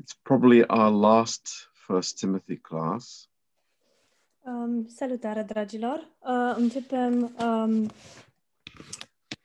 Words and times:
It's 0.00 0.14
probably 0.22 0.64
our 0.66 0.90
last 0.90 1.68
First 1.86 2.18
Timothy 2.18 2.56
class. 2.56 3.28
Um, 4.44 4.86
salutare, 4.88 5.42
dragilor! 5.42 5.98
Uh, 6.18 6.54
începem 6.56 7.36
um, 7.44 7.90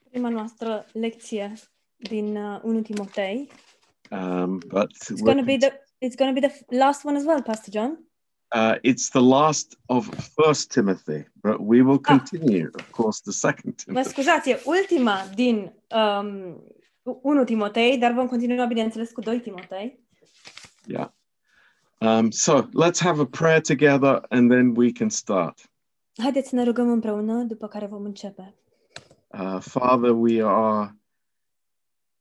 prima 0.09 0.29
noastră 0.29 0.85
lecție 0.91 1.53
din 1.97 2.35
uh, 2.37 2.59
1 2.63 2.81
Timotei. 2.81 3.49
Um, 4.11 4.57
but 4.67 4.91
It's 4.91 5.21
going 5.23 5.39
to 5.39 5.45
be 5.45 5.57
the 5.57 5.71
it's 6.05 6.15
going 6.15 6.35
to 6.35 6.39
be 6.39 6.47
the 6.47 6.77
last 6.77 7.03
one 7.05 7.17
as 7.17 7.25
well, 7.25 7.41
Pastor 7.41 7.71
John. 7.71 7.99
uh, 8.55 8.75
it's 8.81 9.09
the 9.09 9.21
last 9.21 9.77
of 9.85 10.07
First 10.35 10.71
Timothy, 10.71 11.25
but 11.41 11.59
we 11.59 11.81
will 11.81 11.99
continue, 11.99 12.69
of 12.79 12.91
course, 12.91 13.21
the 13.21 13.31
second 13.31 13.73
Mă 13.73 13.83
Timothy. 13.85 14.09
scuzați, 14.09 14.49
e 14.49 14.61
ultima 14.65 15.17
din 15.35 15.73
um, 15.91 16.63
1 17.21 17.43
Timotei, 17.43 17.97
dar 17.97 18.11
vom 18.11 18.27
continua, 18.27 18.65
bineînțeles, 18.65 19.11
cu 19.11 19.21
2 19.21 19.39
Timotei. 19.39 20.03
Yeah. 20.87 21.07
Um, 22.01 22.31
so 22.31 22.67
let's 22.73 22.99
have 22.99 23.19
a 23.19 23.25
prayer 23.25 23.61
together, 23.61 24.21
and 24.31 24.51
then 24.51 24.73
we 24.73 24.91
can 24.91 25.09
start. 25.09 25.69
Haideți 26.17 26.49
să 26.49 26.55
ne 26.55 26.63
rugăm 26.63 26.89
împreună, 26.89 27.43
după 27.43 27.67
care 27.67 27.85
vom 27.85 28.03
începe. 28.03 28.55
Uh, 29.27 29.59
Father, 29.59 30.11
we 30.11 30.43
are, 30.43 30.95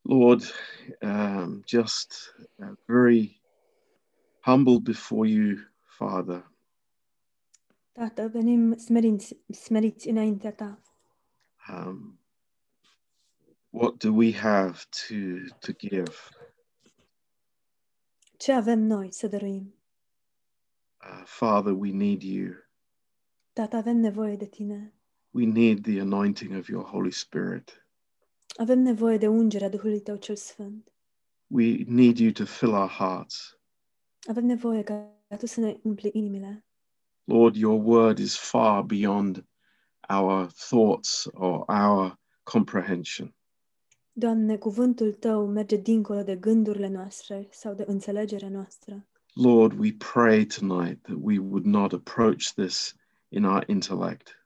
Lord, 0.03 0.43
um, 1.03 1.63
just 1.67 2.35
uh, 2.59 2.73
very 2.87 3.41
humble 4.41 4.81
before 4.81 5.29
you, 5.29 5.57
Father. 5.83 6.53
Tată, 7.93 8.29
venim 8.33 8.77
smeriți, 8.77 9.37
smeriți 9.51 10.09
înaintea 10.09 10.53
ta. 10.53 10.79
Um, 11.69 12.19
what 13.71 13.97
do 13.97 14.13
we 14.13 14.33
have 14.33 14.79
to 15.09 15.15
to 15.61 15.73
give? 15.73 16.13
Ce 18.37 18.53
avem 18.53 18.79
noi 18.79 19.13
să 19.13 19.27
dăruim? 19.27 19.75
Uh, 21.01 21.23
Father, 21.25 21.73
we 21.73 21.91
need 21.91 22.23
you. 22.23 22.53
Tată, 23.53 23.77
avem 23.77 23.97
nevoie 23.97 24.37
de 24.37 24.47
tine. 24.47 24.95
We 25.31 25.47
need 25.47 25.83
the 25.83 26.01
anointing 26.01 26.57
of 26.57 26.69
your 26.69 26.85
Holy 26.85 27.11
Spirit. 27.11 27.87
Avem 28.57 28.79
nevoie 28.79 29.19
de 29.19 29.29
ungerea 29.29 29.69
Duhului 29.69 30.01
Tău 30.01 30.17
cel 30.17 30.37
Sfânt. 30.37 30.93
We 31.47 31.85
need 31.87 32.19
you 32.19 32.31
to 32.31 32.45
fill 32.45 32.73
our 32.73 32.89
hearts. 32.89 33.59
Avem 34.29 34.45
nevoie 34.45 34.83
ca 34.83 35.09
Tu 35.39 35.47
să 35.47 35.61
ne 35.61 35.77
umpli 35.83 36.11
inimile. 36.13 36.65
Lord, 37.25 37.57
your 37.57 37.83
word 37.85 38.19
is 38.19 38.37
far 38.37 38.83
beyond 38.83 39.47
our 40.09 40.47
thoughts 40.47 41.29
or 41.33 41.65
our 41.69 42.19
comprehension. 42.43 43.35
Doamne, 44.17 44.57
cuvântul 44.57 45.13
Tău 45.13 45.47
merge 45.47 45.77
dincolo 45.77 46.23
de 46.23 46.37
gândurile 46.37 46.89
noastre 46.89 47.49
sau 47.51 47.75
de 47.75 47.85
înțelegerea 47.87 48.49
noastră. 48.49 49.07
Lord, 49.35 49.79
we 49.79 49.93
pray 50.13 50.45
tonight 50.45 51.03
that 51.03 51.17
we 51.21 51.39
would 51.39 51.65
not 51.65 51.93
approach 51.93 52.45
this 52.55 52.95
in 53.29 53.45
our 53.45 53.65
intellect, 53.67 54.45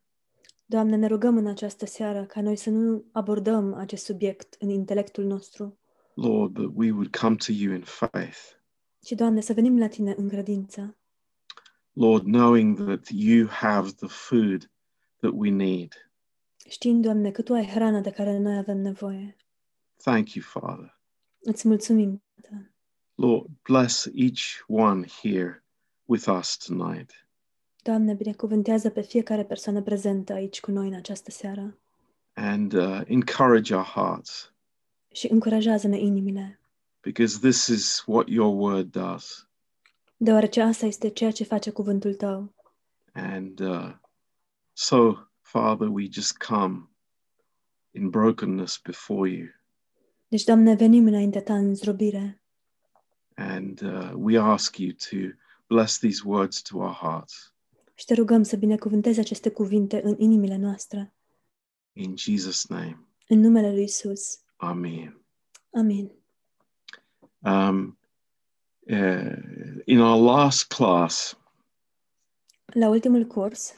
Doamne, 0.71 0.97
ne 0.97 1.07
rugăm 1.07 1.37
în 1.37 1.47
această 1.47 1.87
seară 1.87 2.25
ca 2.25 2.41
noi 2.41 2.57
să 2.57 2.71
nu 2.71 3.05
abordăm 3.13 3.75
acest 3.75 4.05
subiect 4.05 4.57
în 4.59 4.69
intelectul 4.69 5.25
nostru, 5.25 5.79
Lord, 6.15 6.55
that 6.55 6.71
we 6.75 6.91
would 6.91 7.17
come 7.17 7.37
to 7.37 7.53
you 7.53 7.75
in 7.75 7.83
faith. 7.85 8.39
ci, 9.05 9.13
Doamne, 9.13 9.41
să 9.41 9.53
venim 9.53 9.79
la 9.79 9.87
Tine 9.89 10.15
în 10.17 10.29
credință, 10.29 10.97
Lord, 11.93 12.23
knowing 12.25 12.85
that 12.85 13.09
you 13.11 13.47
have 13.49 13.91
the 13.91 14.07
food 14.09 14.71
that 15.21 15.33
we 15.35 15.51
need. 15.51 15.93
știind, 16.69 17.03
Doamne, 17.03 17.31
că 17.31 17.43
Tu 17.43 17.53
ai 17.53 17.67
hrana 17.67 18.01
de 18.01 18.11
care 18.11 18.39
noi 18.39 18.57
avem 18.57 18.79
nevoie. 18.79 19.37
Thank 20.03 20.33
you, 20.33 20.45
Father. 20.49 20.99
Îți 21.41 21.69
mulțumim, 21.69 22.23
Tată. 22.43 22.71
Lord, 23.15 23.47
bless 23.63 24.09
each 24.15 24.41
one 24.67 25.07
here 25.23 25.65
with 26.05 26.29
us 26.39 26.57
tonight. 26.57 27.13
Doamne, 27.83 28.15
binecuvântează 28.15 28.91
pe 28.91 29.01
fiecare 29.01 29.45
persoană 29.45 29.83
prezentă 29.83 30.33
aici 30.33 30.61
cu 30.61 30.71
noi 30.71 30.89
în 30.89 30.95
această 30.95 31.31
seară 31.31 31.79
and 32.39 32.73
uh, 32.73 33.03
encourage 33.07 33.75
our 33.75 33.85
hearts 33.85 34.53
și 35.13 35.27
încurajează-ne 35.33 35.99
inimile, 35.99 36.61
because 37.01 37.39
this 37.39 37.67
is 37.67 38.03
what 38.07 38.29
your 38.29 38.61
word 38.61 38.91
does. 38.91 39.49
deoarece 40.17 40.61
asta 40.61 40.87
este 40.87 41.09
ceea 41.09 41.31
ce 41.31 41.45
face 41.45 41.71
cuvântul 41.71 42.15
Tău. 42.15 42.55
And 43.13 43.61
uh, 43.61 43.95
so, 44.73 45.15
Father, 45.41 45.89
we 45.89 46.07
just 46.11 46.37
come 46.37 46.89
in 47.91 48.11
brokenness 48.11 48.81
before 48.85 49.31
you, 49.31 49.47
Deci, 50.29 50.45
Doamne, 50.45 50.75
venim 50.75 51.07
înaintea 51.07 51.43
Ta 51.43 51.55
în 51.57 51.75
zdrobire 51.75 52.43
and 53.39 53.83
uh, 53.83 54.13
we 54.15 54.37
ask 54.37 54.79
you 54.79 54.93
to 54.93 55.33
bless 55.69 55.99
these 55.99 56.25
words 56.25 56.63
to 56.63 56.79
our 56.79 56.93
hearts. 56.93 57.53
și 57.95 58.05
Te 58.05 58.15
rugăm 58.15 58.43
să 58.43 58.57
binecuvântezi 58.57 59.21
aceste 59.21 59.51
cuvinte 59.51 60.01
în 60.05 60.15
inimile 60.19 60.57
noastre. 60.57 61.15
In 61.93 62.15
Jesus' 62.17 62.67
name, 62.69 62.99
În 63.29 63.41
numele 63.41 63.71
Lui 63.73 63.83
Isus. 63.83 64.41
Amen. 64.57 65.21
Amin. 65.71 66.11
Um, 67.39 67.99
uh, 68.81 69.83
in 69.85 70.01
our 70.01 70.35
last 70.35 70.67
class, 70.69 71.39
La 72.65 72.89
ultimul 72.89 73.25
curs 73.27 73.75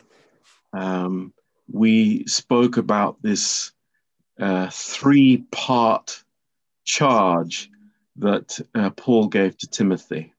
um, 0.70 1.34
we 1.64 2.22
spoke 2.24 2.78
about 2.78 3.18
this 3.22 3.74
uh, 4.38 4.68
three 4.70 5.46
part 5.66 6.26
charge 6.82 7.68
that 8.20 8.66
uh, 8.74 8.90
Paul 9.04 9.28
gave 9.28 9.48
to 9.48 9.66
Timothy. 9.70 10.34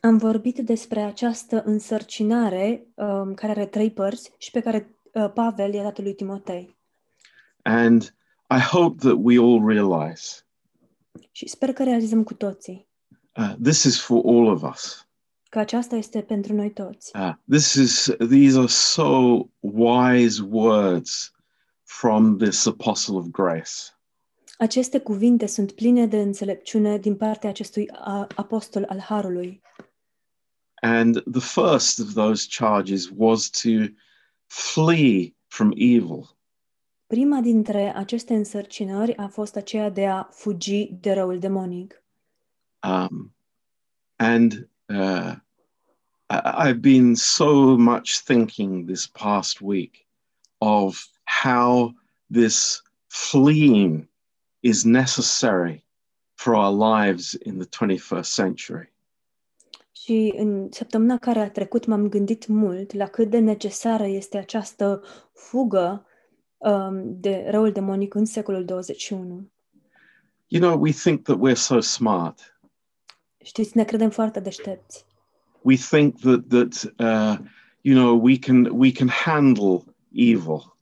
am 0.00 0.16
vorbit 0.16 0.58
despre 0.58 1.00
această 1.00 1.62
însărcinare 1.64 2.86
um, 2.94 3.34
care 3.34 3.52
are 3.52 3.66
trei 3.66 3.90
părți 3.90 4.30
și 4.38 4.50
pe 4.50 4.60
care 4.60 4.96
uh, 5.12 5.30
Pavel 5.34 5.72
i-a 5.74 5.82
dat 5.82 5.98
lui 5.98 6.14
Timotei. 6.14 6.76
And 7.62 8.14
I 8.50 8.60
hope 8.60 8.96
that 9.08 9.18
we 9.22 9.38
all 9.38 9.66
realize 9.66 10.46
Și 11.30 11.48
sper 11.48 11.72
că 11.72 11.82
realizăm 11.84 12.22
cu 12.22 12.34
toții 12.34 12.88
uh, 13.36 13.54
this 13.62 13.82
is 13.82 14.00
for 14.00 14.22
all 14.24 14.46
of 14.46 14.62
us. 14.62 15.08
că 15.48 15.58
aceasta 15.58 15.96
este 15.96 16.22
pentru 16.22 16.54
noi 16.54 16.70
toți. 16.70 17.10
Uh, 17.16 17.32
this 17.48 17.72
is 17.74 18.10
these 18.28 18.58
are 18.58 18.66
so 18.66 19.38
wise 19.60 20.42
words 20.50 21.32
from 21.82 22.38
this 22.38 22.66
apostle 22.66 23.14
of 23.14 23.26
grace. 23.26 23.93
Aceste 24.58 25.00
cuvinte 25.00 25.46
sunt 25.46 25.72
pline 25.72 26.06
de 26.06 26.20
înțelepciune 26.20 26.98
din 26.98 27.16
partea 27.16 27.48
acestui 27.48 27.90
apostol 28.34 28.84
al 28.88 28.98
Harului. 28.98 29.60
And 30.74 31.22
the 31.32 31.40
first 31.40 31.98
of 31.98 32.12
those 32.12 32.46
charges 32.50 33.08
was 33.16 33.50
to 33.50 33.68
flee 34.46 35.34
from 35.46 35.72
evil. 35.76 36.36
Prima 37.06 37.40
dintre 37.40 37.96
aceste 37.96 38.34
însărcinări 38.34 39.16
a 39.16 39.28
fost 39.28 39.56
aceea 39.56 39.90
de 39.90 40.06
a 40.06 40.22
fugi 40.22 40.86
de 41.00 41.12
răul 41.12 41.38
demonic. 41.38 42.02
Um, 42.82 43.34
and 44.16 44.68
uh, 44.88 45.34
I've 46.32 46.80
been 46.80 47.14
so 47.14 47.76
much 47.76 48.22
thinking 48.24 48.86
this 48.86 49.06
past 49.06 49.60
week 49.60 50.06
of 50.58 51.06
how 51.42 51.94
this 52.30 52.82
fleeing 53.06 54.08
is 54.64 54.84
necessary 54.84 55.84
for 56.34 56.54
our 56.54 56.72
lives 56.72 57.36
in 57.44 57.58
the 57.58 57.68
21st 57.68 58.34
century. 58.34 58.92
Și 59.92 60.32
în 60.36 60.68
săptămâna 60.70 61.18
care 61.18 61.38
a 61.38 61.50
trecut 61.50 61.86
m-am 61.86 62.08
gândit 62.08 62.46
mult 62.46 62.92
la 62.92 63.06
cât 63.06 63.30
de 63.30 63.38
necesară 63.38 64.06
este 64.06 64.38
această 64.38 65.02
fugă 65.32 66.06
um, 66.56 67.20
de 67.20 67.46
răul 67.50 67.72
demonic 67.72 68.14
în 68.14 68.24
secolul 68.24 68.64
21. 68.64 69.50
You 70.46 70.62
know, 70.62 70.80
we 70.80 70.90
think 70.90 71.22
that 71.22 71.38
we're 71.38 71.56
so 71.56 71.80
smart. 71.80 72.58
Știți, 73.44 73.76
ne 73.76 73.84
credem 73.84 74.10
foarte 74.10 74.40
deștepți. 74.40 75.04
We 75.60 75.76
think 75.76 76.20
that 76.20 76.46
that 76.48 76.94
uh, 76.98 77.46
you 77.80 77.96
know 77.96 78.20
we 78.22 78.38
can 78.38 78.68
we 78.78 78.92
can 78.92 79.08
handle 79.08 79.84
evil. 80.12 80.73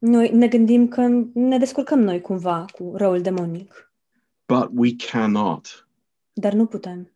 Noi 0.00 0.30
ne 0.30 0.48
gândim 0.48 0.88
că 0.88 1.08
ne 1.32 1.58
descurcăm 1.58 2.00
noi 2.00 2.20
cumva 2.20 2.64
cu 2.72 2.92
răul 2.96 3.20
demonic, 3.20 3.92
but 4.46 4.68
we 4.74 4.96
cannot. 5.10 5.88
dar 6.32 6.52
nu 6.52 6.66
putem. 6.66 7.10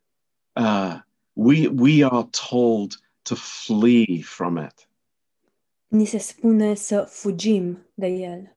Uh, 0.53 0.99
we 1.33 1.67
we 1.67 2.05
are 2.05 2.27
told 2.49 2.99
to 3.21 3.35
flee 3.35 4.21
from 4.21 4.57
it. 4.57 4.89
Ni 5.87 6.05
se 6.05 6.17
spune 6.17 6.73
să 6.75 7.05
fugim 7.09 7.77
de 7.93 8.07
el. 8.07 8.55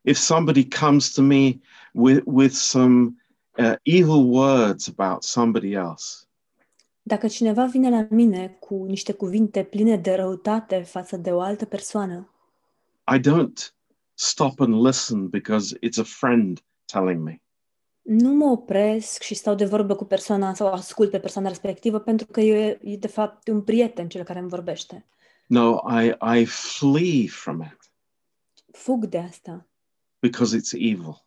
If 0.00 0.16
somebody 0.16 0.68
comes 0.68 1.12
to 1.12 1.22
me 1.22 1.60
with 1.92 2.22
with 2.24 2.52
some 2.52 3.14
uh, 3.58 3.74
evil 3.82 4.30
words 4.30 4.92
about 4.96 5.22
somebody 5.22 5.72
else, 5.72 6.28
Dacă 7.02 7.26
cineva 7.26 7.64
vine 7.64 7.90
la 7.90 8.06
mine 8.10 8.56
cu 8.60 8.84
niște 8.84 9.12
cuvinte 9.12 9.62
pline 9.62 9.96
de 9.96 10.14
răutate 10.14 10.78
față 10.78 11.16
de 11.16 11.30
o 11.30 11.40
altă 11.40 11.64
persoană, 11.64 12.32
I 13.14 13.18
don't 13.20 13.72
stop 14.14 14.60
and 14.60 14.82
listen 14.82 15.28
because 15.28 15.78
it's 15.82 15.98
a 15.98 16.04
friend 16.04 16.64
telling 16.84 17.22
me. 17.22 17.42
Nu 18.02 18.32
mă 18.32 18.44
opresc 18.44 19.22
și 19.22 19.34
stau 19.34 19.54
de 19.54 19.64
vorbă 19.64 19.94
cu 19.94 20.04
persoana 20.04 20.54
sau 20.54 20.66
ascult 20.66 21.10
pe 21.10 21.18
persoana 21.20 21.48
respectivă 21.48 21.98
pentru 21.98 22.26
că 22.26 22.40
e, 22.40 22.78
e 22.82 22.96
de 22.96 23.06
fapt 23.08 23.48
un 23.48 23.62
prieten 23.62 24.08
cel 24.08 24.24
care 24.24 24.38
îmi 24.38 24.48
vorbește. 24.48 25.06
No, 25.46 25.80
I, 26.02 26.14
I 26.40 26.44
flee 26.44 27.26
from 27.28 27.60
it 27.60 27.92
Fug 28.72 29.04
de 29.06 29.18
asta, 29.18 29.66
because 30.18 30.56
it's 30.56 30.72
evil. 30.72 31.24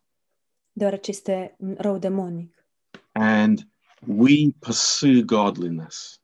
deoarece 0.71 1.11
este 1.11 1.55
un 1.57 1.75
rău 1.77 1.97
demonic. 1.97 2.65
And 3.11 3.67
we 4.07 4.35
pursue 4.59 5.21
godliness. 5.21 6.21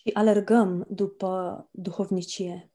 Și 0.00 0.10
alergăm 0.12 0.86
după 0.88 1.68
duhovnicie. 1.70 2.70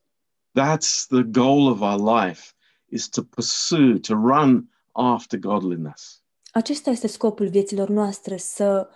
That's 0.54 1.08
the 1.08 1.24
goal 1.24 1.68
of 1.68 1.82
our 1.82 2.26
life 2.26 2.54
is 2.90 3.10
to 3.10 3.24
pursue, 3.24 4.00
to 4.00 4.16
run 4.16 4.70
after 4.92 5.40
godliness. 5.40 6.24
Acesta 6.52 6.90
este 6.90 7.08
scopul 7.08 7.48
vieților 7.48 7.90
noastre, 7.90 8.38
să 8.38 8.90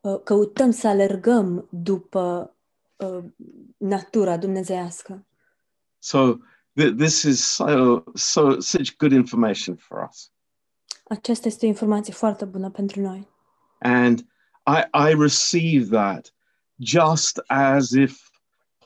uh, 0.00 0.20
căutăm 0.24 0.70
să 0.70 0.88
alergăm 0.88 1.68
după 1.70 2.54
uh, 2.96 3.24
natura 3.76 4.36
dumnezeiască. 4.36 5.26
So 5.98 6.36
th- 6.80 6.96
this 6.96 7.22
is 7.22 7.44
so 7.44 8.02
so 8.14 8.60
such 8.60 8.96
good 8.96 9.12
information 9.12 9.76
for 9.76 10.08
us. 10.10 10.32
Aceasta 11.08 11.48
este 11.48 11.64
o 11.64 11.68
informație 11.68 12.12
foarte 12.12 12.44
bună 12.44 12.70
pentru 12.70 13.00
noi. 13.00 13.28
And 13.78 14.18
I, 14.66 15.10
I 15.10 15.14
receive 15.18 15.96
that 15.96 16.34
just 16.78 17.42
as 17.46 17.90
if 17.90 18.30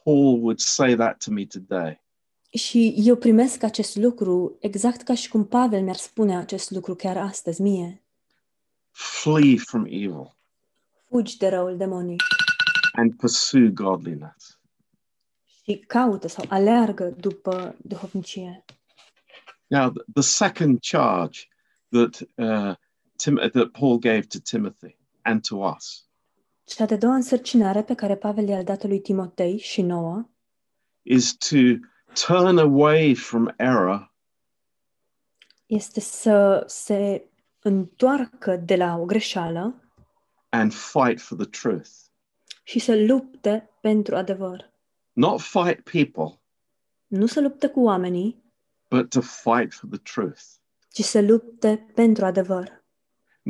Paul 0.04 0.40
would 0.40 0.58
say 0.58 0.94
that 0.94 1.25
to 1.25 1.30
me 1.30 1.46
today. 1.46 2.00
Și 2.50 2.94
eu 2.96 3.16
primesc 3.16 3.62
acest 3.62 3.96
lucru 3.96 4.56
exact 4.60 5.02
ca 5.02 5.14
și 5.14 5.28
cum 5.28 5.46
Pavel 5.46 5.82
mi-ar 5.82 5.96
spune 5.96 6.36
acest 6.36 6.70
lucru 6.70 6.94
chiar 6.94 7.16
astăzi 7.16 7.62
mie. 7.62 8.02
Flee 8.90 9.56
from 9.56 9.84
evil 9.84 10.36
Fugi 11.08 11.36
de 11.36 11.48
răul 11.48 11.76
demonic 11.76 12.22
and 12.92 13.14
pursue 13.16 13.68
godliness. 13.68 14.58
și 15.62 15.84
caută 15.86 16.28
sau 16.28 16.44
aleargă 16.48 17.04
după 17.04 17.76
duhovnicie. 17.82 18.64
Now, 19.66 19.90
th- 19.90 20.04
the 20.12 20.22
second 20.22 20.78
charge 20.90 21.40
that 21.88 22.20
uh, 22.34 22.74
Tim- 23.16 23.50
that 23.50 23.68
Paul 23.78 23.98
gave 23.98 24.20
to 24.20 24.38
Timothy 24.38 24.96
and 25.22 25.46
to 25.46 25.56
us 25.56 26.06
Cea 26.64 26.86
de 26.86 26.96
doua 26.96 27.14
însărcinare 27.14 27.82
pe 27.82 27.94
care 27.94 28.16
Pavel 28.16 28.48
i-a 28.48 28.62
dat 28.62 28.84
lui 28.84 29.00
Timotei 29.00 29.58
și 29.58 29.82
nouă 29.82 30.28
is 31.02 31.34
to 31.36 31.56
turn 32.12 32.58
away 32.58 33.14
from 33.14 33.49
error 33.56 34.12
este 35.66 36.00
să 36.00 36.64
se 36.66 37.28
întoarcă 37.62 38.56
de 38.56 38.76
la 38.76 38.96
o 38.96 39.05
greșeală 39.05 39.82
and 40.49 40.72
fight 40.72 41.20
for 41.20 41.38
the 41.38 41.46
truth. 41.46 41.90
și 42.62 42.78
să 42.78 42.96
lupte 43.06 43.70
pentru 43.81 44.16
adevăr. 44.16 44.72
Not 45.12 45.40
fight 45.40 45.81
people, 45.90 46.40
Nu 47.06 47.26
să 47.26 47.40
lupte 47.40 47.66
cu 47.69 47.81
oamenii, 47.81 48.43
but 48.88 49.11
to 49.11 49.20
fight 49.20 49.72
for 49.75 49.88
the 49.90 49.99
truth. 50.14 50.40
ci 50.93 51.02
să 51.02 51.20
lupte 51.20 51.90
pentru 51.94 52.25
adevăr. 52.25 52.84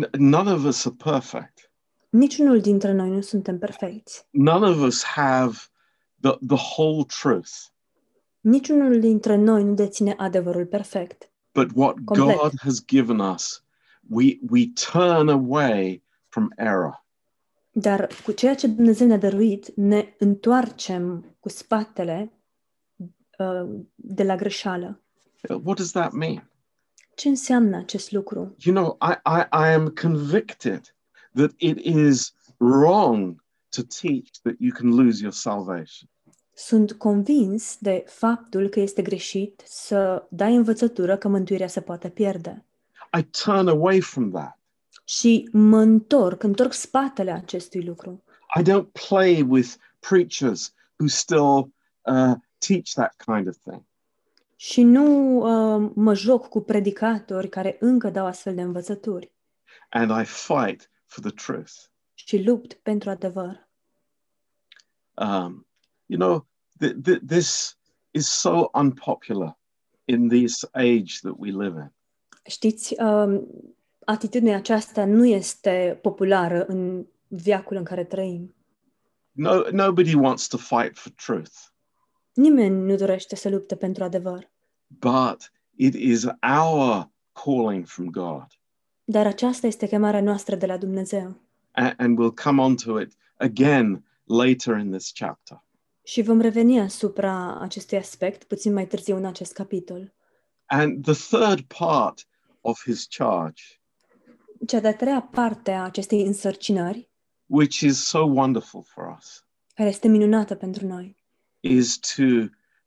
N- 0.07 0.11
none 0.19 0.53
of 0.53 0.65
us 0.65 0.87
are 0.87 0.95
perfect. 1.05 1.73
Niciunul 2.11 2.61
dintre 2.61 2.93
noi 2.93 3.09
nu 3.11 3.21
suntem 3.21 3.59
perfecți. 3.59 4.27
None 4.31 4.69
of 4.71 4.81
us 4.81 5.03
have 5.05 5.57
the, 6.21 6.31
the 6.47 6.57
whole 6.77 7.05
truth. 7.21 7.51
Niciunul 8.41 9.01
dintre 9.01 9.37
noi 9.37 9.65
nu 9.65 9.75
deține 9.75 10.15
adevărul 10.17 10.67
perfect. 10.67 11.31
But 11.53 11.71
what 11.75 11.95
Complet. 12.05 12.37
God 12.37 12.53
has 12.61 12.85
given 12.85 13.19
us, 13.19 13.65
we, 14.11 14.39
we 14.51 14.73
turn 14.93 15.29
away 15.29 16.03
from 16.29 16.53
error. 16.57 17.07
Dar 17.71 18.09
cu 18.25 18.33
ceea 18.33 18.55
ce 18.55 18.67
Dumnezeu 18.67 19.07
ne-a 19.07 19.19
dăruit, 19.19 19.77
ne 19.77 20.15
întoarcem 20.19 21.37
cu 21.41 21.49
spatele 21.49 22.33
uh, 23.39 23.81
de 23.95 24.23
la 24.23 24.37
greșeală. 24.37 25.01
Uh, 25.49 25.61
What 25.65 25.77
does 25.77 25.91
that 25.91 26.13
mean? 26.13 26.51
Ce 27.15 27.29
înseamnă 27.29 27.77
acest 27.77 28.13
lucru? 28.13 28.57
You 28.59 28.75
know, 28.75 28.97
I, 29.01 29.13
I, 29.13 29.69
I 29.69 29.73
am 29.73 29.89
convicted 29.89 30.95
that 31.35 31.53
it 31.57 31.79
is 31.85 32.35
wrong 32.57 33.43
to 33.69 33.83
teach 33.83 34.31
that 34.43 34.55
you 34.59 34.73
can 34.73 34.95
lose 34.95 35.23
your 35.23 35.33
salvation. 35.33 36.09
Sunt 36.59 36.93
convins 36.93 37.77
de 37.81 38.05
faptul 38.07 38.69
că 38.69 38.81
este 38.81 39.03
greșit 39.03 39.63
să 39.65 40.27
dai 40.31 40.55
învățătură 40.55 41.17
că 41.17 41.29
mântuirea 41.29 41.67
se 41.67 41.81
poate 41.81 42.09
pierde. 42.09 42.65
I 43.19 43.23
turn 43.23 43.69
away 43.69 44.01
from 44.01 44.31
that. 44.31 44.59
Și 45.05 45.49
mă 45.53 45.79
întorc, 45.79 46.43
întorc 46.43 46.73
spatele 46.73 47.31
acestui 47.31 47.85
lucru. 47.85 48.23
I 48.59 48.63
don't 48.63 48.93
play 49.09 49.43
with 49.49 49.75
preachers 49.99 50.75
who 50.97 51.09
still 51.09 51.73
uh, 52.03 52.35
teach 52.67 52.91
that 52.95 53.15
kind 53.25 53.49
of 53.49 53.57
thing. 53.57 53.83
Și 54.57 54.83
nu 54.83 55.37
uh, 55.37 55.91
mă 55.95 56.15
joc 56.15 56.49
cu 56.49 56.61
predicatori 56.61 57.49
care 57.49 57.77
încă 57.81 58.11
dau 58.11 58.27
astfel 58.27 58.55
de 58.55 58.63
învățături. 58.63 59.33
And 59.89 60.11
I 60.11 60.25
fight 60.25 60.91
for 61.07 61.25
the 61.25 61.45
truth. 61.47 61.73
Și 62.15 62.43
lupt 62.43 62.73
pentru 62.73 63.11
adevăr. 63.11 63.69
Um, 65.15 65.67
you 66.07 66.19
know, 66.19 66.48
th- 66.81 66.95
th- 67.05 67.21
this 67.27 67.79
is 68.11 68.29
so 68.29 68.71
unpopular 68.75 69.57
in 70.05 70.29
this 70.29 70.65
age 70.73 71.19
that 71.23 71.35
we 71.37 71.51
live 71.51 71.79
in. 71.81 71.93
Știți, 72.45 73.03
um, 73.03 73.47
atitudinea 74.05 74.57
aceasta 74.57 75.05
nu 75.05 75.27
este 75.27 75.99
populară 76.03 76.65
în 76.67 77.07
viacul 77.29 77.77
în 77.77 77.85
care 77.85 78.05
trăim. 78.05 78.55
No, 79.33 79.63
nobody 79.71 80.15
wants 80.15 80.47
to 80.47 80.57
fight 80.57 80.99
for 80.99 81.13
truth, 81.27 81.53
Nimeni 82.35 82.85
nu 82.85 82.97
dorește 82.97 83.37
să 83.37 83.49
lupte 83.49 83.77
pentru 83.77 84.05
adevăr. 84.05 84.51
but 84.87 85.53
it 85.77 85.95
is 85.95 86.25
our 86.61 87.11
calling 87.45 87.87
from 87.87 88.07
God. 88.11 88.47
Dar 89.05 89.27
aceasta 89.27 89.67
este 89.67 89.87
chemarea 89.87 90.21
noastră 90.21 90.57
de 90.57 90.67
la 90.67 90.77
Dumnezeu. 90.77 91.41
A- 91.71 91.95
and 91.97 92.19
we'll 92.19 92.43
come 92.43 92.63
on 92.63 92.77
to 92.77 93.01
it 93.01 93.13
again 93.37 94.05
later 94.25 94.77
in 94.79 94.91
this 94.91 95.13
chapter. 95.15 95.63
Și 96.09 96.23
vom 96.23 96.41
reveni 96.41 96.81
asupra 96.81 97.61
acestui 97.61 97.99
aspect 97.99 98.45
puțin 98.45 98.73
mai 98.73 98.87
târziu 98.87 99.17
în 99.17 99.25
acest 99.25 99.53
capitol. 99.53 100.15
And 100.67 101.05
the 101.05 101.37
third 101.37 101.61
part 101.79 102.27
of 102.61 102.83
his 102.83 103.07
charge, 103.07 103.63
Cea 104.67 104.81
de-a 104.81 104.97
treia 104.97 105.21
parte 105.23 105.71
a 105.71 105.85
acestei 105.85 106.23
însărcinări, 106.23 107.11
which 107.47 107.81
is 107.81 108.05
so 108.05 108.19
wonderful 108.19 108.83
for 108.83 109.17
us, 109.19 109.47
care 109.75 109.89
este 109.89 110.09
minunată 110.09 110.55
pentru 110.55 110.87
noi, 110.87 111.17
is 111.61 111.99
to, 111.99 112.23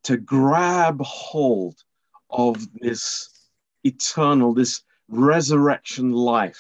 to 0.02 0.14
grab 0.18 1.02
hold 1.32 1.88
of 2.26 2.58
this 2.80 3.32
eternal, 3.82 4.54
this 4.54 4.86
resurrection 5.06 6.12
life 6.12 6.60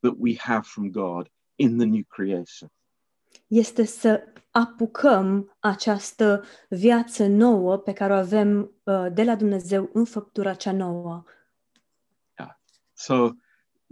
that 0.00 0.14
we 0.18 0.36
have 0.38 0.62
from 0.62 0.90
God 0.90 1.30
in 1.56 1.76
the 1.76 1.86
new 1.86 2.04
creation. 2.08 2.70
Este 3.46 3.84
să 3.84 4.22
apucăm 4.50 5.56
această 5.58 6.44
viață 6.68 7.26
nouă 7.26 7.76
pe 7.76 7.92
care 7.92 8.12
o 8.12 8.16
avem 8.16 8.72
uh, 8.84 9.06
de 9.12 9.22
la 9.22 9.34
Dumnezeu 9.34 9.90
în 9.92 10.04
făptura 10.04 10.54
cea 10.54 10.72
nouă. 10.72 11.24
So 12.92 13.30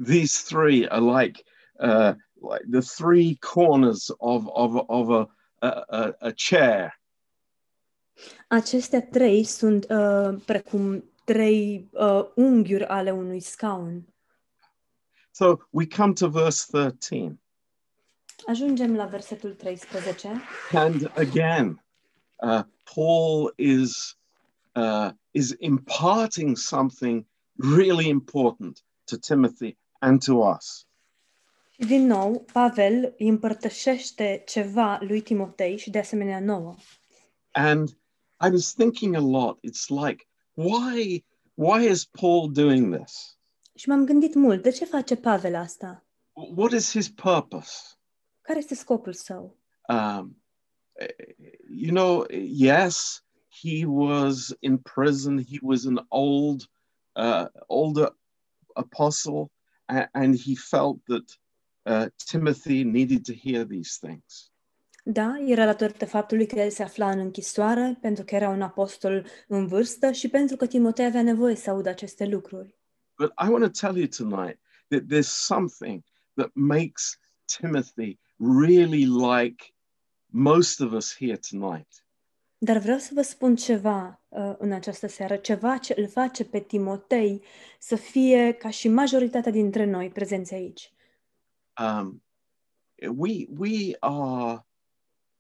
these 0.05 0.55
three 0.55 0.89
are 0.89 1.23
like 1.23 1.43
uh, 1.73 2.15
like 2.35 2.67
the 2.71 2.81
three 2.81 3.37
corners 3.55 4.09
of 4.17 4.43
of 4.47 4.83
of 4.87 5.09
a 5.11 5.29
a, 5.59 5.85
a, 5.89 6.17
a 6.19 6.33
chair, 6.49 6.99
Acestea 8.49 9.03
trei 9.03 9.45
sunt 9.45 9.87
uh, 9.91 10.43
precum 10.47 11.05
trei 11.25 11.89
uh, 11.93 12.25
unghiuri 12.35 12.85
ale 12.85 13.11
unui 13.11 13.41
scaun. 13.41 14.05
So 15.31 15.57
we 15.71 15.87
come 15.87 16.13
to 16.13 16.29
verse 16.29 16.67
13. 16.71 17.41
Ajungem 18.47 18.97
la 18.97 19.05
versetul 19.07 19.53
13 19.55 20.43
And 20.73 21.11
again, 21.17 21.85
uh, 22.37 22.63
Paul 22.95 23.53
is, 23.57 24.17
uh, 24.75 25.11
is 25.31 25.55
imparting 25.59 26.57
something 26.57 27.27
really 27.77 28.09
important 28.09 28.85
to 29.05 29.17
Timothy 29.17 29.77
and 29.99 30.25
to 30.25 30.35
us. 30.35 30.87
și 31.71 31.87
din 31.87 32.07
nou 32.07 32.45
Pavel 32.53 33.15
îi 33.19 33.29
împărtășește 33.29 34.43
ceva 34.47 34.99
lui 35.01 35.21
Timotei 35.21 35.77
și 35.77 35.91
de 35.91 35.99
asemenea 35.99 36.41
nouă. 36.41 36.75
And 37.53 37.89
I 38.47 38.51
was 38.51 38.73
thinking 38.73 39.15
a 39.15 39.21
lot, 39.21 39.59
it's 39.59 39.89
like, 39.89 40.29
why, 40.55 41.25
why 41.55 41.89
is 41.89 42.05
Paul 42.05 42.51
doing 42.53 42.97
this? 42.97 43.39
Și 43.75 43.89
m-am 43.89 44.05
gândit 44.05 44.35
mult, 44.35 44.63
de 44.63 44.71
ce 44.71 44.85
face 44.85 45.17
Pavel 45.17 45.55
asta? 45.55 46.05
What 46.57 46.73
is 46.73 46.91
his 46.91 47.11
purpose? 47.11 47.73
Care 48.45 48.59
este 48.59 48.75
scopul 48.75 49.13
său? 49.13 49.57
um, 49.89 50.43
you 51.69 51.91
know, 51.93 52.27
yes, 52.49 53.25
he 53.63 53.85
was 53.87 54.55
in 54.61 54.79
prison. 54.79 55.39
He 55.45 55.59
was 55.63 55.85
an 55.87 56.05
old, 56.09 56.71
uh, 57.13 57.47
older 57.67 58.17
apostle, 58.75 59.51
a- 59.87 60.09
and 60.13 60.37
he 60.41 60.55
felt 60.55 60.99
that 61.05 61.39
uh, 61.83 62.07
Timothy 62.31 62.83
needed 62.83 63.25
to 63.27 63.33
hear 63.33 63.65
these 63.67 63.99
things. 64.07 64.53
Da, 65.05 65.35
era 65.47 65.65
datorită 65.65 66.07
faptului 66.07 66.47
că 66.47 66.59
el 66.61 66.71
se 66.71 66.83
afla 66.83 67.11
în 67.11 67.19
închisoare, 67.19 67.99
pentru 68.01 68.25
că 68.25 68.35
era 68.35 68.49
un 68.49 68.63
apostol 68.63 69.27
în 69.49 69.67
vârstă 69.67 70.13
și 70.13 70.29
pentru 70.29 70.57
că 70.57 70.67
Timotei 70.67 71.05
avea 71.05 71.23
nevoie 71.23 71.55
să 71.55 71.71
audă 71.71 71.89
aceste 71.89 72.27
lucruri. 72.27 72.79
But 73.19 73.33
I 73.47 73.49
want 73.51 73.65
to 73.73 73.87
tell 73.87 73.97
you 73.99 74.07
tonight 74.07 74.61
that 74.89 75.03
there's 75.03 75.29
something 75.47 76.03
that 76.35 76.51
makes 76.55 77.19
Timothy 77.59 78.19
really 78.39 79.07
like 79.07 79.75
most 80.27 80.81
of 80.81 80.93
us 80.93 81.17
here 81.17 81.37
tonight. 81.37 82.05
Dar 82.59 82.79
vreau 82.79 82.99
să 82.99 83.11
vă 83.15 83.23
spun 83.23 83.57
ceva 83.57 84.23
uh, 84.29 84.55
în 84.59 84.73
această 84.73 85.07
seară, 85.07 85.37
ceva 85.37 85.79
ce 85.79 85.95
îl 85.97 86.09
face 86.09 86.45
pe 86.45 86.61
Timotei 86.61 87.43
să 87.79 87.97
fie 87.97 88.53
ca 88.53 88.71
și 88.71 88.89
majoritatea 88.89 89.53
dintre 89.53 89.85
noi 89.85 90.11
prezenți 90.11 90.55
aici. 90.55 90.93
Um, 91.81 92.23
we 93.17 93.47
we 93.59 93.97
are 94.01 94.67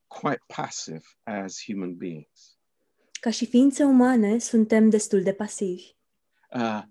quite 0.06 0.42
passive 0.46 1.04
as 1.22 1.62
human 1.66 1.96
beings. 1.96 2.58
Ca 3.20 3.30
și 3.30 3.46
ființe 3.46 3.84
umane, 3.84 4.38
suntem 4.38 4.88
destul 4.88 5.22
de 5.22 5.32
pasivi. 5.32 5.94
Uh, 6.54 6.82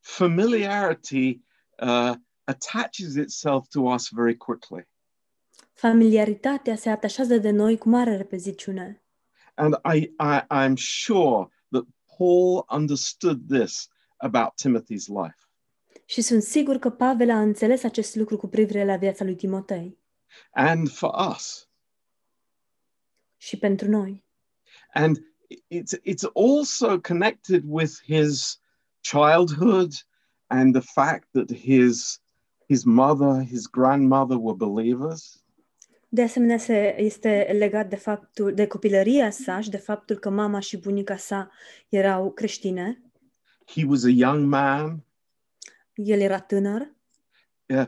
familiarity 0.00 1.42
uh, 1.78 2.14
attaches 2.44 3.14
itself 3.14 3.68
to 3.68 3.80
us 3.80 4.08
very 4.10 4.36
quickly, 4.36 4.88
Familiaritatea 5.82 6.76
se 6.76 6.90
atașează 6.90 7.36
de 7.36 7.50
noi 7.50 7.78
cu 7.78 7.88
mare 7.88 8.16
repeziciune. 8.16 9.02
and 9.54 9.74
I, 9.94 9.98
I 10.18 10.40
I'm 10.50 10.74
sure 10.76 11.48
that 11.70 11.84
Paul 12.16 12.64
understood 12.70 13.40
this 13.48 13.88
about 14.16 14.52
Timothy's 14.64 15.06
life. 15.06 15.36
Și 16.04 16.20
sunt 16.20 16.42
sigur 16.42 16.76
că 16.76 16.90
Pavel 16.90 17.30
a 17.30 17.40
înțeles 17.40 17.82
acest 17.82 18.14
lucru 18.14 18.36
cu 18.36 18.48
privire 18.48 18.84
la 18.84 18.96
viața 18.96 19.24
lui 19.24 19.34
Timotei 19.34 19.98
and 20.50 20.90
for 20.90 21.30
us. 21.34 21.68
și 23.36 23.58
pentru 23.58 23.88
noi. 23.88 24.24
And 24.92 25.16
it's 25.74 25.98
it's 26.04 26.30
also 26.34 27.00
connected 27.00 27.62
with 27.66 27.92
his 28.02 28.60
childhood 29.00 29.92
and 30.46 30.72
the 30.74 30.90
fact 30.92 31.28
that 31.32 31.52
his 31.52 32.20
his 32.66 32.84
mother, 32.84 33.44
his 33.44 33.66
grandmother 33.66 34.36
were 34.36 34.56
believers. 34.56 35.41
De 36.14 36.22
asemenea, 36.22 36.58
se, 36.58 37.00
este 37.00 37.54
legat 37.58 37.88
de 37.88 37.96
faptul 37.96 38.54
de 38.54 38.66
copilăria 38.66 39.30
sa 39.30 39.60
și 39.60 39.70
de 39.70 39.76
faptul 39.76 40.18
că 40.18 40.30
mama 40.30 40.60
și 40.60 40.76
bunica 40.76 41.16
sa 41.16 41.50
erau 41.88 42.32
creștine. 42.32 43.02
He 43.66 43.84
was 43.88 44.04
a 44.04 44.08
young 44.08 44.48
man. 44.48 45.04
El 45.94 46.20
era 46.20 46.40
tânăr. 46.40 46.94
Uh, 47.66 47.84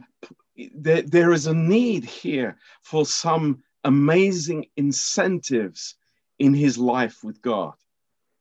there, 0.82 1.02
there 1.02 1.34
is 1.34 1.46
a 1.46 1.52
need 1.52 2.08
here 2.08 2.58
for 2.80 3.04
some 3.04 3.64
amazing 3.80 4.70
incentives 4.74 5.98
in 6.36 6.54
his 6.54 6.76
life 6.76 7.16
with 7.22 7.40
God. 7.40 7.74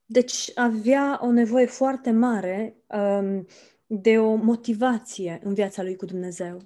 Deci 0.06 0.52
avea 0.56 1.20
o 1.22 1.32
nevoie 1.32 1.66
foarte 1.66 2.12
mare 2.12 2.76
um, 2.88 3.48
de 3.86 4.20
o 4.20 4.36
motivație 4.36 5.40
în 5.44 5.54
viața 5.54 5.84
lui 5.84 5.96
cu 5.96 6.06
Dumnezeu. 6.06 6.62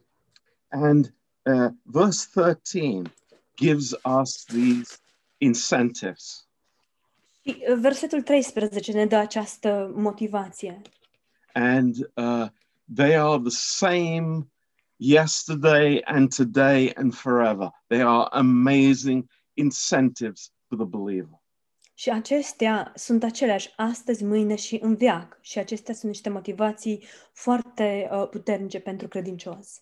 And 0.67 1.16
uh, 1.47 1.69
verse 1.83 2.27
13 2.33 3.11
gives 3.55 3.95
us 4.21 4.45
these 4.45 4.97
incentives. 5.37 6.47
Uh, 7.43 7.53
versetul 7.79 8.21
13 8.21 8.91
ne 8.91 9.05
dă 9.05 9.15
această 9.15 9.91
motivație. 9.95 10.81
and 11.57 12.05
uh, 12.17 12.49
they 12.87 13.15
are 13.15 13.39
the 13.39 13.51
same 13.51 14.47
yesterday 14.99 16.01
and 16.05 16.31
today 16.31 16.93
and 16.95 17.15
forever. 17.15 17.71
They 17.89 18.01
are 18.01 18.29
amazing 18.31 19.27
incentives 19.55 20.51
for 20.69 20.77
the 20.77 20.85
believer. 20.85 21.39
Și 21.93 22.09
acestea 22.09 22.91
sunt 22.95 23.23
aceleași 23.23 23.73
astăzi, 23.75 24.23
mâine 24.23 24.55
și 24.55 24.79
în 24.81 24.95
veac. 24.95 25.37
Și 25.41 25.59
acestea 25.59 25.93
sunt 25.93 26.11
niște 26.11 26.29
motivații 26.29 27.03
foarte 27.33 28.09
uh, 28.11 28.27
puternice 28.29 28.79
pentru 28.79 29.07
credincios. 29.07 29.81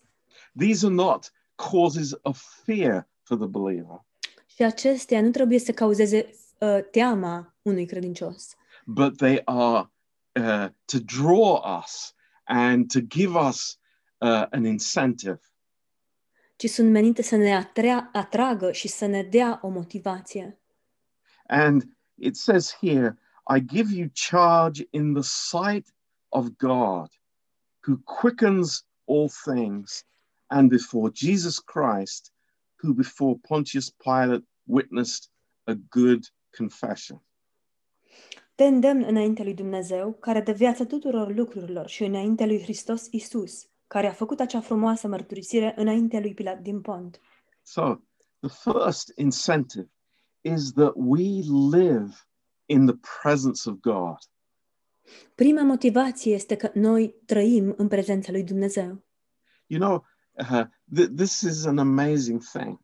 These 0.58 0.86
are 0.86 0.94
not 0.94 1.32
causes 1.56 2.14
of 2.22 2.38
fear 2.64 3.08
for 3.22 3.36
the 3.36 3.46
believer, 3.46 4.04
Și 4.46 4.62
acestea 4.62 5.20
nu 5.20 5.30
trebuie 5.30 5.58
să 5.58 5.72
cauzeze 5.72 6.30
uh, 6.58 6.78
teama 6.90 7.54
unui 7.62 7.86
credincios, 7.86 8.54
but 8.84 9.16
they 9.16 9.42
are 9.44 9.90
uh, 10.32 10.68
to 10.84 10.98
draw 11.18 11.80
us 11.82 12.14
and 12.44 12.92
to 12.92 13.00
give 13.00 13.38
us 13.38 13.78
uh, 14.18 14.46
an 14.50 14.64
incentive. 14.64 15.40
ci 16.56 16.68
sunt 16.68 16.90
menite 16.90 17.22
să 17.22 17.36
ne 17.36 17.54
atrea, 17.54 18.10
atragă 18.12 18.72
și 18.72 18.88
să 18.88 19.06
ne 19.06 19.22
dea 19.22 19.58
o 19.62 19.68
motivație. 19.68 20.58
And 21.46 21.82
it 22.14 22.36
says 22.36 22.76
here, 22.80 23.18
I 23.56 23.64
give 23.64 23.94
you 23.94 24.08
charge 24.30 24.86
in 24.90 25.12
the 25.12 25.22
sight 25.22 25.94
of 26.28 26.46
God, 26.56 27.08
who 27.86 27.96
quickens 28.04 28.86
all 29.08 29.28
things, 29.28 30.04
and 30.46 30.68
before 30.68 31.10
Jesus 31.14 31.58
Christ, 31.58 32.32
who 32.82 32.94
before 32.94 33.38
Pontius 33.48 33.90
Pilate 33.90 34.44
witnessed 34.66 35.28
a 35.66 35.74
good 35.74 36.24
confession. 36.56 37.20
Te 38.54 38.64
îndemn 38.64 39.02
înaintea 39.02 39.44
lui 39.44 39.54
Dumnezeu, 39.54 40.12
care 40.12 40.40
dă 40.40 40.52
viață 40.52 40.84
tuturor 40.84 41.34
lucrurilor 41.34 41.88
și 41.88 42.04
înaintea 42.04 42.46
lui 42.46 42.62
Hristos 42.62 43.06
Isus, 43.10 43.66
care 43.86 44.06
a 44.06 44.12
făcut 44.12 44.40
acea 44.40 44.60
frumoasă 44.60 45.08
mărturisire 45.08 45.74
înaintea 45.76 46.20
lui 46.20 46.34
Pilat 46.34 46.60
din 46.60 46.80
Pont. 46.80 47.20
So, 47.62 47.96
the 48.40 48.70
first 48.70 49.12
incentive 49.16 49.90
is 50.40 50.72
that 50.72 50.92
we 50.94 51.42
live 51.70 52.14
in 52.66 52.86
the 52.86 52.96
presence 53.22 53.70
of 53.70 53.76
God. 53.80 54.18
Prima 55.34 55.62
motivație 55.62 56.34
este 56.34 56.56
că 56.56 56.70
noi 56.74 57.14
trăim 57.26 57.74
în 57.76 57.88
prezența 57.88 58.32
lui 58.32 58.42
Dumnezeu. 58.42 59.04
You 59.66 59.80
know, 59.80 60.04
uh, 60.38 60.64
th- 60.94 61.10
this 61.16 61.42
is 61.42 61.64
an 61.64 61.78
amazing 61.78 62.40
thing. 62.40 62.78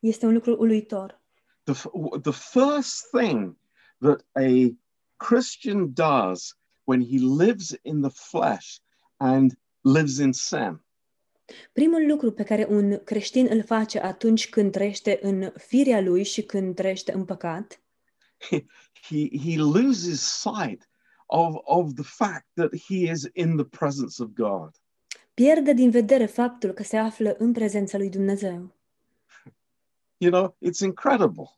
Este 0.00 0.26
un 0.26 0.32
lucru 0.32 0.56
uluitor. 0.58 1.20
the, 1.64 1.72
f- 1.74 2.22
the 2.22 2.32
first 2.32 3.06
thing 3.12 3.54
that 4.00 4.22
a 4.36 4.74
Christian 5.18 5.92
does 5.92 6.54
when 6.86 7.00
he 7.00 7.18
lives 7.18 7.76
in 7.84 8.02
the 8.02 8.10
flesh 8.10 8.80
and 9.20 9.56
lives 9.84 10.18
in 10.18 10.32
sin 10.32 10.80
Primul 11.72 12.06
lucru 12.06 12.32
pe 12.32 12.44
care 12.44 12.66
un 12.68 12.98
creștin 13.04 13.46
îl 13.50 13.62
face 13.62 14.00
atunci 14.00 14.48
când 14.48 14.72
trăiește 14.72 15.18
în 15.22 15.52
firea 15.56 16.00
lui 16.00 16.24
și 16.24 16.42
când 16.42 16.74
trăiește 16.74 17.12
în 17.12 17.24
păcat, 17.24 17.80
he, 19.08 19.28
he 19.38 19.56
loses 19.56 20.20
sight 20.20 20.88
of, 21.26 21.54
of 21.64 21.94
the 21.94 22.04
fact 22.04 22.46
that 22.54 22.70
he 22.88 23.10
is 23.10 23.28
in 23.32 23.56
the 23.56 23.64
presence 23.64 24.22
of 24.22 24.28
God. 24.28 24.70
Pierde 25.34 25.72
din 25.72 25.90
vedere 25.90 26.26
faptul 26.26 26.70
că 26.72 26.82
se 26.82 26.96
află 26.96 27.34
în 27.38 27.52
prezența 27.52 27.98
lui 27.98 28.08
Dumnezeu. 28.10 28.76
You 30.16 30.30
know, 30.30 30.56
it's 30.70 30.78
incredible. 30.84 31.50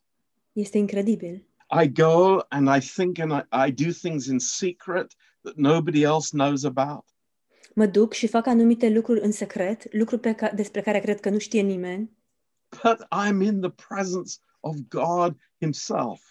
Este 0.51 0.77
incredibil. 0.77 1.47
I 1.83 1.91
go 1.91 2.39
and 2.49 2.67
I 2.75 2.79
think 2.87 3.19
and 3.19 3.31
I, 3.31 3.69
I 3.69 3.85
do 3.85 3.91
things 3.91 4.25
in 4.25 4.39
secret 4.39 5.13
that 5.41 5.55
nobody 5.55 6.01
else 6.03 6.29
knows 6.31 6.63
about. 6.63 7.03
Mă 7.75 7.85
duc 7.85 8.13
și 8.13 8.27
fac 8.27 8.47
anumite 8.47 8.89
lucruri 8.89 9.19
în 9.21 9.31
secret, 9.31 9.93
lucruri 9.93 10.21
pe 10.21 10.33
ca- 10.33 10.51
despre 10.51 10.81
care 10.81 10.99
cred 10.99 11.19
că 11.19 11.29
nu 11.29 11.37
știe 11.37 11.61
nimeni, 11.61 12.11
But 12.83 12.97
I'm 13.03 13.41
in 13.41 13.61
the 13.61 13.69
presence 13.87 14.35
of 14.59 14.75
God 14.89 15.37
Himself. 15.59 16.21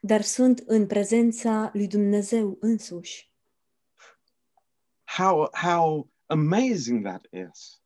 dar 0.00 0.22
sunt 0.22 0.62
în 0.66 0.86
prezența 0.86 1.70
lui 1.72 1.86
Dumnezeu 1.86 2.56
însuși. 2.60 3.30
How, 5.04 5.48
how 5.52 6.10
amazing 6.32 7.04
that 7.04 7.26
is. 7.50 7.80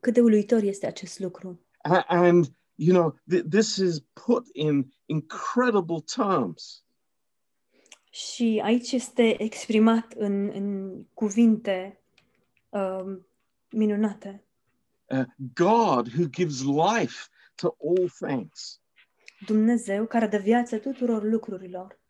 Cât 0.00 0.14
de 0.14 0.20
uluitor 0.20 0.62
este 0.62 0.86
acest 0.86 1.18
lucru. 1.18 1.60
A- 1.82 2.04
and 2.08 2.46
you 2.74 2.96
know 2.96 3.18
th- 3.34 3.44
this 3.50 3.76
is 3.76 4.00
put 4.26 4.46
in 4.52 4.92
incredible 5.06 6.00
terms 6.16 6.84
Și 8.10 8.60
aici 8.64 8.92
este 8.92 9.42
exprimat 9.42 10.12
în, 10.12 10.48
în 10.48 11.02
cuvinte 11.14 12.00
um, 12.68 13.26
minunate. 13.70 14.42
Uh, 15.06 15.24
god 15.54 16.08
who 16.12 16.26
gives 16.30 16.62
life 16.62 17.26
to 17.54 17.76
all 17.80 18.08
things 18.08 18.80
Dumnezeu 19.46 20.06
care 20.06 20.26
dă 20.26 20.38
viață 20.38 20.78
tuturor 20.78 21.22
lucrurilor. 21.22 22.00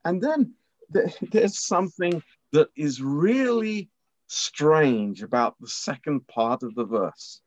and 0.00 0.20
then 0.22 0.56
th- 0.98 1.18
there's 1.34 1.52
something 1.52 2.22
that 2.48 2.70
is 2.72 2.98
really 3.22 3.92
strange 4.26 5.22
about 5.22 5.54
the 5.60 5.68
second 5.68 6.26
part 6.26 6.62
of 6.62 6.74
the 6.74 6.84
verse 6.84 7.40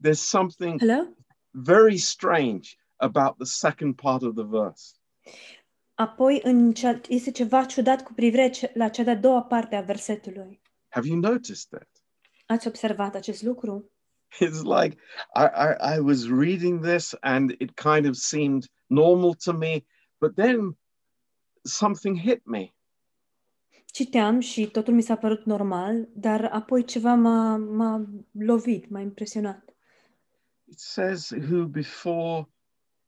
there's 0.00 0.20
something 0.20 0.78
Hello? 0.78 1.08
very 1.54 1.98
strange 1.98 2.76
about 3.00 3.38
the 3.38 3.46
second 3.46 3.94
part 3.94 4.22
of 4.22 4.34
the 4.34 4.44
verse 4.44 4.94
Apoi 5.94 6.40
în 6.42 6.72
cea, 6.72 7.00
este 7.08 7.30
ceva 7.30 7.64
ciudat 7.64 8.02
cu 8.02 8.12
privire 8.12 8.50
la 8.74 8.88
cea 8.88 9.02
de-a 9.02 9.16
doua 9.16 9.42
parte 9.42 9.76
a 9.76 9.80
versetului. 9.80 10.60
Have 10.88 11.06
you 11.08 11.18
noticed 11.18 11.68
that? 11.70 11.88
Ați 12.46 12.66
observat 12.66 13.14
acest 13.14 13.42
lucru? 13.42 13.90
It's 14.40 14.62
like 14.62 14.96
I, 15.34 15.44
I, 15.44 15.96
I 15.96 15.98
was 15.98 16.28
reading 16.28 16.82
this 16.84 17.14
and 17.20 17.50
it 17.58 17.74
kind 17.74 18.06
of 18.06 18.14
seemed 18.14 18.64
normal 18.86 19.34
to 19.34 19.52
me, 19.52 19.84
but 20.22 20.34
then 20.36 20.76
something 21.64 22.20
hit 22.20 22.46
me. 22.46 22.72
Citeam 23.84 24.40
și 24.40 24.66
totul 24.66 24.94
mi 24.94 25.02
s-a 25.02 25.16
părut 25.16 25.44
normal, 25.44 26.08
dar 26.12 26.44
apoi 26.44 26.84
ceva 26.84 27.14
m-a, 27.14 27.56
m-a 27.56 28.06
lovit, 28.32 28.88
m-a 28.90 29.00
impresionat. 29.00 29.74
It 30.64 30.78
says, 30.78 31.30
who 31.30 31.66
before 31.66 32.48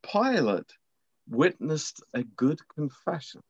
Pilate 0.00 0.74
witnessed 1.30 2.06
a 2.10 2.20
good 2.34 2.60
confession. 2.60 3.44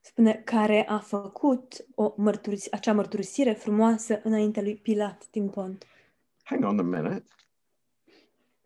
Spune, 0.00 0.42
care 0.44 0.88
a 0.88 0.98
făcut 0.98 1.86
o 1.94 2.14
mărturis- 2.16 2.72
acea 2.72 2.92
mărturisire 2.92 3.52
frumoasă 3.52 4.20
înaintea 4.24 4.62
lui 4.62 4.76
Pilat 4.76 5.30
din 5.30 5.48
pont. 5.48 5.86
Hang 6.42 6.64
on 6.64 6.78
a 6.78 6.82
minute. 6.82 7.24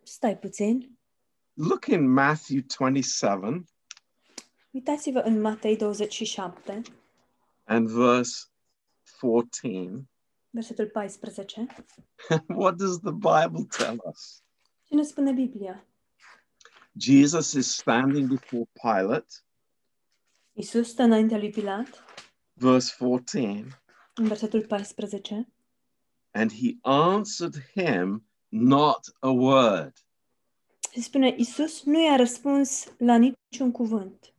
Stai 0.02 0.38
puțin. 0.38 0.98
Look 1.54 1.86
in 1.86 2.12
Matthew 2.12 2.60
27 2.78 3.64
Uitați-vă 4.76 5.18
în 5.18 5.40
Matei 5.40 5.76
27, 5.76 6.82
and 7.64 7.88
verse 7.88 8.44
14. 9.20 10.08
versetul 10.50 10.86
14. 10.86 11.66
what 12.48 12.76
does 12.76 12.98
the 12.98 13.12
Bible 13.12 13.66
tell 13.78 14.02
us? 14.10 14.42
Ce 14.84 14.94
ne 14.94 15.02
spune 15.02 15.32
Biblia? 15.32 15.86
Jesus 16.98 17.52
is 17.52 17.74
standing 17.74 18.28
before 18.28 18.68
Pilate, 18.72 19.34
Iisus 20.52 20.88
stă 20.88 21.02
înaintea 21.02 21.38
lui 21.38 21.50
Pilat, 21.50 22.04
verse 22.52 22.94
14, 22.98 23.80
în 24.14 24.26
versetul 24.26 24.66
14, 24.66 25.48
and 26.30 26.52
he 26.52 26.76
answered 26.80 27.54
him 27.74 28.26
not 28.48 29.16
a 29.18 29.28
word. 29.28 29.92
și 30.92 31.00
spune, 31.00 31.34
Iisus 31.36 31.82
nu 31.84 32.04
i-a 32.04 32.16
răspuns 32.16 32.92
la 32.98 33.16
niciun 33.16 33.70
cuvânt. 33.70 34.30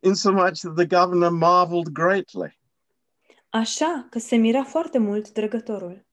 Insomuch 0.00 0.60
that 0.60 0.74
the 0.74 0.86
governor 0.86 1.30
marveled 1.30 1.92
greatly. 1.92 2.58
Așa 3.50 4.06
că 4.10 4.18
se 4.18 4.36
mira 4.36 4.64
foarte 4.64 4.98
mult 4.98 5.32
dregătorul. 5.32 6.04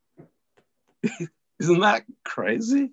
Isn't 1.63 1.79
that 1.79 2.05
crazy? 2.21 2.91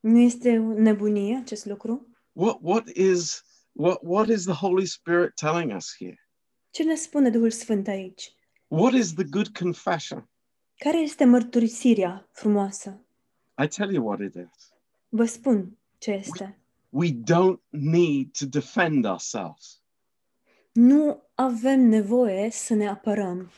Nu 0.00 0.18
este 0.18 0.58
o 0.58 0.72
nebunie 0.72 1.36
acest 1.36 1.64
lucru? 1.64 2.06
What 2.32 2.58
what 2.60 2.88
is 2.88 3.44
what 3.72 3.98
what 4.02 4.28
is 4.28 4.44
the 4.44 4.52
Holy 4.52 4.86
Spirit 4.86 5.34
telling 5.34 5.74
us 5.74 5.94
here? 5.98 6.28
Ce 6.70 6.82
ne 6.82 6.94
spune 6.94 7.30
Duhul 7.30 7.50
Sfânt 7.50 7.88
aici? 7.88 8.36
What 8.66 8.92
is 8.92 9.14
the 9.14 9.24
good 9.24 9.48
confession? 9.58 10.28
Care 10.78 10.98
este 10.98 11.24
mărturisirea 11.24 12.28
frumoasă? 12.32 13.04
I 13.62 13.66
tell 13.66 13.92
you 13.92 14.06
what 14.06 14.20
it 14.20 14.34
is. 14.34 14.72
Vă 15.08 15.24
spun 15.24 15.78
ce 15.98 16.10
este. 16.10 16.58
We 16.88 17.10
don't 17.10 17.60
need 17.70 18.30
to 18.38 18.46
defend 18.46 19.04
ourselves. 19.04 19.81
Nu 20.72 21.22
avem 21.34 21.80
nevoie 21.80 22.50
să 22.50 22.74
ne 22.74 22.88
apărăm. 22.88 23.50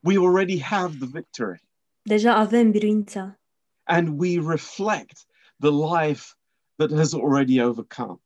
We 0.00 0.18
already 0.18 0.60
have 0.60 0.96
the 0.98 1.06
victory 1.12 1.62
Deja 2.02 2.34
avem 2.34 2.70
biruința 2.70 3.38
and 3.84 4.20
we 4.20 4.40
reflect 4.48 5.26
the 5.60 5.70
life 5.70 6.34
that 6.76 6.92
has 6.92 7.14
already 7.14 7.60
overcome. 7.62 8.20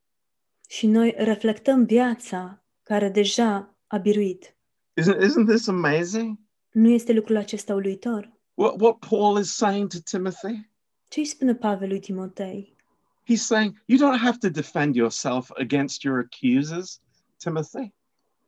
și 0.69 0.87
noi 0.87 1.15
reflectăm 1.17 1.85
viața 1.85 2.63
care 2.83 3.09
deja 3.09 3.75
a 3.87 3.97
biruit. 3.97 4.55
Isn't 5.01 5.23
isn't 5.23 5.47
this 5.49 5.67
amazing? 5.69 6.39
Nu 6.71 6.89
este 6.91 7.13
lucrul 7.13 7.37
acesta 7.37 7.75
uluitor? 7.75 8.33
What 8.55 8.81
what 8.81 8.99
Paul 9.09 9.39
is 9.39 9.55
saying 9.55 9.89
to 9.91 9.99
Timothy? 10.05 10.69
Ce 11.09 11.21
îi 11.21 11.27
spune 11.27 11.55
Pavel 11.55 11.89
lui 11.89 12.01
Timotei? 12.01 12.77
He's 13.29 13.43
saying 13.47 13.83
you 13.87 13.99
don't 13.99 14.21
have 14.21 14.39
to 14.39 14.49
defend 14.49 14.95
yourself 14.95 15.51
against 15.51 16.03
your 16.03 16.19
accusers, 16.19 17.01
Timothy. 17.45 17.93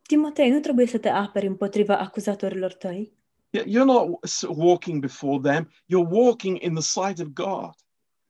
Timotei, 0.03 0.51
nu 0.51 0.61
trebuie 0.61 0.87
să 0.87 0.99
te 0.99 1.09
aperi 1.09 1.47
împotriva 1.47 1.99
acuzatorilor 1.99 2.73
tăi. 2.73 3.13
You're 3.51 3.85
not 3.85 4.21
walking 4.57 5.01
before 5.01 5.41
them, 5.51 5.71
you're 5.87 6.11
walking 6.11 6.63
in 6.63 6.75
the 6.75 6.83
sight 6.83 7.19
of 7.19 7.27
God. 7.27 7.71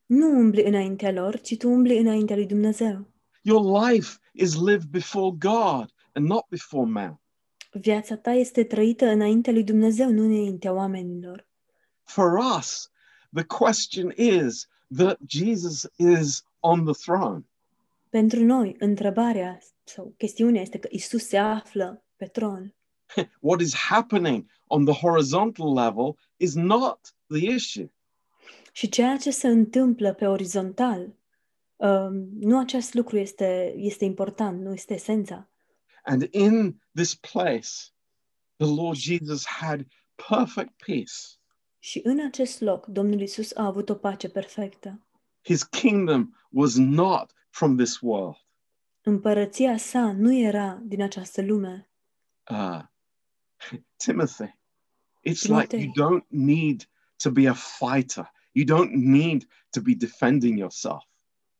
Nu 0.07 0.27
umbli 0.27 0.63
înaintea 0.63 1.13
lor, 1.13 1.41
ci 1.41 1.57
tu 1.57 1.69
umbli 1.69 1.99
înaintea 1.99 2.37
lui 2.37 2.47
Dumnezeu. 2.47 3.11
Your 3.43 3.83
life 3.89 4.19
is 4.33 4.55
lived 4.55 4.89
before 4.91 5.37
God 5.39 5.93
and 6.13 6.27
not 6.27 6.45
before 6.49 6.91
man. 6.91 7.21
Viața 7.73 8.17
ta 8.17 8.31
este 8.31 8.65
trăită 8.65 9.07
înaintea 9.07 9.53
lui 9.53 9.65
Dumnezeu, 9.65 10.11
nu 10.11 10.23
înaintea 10.23 10.73
oamenilor. 10.73 11.47
For 12.03 12.39
us, 12.59 12.91
the 13.35 13.45
question 13.45 14.13
is 14.17 14.69
that 14.97 15.19
Jesus 15.27 15.89
is 15.97 16.45
on 16.61 16.85
the 16.85 16.95
throne. 16.95 17.45
Pentru 18.13 18.45
noi, 18.45 18.77
întrebarea 18.79 19.59
sau 19.85 20.15
chestiunea 20.17 20.61
este 20.61 20.79
că 20.79 20.89
Isus 20.91 21.27
se 21.27 21.37
află 21.37 22.05
pe 22.17 22.27
tron. 22.27 22.75
What 23.41 23.61
is 23.61 23.75
happening 23.75 24.51
on 24.67 24.85
the 24.85 24.95
horizontal 24.95 25.75
level 25.75 26.19
is 26.37 26.55
not 26.55 27.15
the 27.27 27.53
issue. 27.55 27.93
Și 28.73 28.89
ceea 28.89 29.17
ce 29.17 29.31
se 29.31 29.49
întâmplă 29.49 30.13
pe 30.13 30.27
orizontal, 30.27 31.15
um, 31.77 32.29
nu 32.41 32.59
acest 32.59 32.95
lucru 32.95 33.19
este, 33.19 33.75
este 33.77 34.05
important, 34.05 34.61
nu 34.61 34.73
este 34.73 34.95
esența. 34.95 35.49
And 36.05 36.29
in 36.31 36.81
this 36.95 37.15
place, 37.15 37.69
the 38.57 38.75
Lord 38.75 38.97
Jesus 38.97 39.47
had 39.47 39.87
perfect 40.29 40.73
peace. 40.87 41.13
Și 41.79 42.01
în 42.05 42.25
acest 42.27 42.61
loc, 42.61 42.87
Domnul 42.87 43.21
Isus 43.21 43.55
a 43.55 43.67
avut 43.67 43.89
o 43.89 43.95
pace 43.95 44.29
perfectă. 44.29 45.07
His 45.43 45.63
kingdom 45.63 46.35
was 46.51 46.77
not 46.77 47.33
from 47.53 47.77
this 47.77 48.01
world. 48.01 48.37
Împărăția 49.03 49.77
sa 49.77 50.13
nu 50.13 50.35
era 50.35 50.81
din 50.83 51.03
această 51.03 51.43
lume. 51.43 51.91
Uh, 52.51 52.81
Timothy, 53.97 54.59
it's 55.29 55.43
like 55.49 55.77
you 55.77 55.93
don't 55.93 56.25
need 56.29 56.89
to 57.23 57.31
be 57.31 57.49
a 57.49 57.55
fighter. 57.55 58.33
You 58.53 58.65
don't 58.79 58.91
need 58.93 59.49
to 59.71 59.81
be 59.81 59.95
defending 59.95 60.59
yourself. 60.59 61.03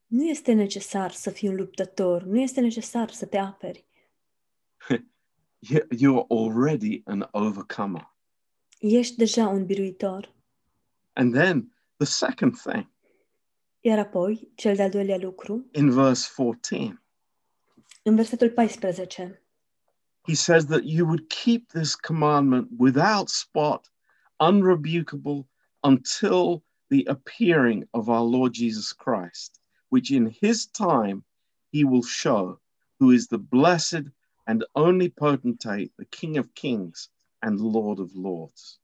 Nu 0.07 0.25
este 0.29 0.53
necesar 0.53 1.11
să 1.11 1.31
fii 1.31 1.49
un 1.49 1.55
luptător, 1.55 2.23
nu 2.23 2.41
este 2.41 2.61
necesar 2.61 3.11
să 3.11 3.27
te 3.27 3.37
aperi. 3.39 3.87
You- 5.59 5.87
You're 5.97 6.27
already 6.29 7.03
an 7.05 7.29
overcomer. 7.31 8.15
Ești 8.79 9.17
deja 9.17 9.49
un 9.49 9.67
biruitor. 9.67 10.35
And 11.13 11.33
then 11.35 11.75
the 11.97 12.07
second 12.07 12.57
thing 12.61 12.91
Iar 13.85 13.99
apoi, 13.99 14.53
cel 14.55 14.77
de-al 14.77 14.91
doilea 14.91 15.19
lucru, 15.19 15.65
in 15.73 15.91
verse 15.91 16.29
14, 16.29 17.03
în 18.03 18.15
versetul 18.15 18.51
14, 18.51 19.43
he 20.27 20.35
says 20.35 20.67
that 20.67 20.85
you 20.85 21.05
would 21.05 21.29
keep 21.29 21.69
this 21.73 21.97
commandment 21.97 22.69
without 22.79 23.29
spot, 23.29 23.91
unrebukable, 24.39 25.49
until 25.83 26.63
the 26.91 27.05
appearing 27.07 27.89
of 27.93 28.09
our 28.09 28.23
Lord 28.23 28.53
Jesus 28.53 28.93
Christ, 28.93 29.61
which 29.89 30.13
in 30.13 30.27
his 30.27 30.67
time 30.67 31.25
he 31.73 31.85
will 31.85 32.05
show, 32.05 32.61
who 33.01 33.11
is 33.11 33.27
the 33.27 33.39
blessed 33.39 34.05
and 34.47 34.65
only 34.75 35.09
potentate, 35.09 35.93
the 35.97 36.05
King 36.05 36.37
of 36.39 36.55
kings 36.55 37.09
and 37.43 37.59
Lord 37.61 37.99
of 37.99 38.15
lords. 38.15 38.79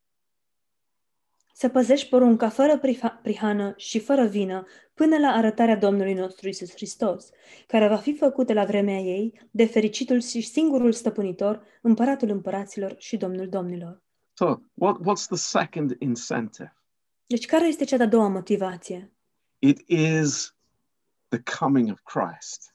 Să 1.59 1.69
păzești 1.69 2.09
porunca 2.09 2.49
fără 2.49 2.81
priha- 2.81 3.23
prihană 3.23 3.75
și 3.77 3.99
fără 3.99 4.27
vină 4.27 4.67
până 4.95 5.19
la 5.19 5.29
arătarea 5.29 5.77
Domnului 5.77 6.15
nostru 6.15 6.49
Isus 6.49 6.71
Hristos, 6.71 7.29
care 7.67 7.89
va 7.89 7.97
fi 7.97 8.17
făcută 8.17 8.53
la 8.53 8.65
vremea 8.65 8.99
ei 8.99 9.41
de 9.51 9.65
fericitul 9.65 10.21
și 10.21 10.41
singurul 10.41 10.93
stăpânitor, 10.93 11.63
împăratul 11.83 12.31
împăraților 12.31 12.95
și 12.99 13.17
Domnul 13.17 13.49
domnilor. 13.49 14.03
So, 14.33 14.57
what, 14.75 14.97
what's 15.01 15.27
the 15.27 15.37
second 15.37 15.97
incentive? 15.99 16.77
Deci 17.27 17.47
care 17.47 17.67
este 17.67 17.85
cea 17.85 17.97
de-a 17.97 18.07
doua 18.07 18.29
motivație? 18.29 19.13
It 19.59 19.89
is 19.89 20.57
the 21.29 21.41
coming 21.59 21.91
of 21.91 22.01
Christ. 22.03 22.75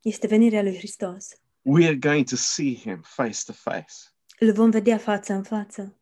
Este 0.00 0.26
venirea 0.26 0.62
lui 0.62 0.76
Hristos. 0.76 1.28
We 1.62 1.86
are 1.86 1.96
going 1.96 2.28
to 2.28 2.36
see 2.36 2.74
him 2.74 3.00
face 3.02 3.38
to 3.46 3.52
face. 3.52 3.94
Îl 4.38 4.52
vom 4.52 4.70
vedea 4.70 4.98
față 4.98 5.32
în 5.32 5.42
față. 5.42 5.96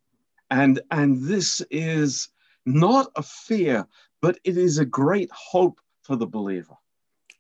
And 0.53 0.85
and 0.89 1.29
this 1.29 1.65
is 1.71 2.33
not 2.65 3.11
a 3.15 3.23
fear, 3.23 3.89
but 4.21 4.39
it 4.43 4.57
is 4.57 4.79
a 4.79 4.85
great 4.85 5.31
hope 5.31 5.81
for 6.01 6.17
the 6.17 6.27
believer. 6.27 6.83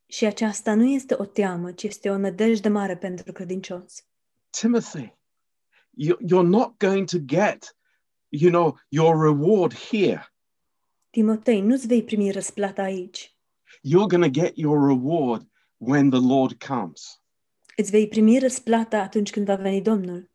Și 0.06 0.24
aceasta 0.24 0.74
nu 0.74 0.84
este 0.84 1.14
o 1.18 1.24
teamă, 1.24 1.72
ci 1.72 1.82
este 1.82 2.10
o 2.10 2.16
nădejde 2.16 2.68
mare 2.68 2.96
pentru 2.96 3.32
credincios. 3.32 4.04
Timothy, 4.50 5.16
you, 5.90 6.16
you're 6.16 6.48
not 6.48 6.78
going 6.78 7.08
to 7.08 7.18
get, 7.18 7.76
you 8.28 8.50
know, 8.50 8.78
your 8.88 9.22
reward 9.22 9.74
here. 9.74 10.34
Timotei, 11.10 11.60
nu-ți 11.60 11.86
vei 11.86 12.04
primi 12.04 12.30
răsplata 12.30 12.82
aici. 12.82 13.36
You're 13.82 14.08
going 14.08 14.24
to 14.24 14.40
get 14.40 14.56
your 14.56 14.86
reward 14.86 15.48
when 15.76 16.10
the 16.10 16.20
Lord 16.20 16.64
comes. 16.64 17.22
Îți 17.76 17.90
vei 17.90 18.08
primi 18.08 18.38
răsplata 18.38 19.00
atunci 19.00 19.30
când 19.30 19.46
va 19.46 19.54
veni 19.54 19.82
Domnul. 19.82 20.30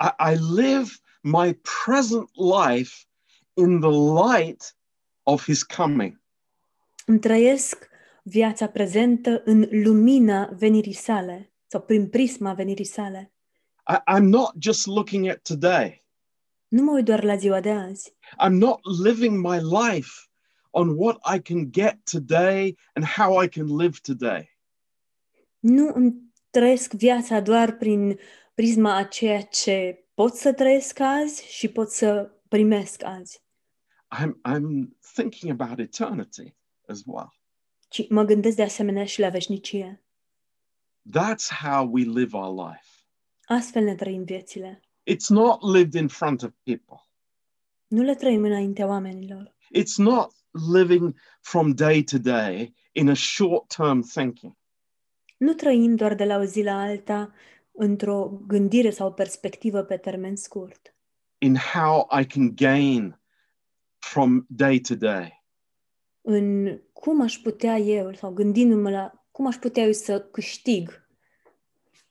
I, 0.00 0.32
I 0.32 0.36
live 0.54 0.90
my 1.22 1.58
present 1.84 2.30
life 2.36 3.06
in 3.54 3.80
the 3.80 3.90
light 3.90 4.76
of 5.22 5.44
his 5.44 5.62
coming. 5.62 6.20
Îmi 7.06 7.18
trăiesc 7.18 7.88
viața 8.22 8.68
prezentă 8.68 9.42
în 9.44 9.68
lumina 9.70 10.50
venirii 10.56 10.92
sale 10.92 11.52
sau 11.66 11.80
prin 11.80 12.08
prisma 12.08 12.52
venirii 12.52 12.84
sale. 12.84 13.32
I, 13.88 14.16
I'm 14.16 14.24
not 14.24 14.52
just 14.58 14.86
looking 14.86 15.28
at 15.28 15.42
today. 15.42 16.04
Nu 16.68 16.82
mă 16.82 16.92
uit 16.92 17.04
doar 17.04 17.22
la 17.22 17.36
ziua 17.36 17.60
de 17.60 17.70
azi. 17.70 18.14
I'm 18.46 18.52
not 18.52 18.80
living 19.04 19.40
my 19.40 19.58
life 19.58 20.10
on 20.70 20.88
what 20.96 21.18
I 21.34 21.40
can 21.40 21.70
get 21.70 21.98
today 22.10 22.78
and 22.94 23.04
how 23.04 23.42
I 23.42 23.48
can 23.48 23.76
live 23.76 23.98
today. 24.02 24.58
Nu 25.58 25.90
îmi 25.94 26.14
trăiesc 26.50 26.92
viața 26.92 27.40
doar 27.40 27.72
prin 27.76 28.18
prisma 28.54 28.96
a 28.96 29.04
ceea 29.04 29.42
ce 29.42 30.01
pot 30.14 30.34
să 30.34 30.52
trăiesc 30.52 31.00
azi 31.00 31.46
și 31.46 31.68
pot 31.68 31.90
să 31.90 32.30
primesc 32.48 33.04
azi, 33.04 33.42
I'm, 34.20 34.32
I'm 34.48 34.88
thinking 35.14 35.60
about 35.60 35.78
eternity 35.78 36.54
as 36.86 37.02
well. 37.06 37.32
ci 37.88 38.08
mă 38.08 38.22
gândesc 38.22 38.56
de 38.56 38.62
asemenea 38.62 39.04
și 39.04 39.20
la 39.20 39.28
veșnicie. 39.28 40.02
That's 41.18 41.48
how 41.62 41.88
we 41.92 42.02
live 42.02 42.36
our 42.36 42.68
life. 42.68 42.86
Astfel 43.44 43.84
ne 43.84 43.94
trăim 43.94 44.24
viețile. 44.24 44.80
It's 45.10 45.28
not 45.28 45.62
lived 45.74 45.94
in 45.94 46.08
front 46.08 46.42
of 46.42 46.50
people. 46.62 46.96
Nu 47.86 48.02
le 48.02 48.14
trăim 48.14 48.42
înaintea 48.44 48.86
oamenilor. 48.86 49.54
It's 49.78 49.96
not 49.96 50.32
living 50.72 51.14
from 51.40 51.72
day 51.72 52.02
to 52.02 52.18
day 52.18 52.74
in 52.92 53.08
a 53.08 53.14
short 53.14 53.74
term 53.76 54.00
thinking. 54.00 54.56
Nu 55.36 55.52
trăim 55.52 55.94
doar 55.96 56.14
de 56.14 56.24
la 56.24 56.36
o 56.36 56.44
zi 56.44 56.62
la 56.62 56.80
alta 56.80 57.32
într-o 57.72 58.40
gândire 58.46 58.90
sau 58.90 59.06
o 59.06 59.12
perspectivă 59.12 59.82
pe 59.82 59.96
termen 59.96 60.36
scurt, 60.36 60.94
in 61.38 61.56
how 61.56 62.08
I 62.20 62.24
can 62.26 62.54
gain 62.54 63.20
from 63.98 64.46
day 64.48 64.80
to 64.80 64.94
day. 64.94 65.44
în 66.20 66.78
cum 66.92 67.20
aș 67.20 67.36
putea 67.36 67.76
eu, 67.76 68.14
sau 68.14 68.32
gândindu-mă 68.32 68.90
la 68.90 69.12
cum 69.30 69.46
aș 69.46 69.56
putea 69.56 69.82
eu 69.82 69.92
să 69.92 70.20
câștig 70.20 71.08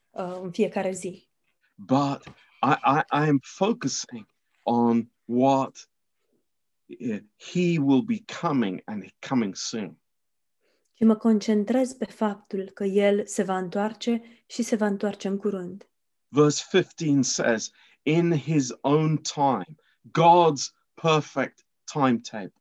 uh, 0.10 0.40
în 0.42 0.52
fiecare 0.52 0.92
zi. 0.92 1.30
But 1.76 2.24
I, 2.62 2.74
I, 2.86 3.00
I 3.12 3.28
am 3.28 3.40
focusing 3.42 4.26
on 4.64 5.12
what 5.26 5.90
uh, 7.00 7.20
He 7.38 7.80
will 7.80 8.02
be 8.02 8.24
coming 8.42 8.82
and 8.86 9.06
coming 9.30 9.56
soon. 9.56 10.01
Și 11.02 11.08
mă 11.08 11.16
concentrez 11.16 11.94
pe 11.94 12.06
faptul 12.06 12.70
că 12.74 12.84
El 12.84 13.26
se 13.26 13.44
va 13.44 13.58
întoarce 13.58 14.22
și 14.46 14.62
se 14.64 14.76
va 14.76 14.86
întoarce 14.86 15.28
în 15.28 15.38
curând. 15.38 15.88
Verse 16.28 16.64
15 16.72 17.22
says, 17.24 17.72
In 18.04 18.38
His 18.38 18.70
own 18.82 19.18
time, 19.18 19.76
God's 20.20 20.64
perfect 20.94 21.66
timetable. 21.94 22.54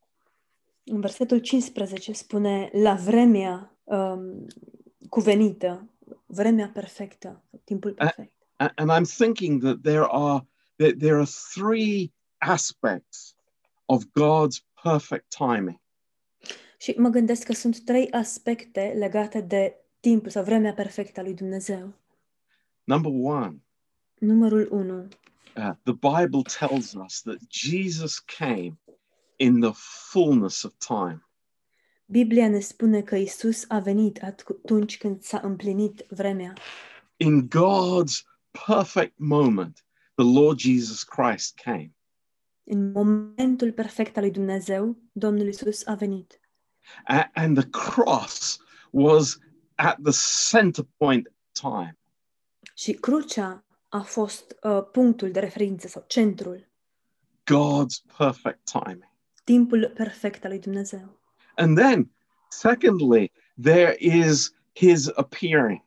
În 0.83 0.99
versetul 0.99 1.37
15 1.37 2.11
spune 2.13 2.69
la 2.73 2.93
vremea 2.93 3.77
um, 3.83 4.47
cuvenită, 5.09 5.89
vremea 6.25 6.69
perfectă, 6.73 7.43
timpul 7.63 7.93
perfect. 7.93 8.33
A- 8.55 8.71
And 8.75 8.91
I'm 8.91 9.17
thinking 9.17 9.61
that 9.63 9.77
there 9.81 10.05
are 10.09 10.47
that 10.75 10.97
there 10.99 11.15
are 11.15 11.29
three 11.53 12.13
aspects 12.37 13.35
of 13.85 14.03
God's 14.03 14.65
perfect 14.83 15.35
timing. 15.37 15.79
Și 16.81 16.93
mă 16.97 17.09
gândesc 17.09 17.43
că 17.43 17.53
sunt 17.53 17.79
trei 17.79 18.11
aspecte 18.11 18.93
legate 18.97 19.41
de 19.41 19.75
timpul 19.99 20.29
sau 20.29 20.43
vremea 20.43 20.73
perfectă 20.73 21.19
a 21.19 21.23
lui 21.23 21.33
Dumnezeu. 21.33 21.93
Number 22.83 23.11
one, 23.13 23.63
Numărul 24.19 24.67
1. 24.71 25.07
uh, 25.57 25.71
the 25.83 25.93
Bible 25.93 26.41
tells 26.59 26.93
us 26.93 27.21
that 27.21 27.37
Jesus 27.49 28.19
came 28.19 28.79
in 29.35 29.59
the 29.59 29.71
fullness 30.11 30.63
of 30.63 30.73
time. 30.77 31.25
Biblia 32.05 32.49
ne 32.49 32.59
spune 32.59 33.01
că 33.01 33.15
Isus 33.15 33.65
a 33.67 33.79
venit 33.79 34.23
atunci 34.23 34.97
când 34.97 35.21
s-a 35.21 35.39
împlinit 35.43 36.05
vremea. 36.09 36.53
In 37.17 37.47
God's 37.47 38.21
perfect 38.67 39.13
moment, 39.17 39.85
the 40.15 40.39
Lord 40.39 40.59
Jesus 40.59 41.03
Christ 41.03 41.59
came. 41.63 41.95
În 42.63 42.91
momentul 42.91 43.71
perfect 43.71 44.17
al 44.17 44.23
lui 44.23 44.31
Dumnezeu, 44.31 44.97
Domnul 45.11 45.47
Isus 45.47 45.85
a 45.85 45.93
venit. 45.93 46.40
And 47.33 47.57
the 47.57 47.69
cross 47.69 48.59
was 48.91 49.39
at 49.75 49.97
the 50.03 50.13
center 50.49 50.85
point 50.97 51.27
of 51.27 51.33
time. 51.71 51.97
Și 52.75 52.93
crucea 52.93 53.63
a 53.89 54.01
fost 54.01 54.55
uh, 54.63 54.81
punctul 54.91 55.31
de 55.31 55.39
referință 55.39 55.87
sau 55.87 56.03
centrul, 56.07 56.69
God's 57.43 58.15
perfect 58.17 58.71
timing. 58.71 59.09
timpul 59.43 59.91
perfect 59.95 60.43
al 60.43 60.49
lui 60.49 60.59
Dumnezeu. 60.59 61.19
And 61.55 61.77
then, 61.77 62.11
secondly, 62.49 63.31
there 63.61 63.95
is 63.99 64.53
his 64.73 65.07
appearing. 65.15 65.83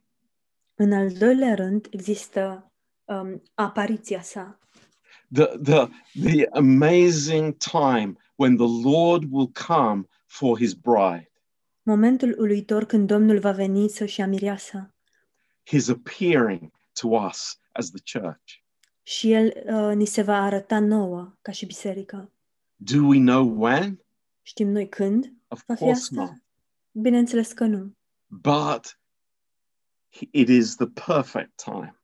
În 0.75 0.93
al 0.93 1.13
doilea 1.13 1.55
rând, 1.55 1.87
există 1.91 2.73
um, 3.05 3.43
apariția 3.55 4.23
sa, 4.23 4.59
The, 5.33 5.59
the, 5.63 5.89
the 6.15 6.47
amazing 6.53 7.57
time 7.57 8.17
when 8.37 8.57
the 8.57 8.89
Lord 8.89 9.25
will 9.31 9.51
come 9.67 10.07
for 10.35 10.59
his 10.59 10.73
bride. 10.75 11.31
momentul 11.83 12.35
uluitor 12.39 12.85
când 12.85 13.07
Domnul 13.09 13.39
va 13.39 13.53
veni 13.53 13.89
să-și 13.89 14.21
ia 14.21 14.27
mireasa 14.27 14.95
his 15.67 15.89
appearing 15.89 16.71
to 17.01 17.09
us 17.09 17.59
as 17.73 17.91
the 17.91 18.19
church. 18.19 18.53
și 19.03 19.33
El 19.33 19.53
uh, 19.67 19.95
ni 19.97 20.05
se 20.05 20.23
va 20.23 20.37
arăta 20.43 20.79
nouă 20.79 21.35
ca 21.43 21.53
și 21.53 21.67
biserică. 21.67 22.31
Do 22.77 23.07
we 23.07 23.19
know 23.19 23.63
when? 23.63 24.01
Știm 24.43 24.69
noi 24.69 24.89
când 24.89 25.33
Of 25.49 25.63
va 25.67 25.75
fi 25.75 25.83
course 25.83 26.09
not. 26.15 26.25
asta? 26.29 26.43
Bineînțeles 26.93 27.53
că 27.53 27.65
nu, 27.65 27.97
But 28.27 28.99
it 30.31 30.49
is 30.49 30.75
the 30.77 30.87
perfect 31.07 31.63
time. 31.65 31.99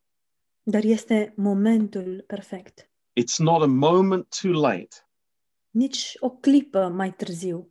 dar 0.62 0.82
este 0.84 1.32
momentul 1.36 2.24
perfect. 2.26 2.90
It's 3.20 3.36
not 3.38 3.62
a 3.62 3.66
moment 3.66 4.36
too 4.42 4.52
late 4.60 4.96
Nici 5.70 6.16
o 6.18 6.30
clipă 6.30 6.88
mai 6.88 7.12
târziu 7.12 7.69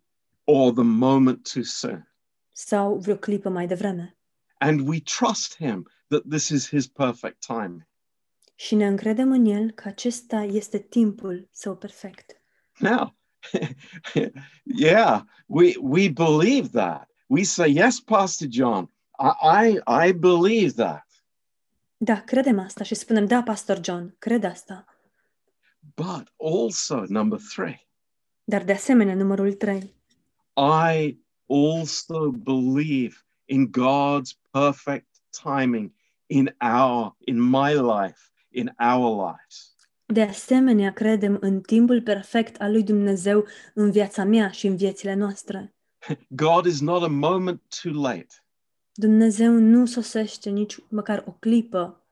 or 0.51 0.73
the 0.73 0.83
moment 0.83 1.51
too 1.53 1.63
soon. 1.63 2.07
sau 2.51 2.97
vreo 2.97 3.15
clipă 3.17 3.49
mai 3.49 3.67
devreme. 3.67 4.17
And 4.57 4.87
we 4.87 4.99
trust 4.99 5.55
him 5.55 5.87
that 6.07 6.21
this 6.29 6.49
is 6.49 6.67
his 6.67 6.87
perfect 6.87 7.45
time. 7.45 7.87
Și 8.55 8.75
ne 8.75 8.87
încredem 8.87 9.31
în 9.31 9.45
El 9.45 9.71
că 9.71 9.87
acesta 9.87 10.41
este 10.41 10.77
timpul 10.79 11.47
său 11.51 11.75
perfect. 11.75 12.41
Now, 12.79 13.15
yeah, 14.63 15.21
we 15.45 15.75
we 15.81 16.09
believe 16.09 16.67
that. 16.67 17.09
We 17.27 17.43
say, 17.43 17.73
yes, 17.75 17.99
Pastor 17.99 18.47
John, 18.51 18.91
I 19.19 19.67
I, 19.67 20.07
I 20.07 20.11
believe 20.11 20.83
that. 20.83 21.07
Da, 21.97 22.21
credem 22.21 22.59
asta 22.59 22.83
și 22.83 22.95
spunem, 22.95 23.25
da, 23.25 23.43
Pastor 23.43 23.79
John, 23.83 24.15
cred 24.19 24.43
asta. 24.43 24.85
But 25.95 26.33
also, 26.37 27.03
number 27.07 27.39
three, 27.55 27.87
Dar 28.43 28.63
de 28.63 28.71
asemenea, 28.71 29.15
numărul 29.15 29.53
3, 29.53 29.95
I 30.59 31.17
also 31.47 32.31
believe 32.31 33.23
in 33.45 33.71
God's 33.71 34.35
perfect 34.51 35.07
timing 35.31 35.93
in 36.27 36.53
our, 36.61 37.15
in 37.27 37.39
my 37.39 37.73
life, 37.73 38.31
in 38.51 38.69
our 38.79 39.09
lives. 39.09 39.75
De 40.05 40.21
asemenea, 40.21 40.93
credem 40.93 41.37
în 41.41 41.61
timpul 41.61 42.01
perfect 42.01 42.61
al 42.61 42.71
lui 42.71 42.83
Dumnezeu 42.83 43.45
în 43.73 43.91
viața 43.91 44.23
mea 44.23 44.51
și 44.51 44.67
în 44.67 44.75
viețile 44.75 45.13
noastre. 45.13 45.75
God 46.27 46.65
is 46.65 46.81
not 46.81 47.03
a 47.03 47.07
moment 47.07 47.61
too 47.81 48.01
late. 48.01 48.43
Dumnezeu 48.93 49.51
nu 49.51 49.85
sosește 49.85 50.49
nici 50.49 50.77
măcar 50.89 51.23
o 51.27 51.31
clipă 51.31 52.05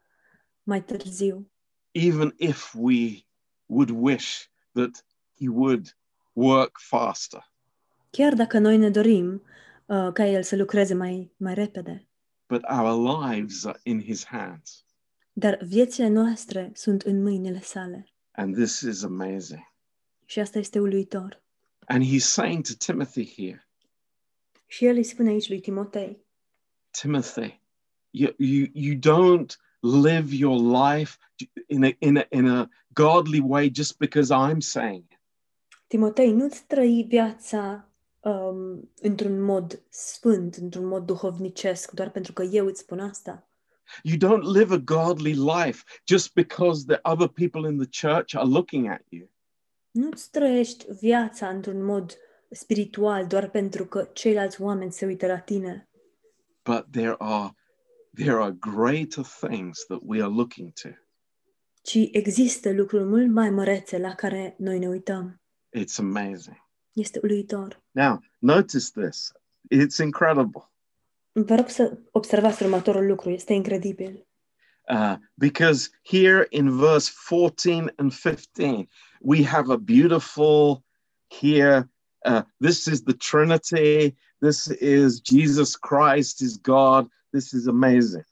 mai 0.63 0.83
târziu, 0.83 1.51
even 1.91 2.33
if 2.37 2.73
we 2.73 3.25
would 3.65 3.89
wish 3.89 4.49
that 4.73 5.05
He 5.39 5.49
would 5.49 5.97
work 6.33 6.77
faster. 6.79 7.51
Chiar 8.09 8.33
dacă 8.33 8.59
noi 8.59 8.77
ne 8.77 8.89
dorim 8.89 9.41
uh, 9.85 10.09
ca 10.13 10.25
El 10.25 10.43
să 10.43 10.55
lucreze 10.55 10.93
mai, 10.93 11.31
mai 11.37 11.53
repede. 11.53 12.07
But 12.47 12.61
our 12.69 13.23
lives 13.25 13.65
are 13.65 13.79
in 13.83 14.01
His 14.01 14.25
hands. 14.25 14.85
Dar 15.33 15.59
viețile 15.63 16.07
noastre 16.07 16.71
sunt 16.73 17.01
în 17.01 17.21
mâinile 17.21 17.61
sale. 17.61 18.07
And 18.31 18.55
this 18.55 18.79
is 18.79 19.03
amazing. 19.03 19.73
Și 20.25 20.39
asta 20.39 20.59
este 20.59 20.79
uluitor. 20.79 21.43
And 21.85 22.03
He's 22.05 22.25
saying 22.25 22.65
to 22.65 22.73
Timothy 22.77 23.33
here, 23.35 23.67
Și 24.65 24.85
El 24.85 24.95
îi 24.95 25.03
spune 25.03 25.29
aici 25.29 25.49
lui 25.49 25.59
Timotei, 25.59 26.25
Timothy, 27.01 27.61
you, 28.09 28.33
you, 28.37 28.67
you 28.73 28.95
don't 28.95 29.57
live 29.79 30.35
your 30.35 30.57
life 30.59 31.17
in 31.67 31.83
a, 31.83 31.95
in, 31.99 32.17
a, 32.17 32.25
in 32.29 32.47
a 32.47 32.69
godly 32.93 33.39
way 33.39 33.69
just 33.69 33.97
because 33.97 34.33
I'm 34.33 34.59
saying 34.59 35.03
it. 35.11 35.19
Timotei, 35.87 36.31
nu-ți 36.31 36.63
trăi 36.63 37.05
viața 37.07 37.86
um, 38.29 38.91
într-un 39.01 39.41
mod 39.41 39.81
sfânt, 39.89 40.55
într-un 40.55 40.85
mod 40.85 41.05
duhovnicesc, 41.05 41.91
doar 41.91 42.09
pentru 42.11 42.33
că 42.33 42.43
eu 42.43 42.65
îți 42.65 42.79
spun 42.79 42.99
asta. 42.99 43.47
You 44.03 44.17
don't 44.17 44.43
live 44.57 44.73
a 44.73 44.77
godly 44.77 45.33
life 45.33 45.83
just 46.07 46.33
because 46.33 46.85
the 46.85 46.99
other 47.03 47.27
people 47.27 47.69
in 47.71 47.77
the 47.77 48.07
church 48.07 48.35
are 48.35 48.47
looking 48.47 48.87
at 48.89 49.01
you. 49.09 49.29
Nu-ți 49.91 50.31
trăiești 50.31 50.85
viața 50.99 51.47
într-un 51.49 51.83
mod 51.85 52.17
spiritual 52.49 53.27
doar 53.27 53.49
pentru 53.49 53.85
că 53.85 54.09
ceilalți 54.13 54.61
oameni 54.61 54.91
se 54.91 55.05
uită 55.05 55.27
la 55.27 55.39
tine, 55.39 55.89
But 56.63 56.85
there 56.91 57.15
are 57.17 57.55
there 58.15 58.35
are 58.41 58.51
greater 58.59 59.23
things 59.41 59.85
that 59.85 59.99
we 60.03 60.21
are 60.21 60.31
looking 60.33 60.71
to. 60.81 60.89
ci 61.81 61.97
există 62.11 62.71
lucruri 62.71 63.03
mult 63.03 63.29
mai 63.31 63.49
mărețe 63.49 63.97
la 63.97 64.15
care 64.15 64.55
noi 64.57 64.79
ne 64.79 64.87
uităm. 64.87 65.41
It's 65.77 65.97
amazing. 65.97 66.66
Este 66.97 67.19
uluitor. 67.23 67.81
Now, 67.91 68.21
notice 68.39 68.89
this. 68.91 69.31
It's 69.69 69.97
incredible. 70.03 70.71
Vă 71.31 71.55
rog 71.55 71.69
să 71.69 71.97
observați 72.11 72.63
următorul 72.63 73.05
lucru, 73.05 73.29
este 73.29 73.53
incredibil. 73.53 74.27
Uh, 74.89 75.15
because 75.33 75.89
here 76.01 76.45
in 76.49 76.77
verse 76.77 77.11
14 77.27 77.93
and 77.97 78.13
15, 78.13 78.87
we 79.19 79.43
have 79.43 79.71
a 79.71 79.77
beautiful 79.77 80.83
here. 81.41 81.89
Uh, 82.25 82.41
this 82.59 82.85
is 82.85 83.03
the 83.03 83.13
Trinity. 83.13 84.15
This 84.39 84.65
is 84.79 85.21
Jesus 85.21 85.75
Christ 85.75 86.39
is 86.39 86.57
God. 86.57 87.07
This 87.31 87.51
is 87.51 87.67
amazing. 87.67 88.25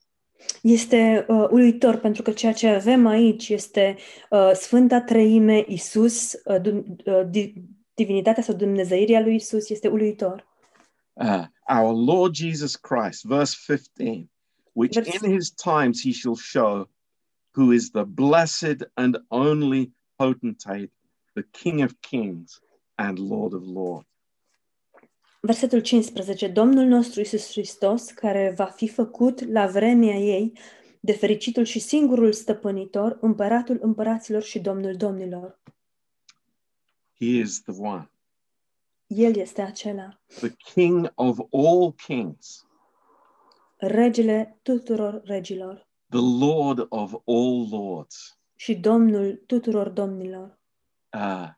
Este 0.62 1.26
uh, 1.28 1.48
uluitor 1.50 1.96
pentru 1.96 2.22
că 2.22 2.32
ceea 2.32 2.54
ce 2.54 2.68
avem 2.68 3.06
aici 3.06 3.50
este 3.50 3.98
uh, 4.30 4.52
Sfânta 4.54 5.02
Treime, 5.02 5.64
Isus, 5.68 6.34
uh, 6.34 6.84
uh, 7.06 7.28
divinitatea 7.96 8.44
sau 8.44 8.56
dumnezeirea 8.56 9.20
lui 9.20 9.36
Isus 9.36 9.70
este 9.70 9.88
uluitor. 9.88 10.48
Uh, 11.14 11.46
our 11.70 11.94
Lord 11.94 12.36
Jesus 12.36 12.76
Christ, 12.76 13.24
verse 13.24 13.56
15, 13.66 14.30
which 14.74 14.98
Vers- 14.98 15.22
in 15.22 15.32
his 15.32 15.52
times 15.52 16.02
he 16.02 16.12
shall 16.12 16.36
show 16.36 16.90
who 17.56 17.72
is 17.72 17.90
the 17.90 18.04
blessed 18.04 18.92
and 18.94 19.24
only 19.28 19.94
potentate, 20.16 20.92
the 21.34 21.48
King 21.52 21.82
of 21.84 21.92
kings 22.00 22.62
and 22.96 23.18
Lord 23.18 23.54
of 23.54 23.64
lords. 23.66 24.08
Versetul 25.40 25.82
15. 25.82 26.48
Domnul 26.48 26.86
nostru 26.86 27.22
Isus 27.22 27.52
Hristos, 27.52 28.12
care 28.12 28.54
va 28.56 28.66
fi 28.66 28.88
făcut 28.88 29.52
la 29.52 29.68
vremea 29.68 30.16
ei 30.16 30.54
de 31.00 31.12
fericitul 31.12 31.64
și 31.64 31.80
singurul 31.80 32.34
stăpânitor, 32.34 33.18
împăratul 33.22 33.78
împăraților 33.82 34.44
și 34.44 34.60
domnul 34.60 34.96
domnilor. 34.96 35.60
He 37.26 37.40
is 37.40 37.64
the 37.64 37.74
one, 37.74 38.08
El 39.10 39.40
este 39.40 39.62
acela, 39.62 40.16
the 40.42 40.52
King 40.52 41.10
of 41.18 41.40
all 41.52 41.94
kings, 41.94 42.66
regele 43.82 44.60
tuturor 44.64 45.24
regilor 45.26 45.88
the 46.12 46.22
Lord 46.22 46.80
of 46.92 47.16
all 47.26 47.68
lords. 47.70 48.38
și 48.56 48.76
domnul 48.76 49.44
tuturor 49.48 49.90
domnilor. 49.90 50.60
Uh, 51.14 51.50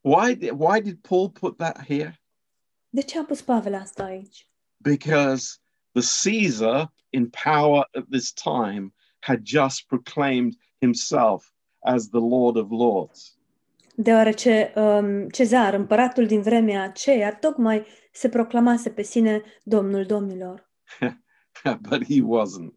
why, 0.00 0.34
did, 0.34 0.50
why 0.50 0.80
did 0.80 1.02
Paul 1.02 1.30
put 1.30 1.58
that 1.58 1.84
here? 1.86 2.20
De 2.90 3.02
ce 3.02 3.18
a 3.18 3.24
pus 3.24 3.42
Pavel 3.42 3.74
asta 3.74 4.04
aici? 4.04 4.48
Because 4.76 5.60
the 5.92 6.02
Caesar 6.22 6.92
in 7.10 7.30
power 7.30 7.88
at 7.92 8.04
this 8.10 8.32
time 8.32 8.92
had 9.20 9.44
just 9.44 9.86
proclaimed 9.86 10.56
himself 10.80 11.52
as 11.84 12.08
the 12.08 12.20
Lord 12.20 12.56
of 12.56 12.70
Lords. 12.70 13.38
Deoarece 13.96 14.72
um, 14.76 15.28
Cezar, 15.28 15.74
împăratul 15.74 16.26
din 16.26 16.40
vremea 16.42 16.82
aceea, 16.82 17.34
tocmai 17.34 17.86
se 18.12 18.28
proclamase 18.28 18.90
pe 18.90 19.02
sine 19.02 19.42
domnul 19.62 20.04
domnilor. 20.04 20.70
but 21.88 22.04
he 22.04 22.20
wasn't. 22.20 22.74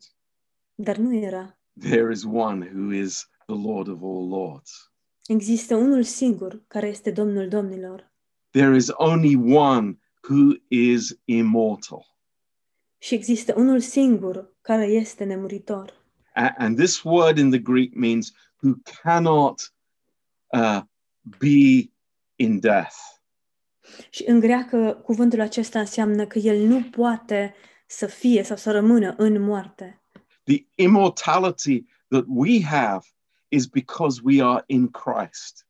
Dar 0.75 0.95
nu 0.95 1.15
era. 1.15 1.57
There 1.79 2.11
is 2.11 2.23
one 2.23 2.71
who 2.73 2.91
is 2.93 3.29
the 3.45 3.55
Lord 3.55 3.87
of 3.87 4.01
all 4.01 4.27
Lords. 4.27 4.91
Există 5.27 5.75
unul 5.75 6.03
singur 6.03 6.63
care 6.67 6.87
este 6.87 7.11
domnul 7.11 7.47
domnilor. 7.47 8.11
There 8.49 8.75
is 8.75 8.89
only 8.93 9.35
one 9.55 9.99
who 10.29 10.53
is 10.67 11.19
immortal. 11.25 12.05
Și 12.97 13.13
există 13.13 13.53
unul 13.57 13.79
singur 13.79 14.53
care 14.61 14.85
este 14.85 15.23
nemuritor. 15.23 15.93
A- 16.33 16.53
and 16.57 16.77
this 16.77 17.03
word 17.03 17.37
in 17.37 17.49
the 17.49 17.59
Greek 17.59 17.95
means 17.95 18.33
who 18.61 18.73
cannot 19.01 19.73
uh, 20.47 20.81
be 21.39 21.91
in 22.35 22.59
death. 22.59 22.95
Și 24.09 24.23
în 24.27 24.39
greacă 24.39 25.01
cuvântul 25.03 25.41
acesta 25.41 25.79
înseamnă 25.79 26.25
că 26.25 26.39
el 26.39 26.67
nu 26.67 26.83
poate 26.83 27.55
să 27.85 28.05
fie 28.05 28.43
sau 28.43 28.55
să 28.55 28.71
rămână 28.71 29.13
în 29.17 29.41
moarte. 29.41 30.01
The 30.43 30.65
immortality 30.75 31.85
that 32.07 32.23
we 32.27 32.63
have 32.63 33.05
is 33.47 33.65
because 33.65 34.21
we 34.23 34.43
are 34.43 34.63
in 34.65 34.89
Christ. 34.89 35.67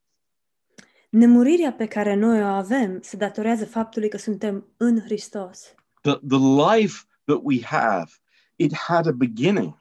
Nemurirea 1.09 1.73
pe 1.73 1.85
care 1.85 2.15
noi 2.15 2.41
o 2.41 2.45
avem 2.45 2.99
se 3.01 3.17
datorează 3.17 3.65
faptului 3.65 4.09
că 4.09 4.17
suntem 4.17 4.67
în 4.77 5.01
Hristos. 5.01 5.75
The, 6.01 6.13
the 6.27 6.75
life 6.75 7.03
that 7.23 7.39
we 7.43 7.61
have, 7.63 8.11
it 8.55 8.75
had 8.75 9.07
a 9.07 9.11
beginning, 9.11 9.77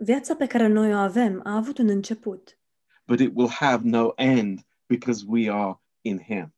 Viața 0.00 0.34
pe 0.34 0.46
care 0.46 0.66
noi 0.66 0.94
o 0.94 0.96
avem 0.96 1.40
a 1.44 1.56
avut 1.56 1.78
un 1.78 1.88
început, 1.88 2.58
but 3.06 3.20
it 3.20 3.30
will 3.34 3.50
have 3.50 3.88
no 3.88 4.12
end 4.16 4.66
because 4.88 5.24
we 5.26 5.50
are 5.50 5.78
in 6.00 6.18
Him. 6.18 6.52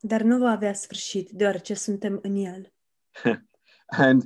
dar 0.00 0.22
nu 0.22 0.38
va 0.38 0.50
avea 0.50 0.72
sfârșit 0.72 1.30
deoarece 1.30 1.74
suntem 1.74 2.18
în 2.22 2.36
El. 2.36 2.72
And 3.86 4.22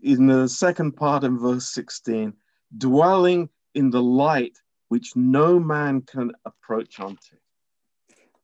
in 0.00 0.26
the 0.26 0.46
second 0.46 0.94
part 0.94 1.22
in 1.22 1.38
verse 1.38 1.80
16, 1.80 2.36
dwelling 2.66 3.50
in 3.70 3.90
the 3.90 4.00
light 4.00 4.64
which 4.86 5.10
no 5.14 5.58
man 5.58 6.02
can 6.02 6.38
approach 6.42 6.98
unto. 6.98 7.34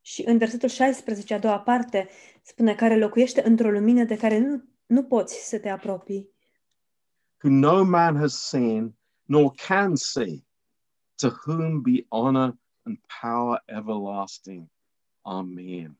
Și 0.00 0.22
în 0.26 0.38
versetul 0.38 0.68
16, 0.68 1.34
a 1.34 1.38
doua 1.38 1.60
parte, 1.60 2.08
spune 2.42 2.74
care 2.74 2.96
locuiește 2.98 3.46
într-o 3.46 3.70
lumină 3.70 4.04
de 4.04 4.16
care 4.16 4.38
nu, 4.38 4.62
nu 4.86 5.02
poți 5.04 5.48
să 5.48 5.58
te 5.58 5.68
apropii, 5.68 6.30
who 7.42 7.50
no 7.50 7.84
man 7.84 8.16
has 8.16 8.34
seen 8.34 8.98
nor 9.22 9.52
can 9.66 9.94
see, 9.94 10.46
to 11.14 11.28
whom 11.46 11.80
be 11.80 12.06
honor 12.08 12.56
and 12.86 12.98
power 13.20 13.62
everlasting. 13.66 14.68
Amen. 15.22 15.98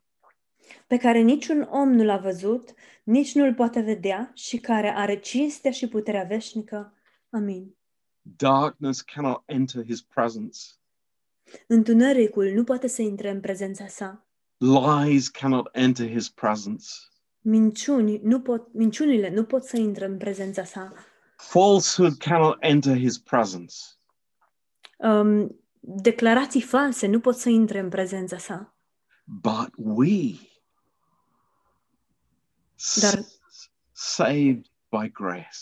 pe 0.87 0.96
care 0.96 1.18
niciun 1.20 1.68
om 1.70 1.92
nu 1.92 2.05
l-a 2.05 2.16
văzut, 2.16 2.75
nici 3.05 3.35
nu-l 3.35 3.55
poate 3.55 3.81
vedea 3.81 4.31
și 4.35 4.59
care 4.59 4.88
are 4.88 5.18
cinstea 5.18 5.70
și 5.70 5.88
puterea 5.88 6.22
veșnică. 6.25 6.92
Amin. 7.31 7.77
Darkness 8.22 9.01
cannot 9.01 9.42
enter 9.46 9.85
his 9.85 10.03
presence, 10.03 10.59
Întunericul 11.66 12.53
nu 12.55 12.64
poate 12.64 12.87
să 12.87 13.03
intre 13.03 13.31
în 13.31 13.40
prezența 13.40 13.87
sa. 13.87 14.27
lies 14.59 15.29
cannot 15.29 15.68
enter 15.72 16.09
his 16.11 16.29
presence, 16.29 16.85
Minciuni 17.40 18.20
nu 18.22 18.40
pot, 18.40 18.72
minciunile 18.72 19.31
nu 19.31 19.44
pot 19.44 19.64
să 19.64 19.77
intre 19.77 20.05
în 20.05 20.16
prezența 20.16 20.64
sa. 20.64 20.92
falsehood 21.37 22.16
cannot 22.18 22.57
enter 22.61 22.96
his 22.99 23.18
presence. 23.18 23.75
Um, 24.99 25.61
declarații 25.88 26.62
false 26.62 27.07
nu 27.07 27.20
pot 27.20 27.37
să 27.37 27.49
intre 27.49 27.79
în 27.79 27.88
prezența 27.88 28.38
sa. 28.38 28.75
But 29.25 29.70
we, 29.77 30.33
Dar- 33.01 33.18
s- 33.22 33.70
saved 33.92 34.66
by 34.88 35.11
grace, 35.12 35.59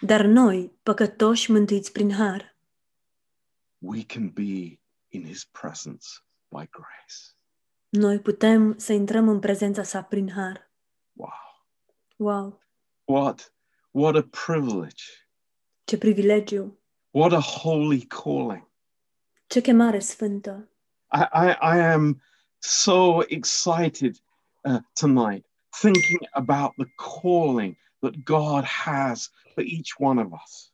Dar 0.00 0.24
noi, 0.24 0.72
păcătoși 0.82 1.50
mântuiți 1.50 1.92
prin 1.92 2.12
har, 2.12 2.56
we 3.78 4.02
can 4.04 4.28
be 4.28 4.80
in 5.08 5.24
his 5.24 5.44
presence 5.44 6.06
by 6.48 6.68
grace. 6.70 7.16
noi 7.88 8.20
putem 8.20 8.78
să 8.78 8.92
intrăm 8.92 9.28
în 9.28 9.38
prezența 9.38 9.82
sa 9.82 10.02
prin 10.02 10.30
har. 10.30 10.70
Wow. 11.12 11.30
Wow, 12.16 12.60
What, 13.04 13.54
what 13.90 14.14
a 14.14 14.28
privilege. 14.46 15.02
ce 15.84 15.98
privilegiu, 15.98 16.78
What 17.10 17.32
a 17.32 17.40
holy 17.40 18.00
calling. 18.00 18.68
Ce 19.50 19.60
chemare 19.60 19.98
sfântă. 19.98 20.68
I, 21.12 21.22
I, 21.32 21.76
I 21.76 21.80
am 21.80 22.22
so 22.58 23.22
excited 23.26 24.16
uh, 24.60 24.78
tonight 24.92 25.44
thinking 25.80 26.28
about 26.30 26.72
the 26.76 26.86
calling 27.20 27.76
that 28.00 28.14
God 28.24 28.64
has 28.64 29.30
for 29.54 29.62
each 29.64 29.94
one 29.98 30.20
of 30.20 30.32
us. 30.44 30.72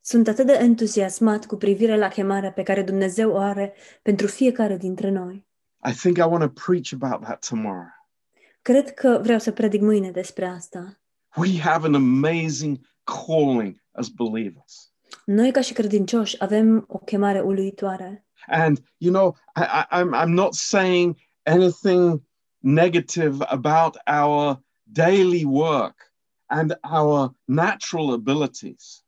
Sunt 0.00 0.28
atât 0.28 0.46
de 0.46 0.52
entuziasmat 0.52 1.46
cu 1.46 1.56
privire 1.56 1.96
la 1.96 2.08
chemarea 2.08 2.52
pe 2.52 2.62
care 2.62 2.82
Dumnezeu 2.82 3.32
o 3.32 3.38
are 3.38 3.74
pentru 4.02 4.26
fiecare 4.26 4.76
dintre 4.76 5.10
noi. 5.10 5.46
I 5.88 5.92
think 5.92 6.16
I 6.16 6.20
want 6.20 6.42
to 6.42 6.62
preach 6.64 6.92
about 7.00 7.22
that 7.22 7.46
tomorrow. 7.48 7.88
Cred 8.62 8.94
că 8.94 9.20
vreau 9.22 9.38
să 9.38 9.52
predic 9.52 9.80
mâine 9.80 10.10
despre 10.10 10.46
asta. 10.46 11.00
We 11.36 11.60
have 11.60 11.86
an 11.86 11.94
amazing 11.94 12.78
calling 13.04 13.82
as 13.92 14.08
believers. 14.08 14.89
Noi, 15.24 15.50
ca 15.50 15.60
și 15.60 15.72
credincioși, 15.72 16.42
avem 16.42 16.84
o 16.88 16.98
chemare 16.98 17.40
uluitoare. 17.40 18.26
And, 18.46 18.78
you 18.96 19.12
know, 19.12 19.36
I, 19.56 19.60
I, 19.60 20.00
I'm, 20.00 20.14
I'm 20.22 20.34
not 20.34 20.54
saying 20.54 21.16
anything 21.42 22.22
negative 22.58 23.44
about 23.46 23.96
our 24.06 24.62
daily 24.82 25.44
work 25.44 26.12
and 26.46 26.78
our 26.82 27.34
natural 27.44 28.12
abilities. 28.12 29.04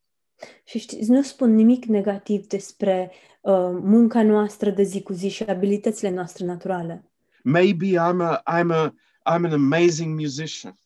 Și 0.64 0.78
știți, 0.78 1.10
nu 1.10 1.22
spun 1.22 1.54
nimic 1.54 1.84
negativ 1.84 2.46
despre 2.46 3.10
uh, 3.40 3.52
munca 3.80 4.22
noastră 4.22 4.70
de 4.70 4.82
zi 4.82 5.02
cu 5.02 5.12
zi 5.12 5.28
și 5.28 5.42
abilitățile 5.42 6.10
noastre 6.10 6.44
naturale. 6.44 7.10
Maybe 7.42 7.86
I'm 7.86 8.20
a 8.20 8.42
I'm 8.60 8.70
a 8.70 8.94
I'm 9.24 9.44
an 9.44 9.52
amazing 9.52 10.20
musician. 10.20 10.78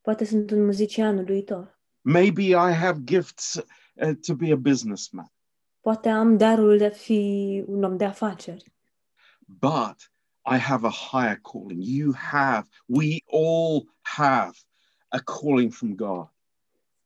Poate 0.00 0.24
sunt 0.24 0.50
un 0.50 0.64
muzician 0.64 1.18
uluitor. 1.18 1.78
Maybe 2.00 2.42
I 2.42 2.72
have 2.72 3.00
gifts 3.04 3.64
uh, 4.02 4.14
to 4.26 4.34
be 4.34 4.52
a 4.52 4.56
businessman. 4.56 5.32
Poate 5.80 6.08
am 6.08 6.36
darul 6.36 6.78
de 6.78 6.86
a 6.86 6.90
fi 6.90 7.64
un 7.66 7.82
om 7.82 7.96
de 7.96 8.04
afaceri. 8.04 8.72
But 9.46 10.10
I 10.50 10.58
have 10.58 10.86
a 10.86 10.90
higher 10.90 11.40
calling. 11.42 11.82
You 11.82 12.12
have, 12.14 12.68
we 12.86 13.22
all 13.26 13.88
have 14.00 14.52
a 15.08 15.20
calling 15.20 15.70
from 15.70 15.94
God. 15.94 16.28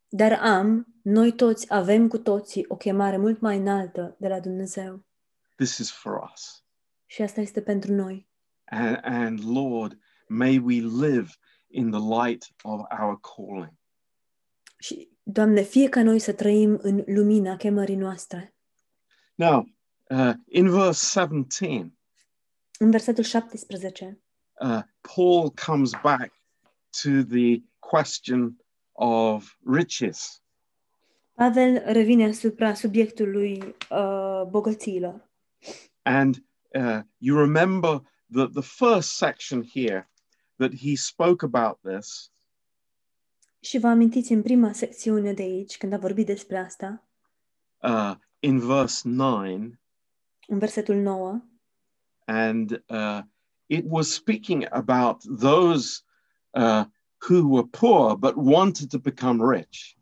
Dar 0.09 0.33
am, 0.33 0.87
noi 1.03 1.33
toți 1.33 1.73
avem 1.73 2.09
cu 2.09 2.19
toții 2.19 2.65
o 2.69 2.77
chemare 2.77 3.17
mult 3.17 3.41
mai 3.41 3.57
înaltă 3.57 4.17
de 4.19 4.29
la 4.29 4.41
Dumnezeu. 4.41 5.05
This 5.57 5.79
is 5.79 5.91
for 5.91 6.31
us. 6.33 6.65
Și 7.07 7.23
asta 7.23 7.41
este 7.41 7.63
pentru 7.63 7.93
noi. 7.93 8.29
And, 8.65 8.99
and 9.03 9.41
Lord, 9.45 9.99
may 10.29 10.59
we 10.59 10.75
live 10.81 11.31
in 11.69 11.91
the 11.91 12.23
light 12.23 12.55
of 12.63 12.81
our 13.01 13.21
calling. 13.21 13.73
Și, 14.79 15.12
Doamne, 15.23 15.63
fie 15.63 15.89
ca 15.89 16.03
noi 16.03 16.19
să 16.19 16.33
trăim 16.33 16.79
în 16.83 17.03
lumina 17.07 17.57
chemării 17.57 17.97
noastre. 17.97 18.55
Now, 19.35 19.69
uh, 20.09 20.33
in 20.49 20.71
verse 20.71 21.21
17, 21.21 21.93
În 22.79 22.91
versetul 22.91 23.25
17, 23.25 24.23
uh, 24.61 24.83
Paul 25.01 25.51
comes 25.67 25.91
back 26.03 26.33
to 27.03 27.11
the 27.29 27.63
question 27.79 28.57
of 28.93 29.57
riches. 29.65 30.43
Pavel 31.35 31.83
revine 31.87 32.29
asupra 32.29 32.75
subiectului 32.75 33.77
uh, 33.91 34.43
bogățiilor. 34.49 35.31
And 36.03 36.45
uh, 36.75 37.01
you 37.19 37.39
remember 37.39 38.03
that 38.33 38.53
the 38.53 38.63
first 38.63 39.17
section 39.17 39.63
here 39.75 40.11
that 40.57 40.75
he 40.75 40.97
spoke 40.97 41.45
about 41.45 41.79
this 41.83 42.32
Și 43.65 43.79
vă 43.79 43.87
amintiți 43.87 44.33
în 44.33 44.43
prima 44.43 44.73
secțiune 44.73 45.33
de 45.33 45.43
aici, 45.43 45.77
când 45.77 45.93
a 45.93 45.99
vorbit 45.99 46.27
despre 46.27 46.59
asta, 46.59 47.05
uh, 47.83 48.15
in 48.39 48.59
verse 48.59 49.09
9, 49.09 49.43
în 50.47 50.59
versetul 50.59 50.95
9, 50.95 51.43
and 52.25 52.85
uh, 52.89 53.21
it 53.67 53.85
was 53.89 54.13
speaking 54.13 54.67
about 54.71 55.23
those 55.39 56.01
uh, 56.51 56.85
who 57.29 57.49
were 57.49 57.67
poor 57.71 58.17
but 58.17 58.33
wanted 58.37 58.89
to 58.89 58.99
become 58.99 59.57
rich. 59.57 59.97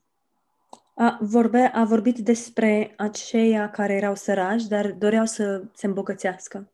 a, 1.00 1.18
vorbe, 1.20 1.70
a 1.74 1.84
vorbit 1.84 2.18
despre 2.18 2.94
aceia 2.96 3.70
care 3.70 3.92
erau 3.92 4.14
săraci, 4.14 4.62
dar 4.62 4.92
doreau 4.92 5.24
să 5.24 5.64
se 5.74 5.86
îmbogățească. 5.86 6.72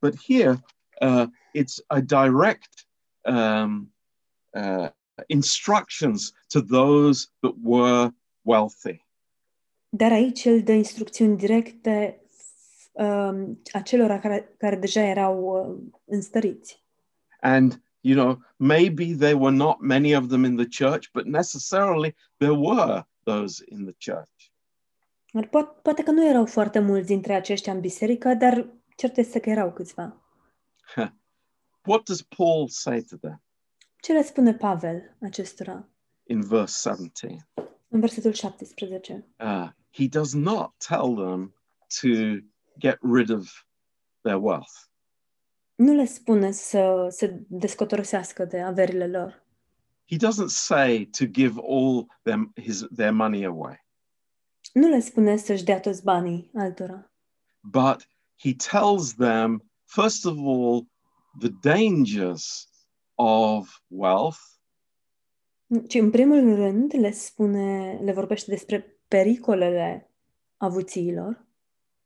But 0.00 0.14
here, 0.22 0.64
uh, 1.00 1.26
it's 1.54 1.84
a 1.86 2.00
direct 2.00 2.86
um, 3.20 3.94
uh, 4.50 4.88
instructions 5.26 6.32
to 6.48 6.60
those 6.60 7.28
that 7.40 7.54
were 7.62 8.14
wealthy. 8.42 9.04
Dar 9.88 10.12
aici 10.12 10.44
el 10.44 10.62
dă 10.62 10.72
instrucțiuni 10.72 11.36
directe 11.36 12.20
um, 12.92 13.62
acelora 13.72 14.18
care, 14.18 14.54
care 14.58 14.76
deja 14.76 15.00
erau 15.00 15.38
uh, 15.38 15.92
înstăriți. 16.04 16.84
And, 17.40 17.82
you 18.00 18.14
know, 18.14 18.38
maybe 18.56 19.14
there 19.14 19.34
were 19.34 19.56
not 19.56 19.80
many 19.80 20.16
of 20.16 20.28
them 20.28 20.44
in 20.44 20.56
the 20.56 20.84
church, 20.84 21.08
but 21.12 21.24
necessarily 21.24 22.14
there 22.36 22.56
were 22.56 23.06
those 23.22 23.64
in 23.68 23.84
the 23.84 24.12
church. 24.12 24.50
Dar 25.32 25.46
po- 25.46 25.82
poate 25.82 26.02
că 26.02 26.10
nu 26.10 26.28
erau 26.28 26.46
foarte 26.46 26.78
mulți 26.78 27.06
dintre 27.06 27.34
aceștia 27.34 27.72
în 27.72 27.80
biserică, 27.80 28.34
dar 28.34 28.66
cert 28.96 29.16
este 29.16 29.38
că 29.38 29.50
erau 29.50 29.72
câțiva. 29.72 30.16
What 31.86 32.02
does 32.04 32.22
Paul 32.22 32.68
say 32.68 33.00
to 33.00 33.16
them 33.16 33.45
Ce 34.02 34.12
le 34.12 34.22
spune 34.22 34.54
Pavel 34.54 35.16
acestora 35.20 35.88
in 36.24 36.40
verse 36.40 36.88
17? 36.90 37.48
în 37.88 38.00
versetul 38.00 38.32
17? 38.32 39.26
Uh, 39.40 39.68
he 39.92 40.08
does 40.08 40.32
not 40.34 40.72
tell 40.88 41.14
them 41.14 41.54
to 42.00 42.08
get 42.78 42.98
rid 43.14 43.30
of 43.30 43.48
their 44.20 44.38
wealth. 44.42 44.72
Nu 45.74 45.92
le 45.94 46.04
spune 46.04 46.50
să 46.50 47.06
se 47.10 47.44
descotorosească 47.48 48.44
de 48.44 48.60
averile 48.60 49.06
lor. 49.06 49.44
He 50.10 50.16
doesn't 50.16 50.48
say 50.48 51.04
to 51.18 51.24
give 51.24 51.60
all 51.68 52.06
them 52.22 52.52
his 52.62 52.84
their 52.94 53.12
money 53.12 53.44
away, 53.44 53.84
Nu 54.72 54.88
le 54.88 55.00
spune 55.00 55.36
să-și 55.36 55.64
dea 55.64 55.80
toți 55.80 56.02
banii 56.04 56.50
altora. 56.54 57.10
but 57.60 58.08
he 58.38 58.54
tells 58.70 59.14
them 59.14 59.70
first 59.84 60.24
of 60.24 60.36
all 60.38 60.86
the 61.38 61.50
dangers 61.60 62.68
of 63.16 63.80
wealth 63.86 64.40
Ci 65.88 65.94
în 65.94 66.10
primul 66.10 66.54
rând 66.54 66.94
le 66.94 67.10
spune, 67.10 67.98
le 68.02 68.12
vorbește 68.12 68.50
despre 68.50 69.00
pericolele 69.08 70.10
avuțiilor 70.56 71.46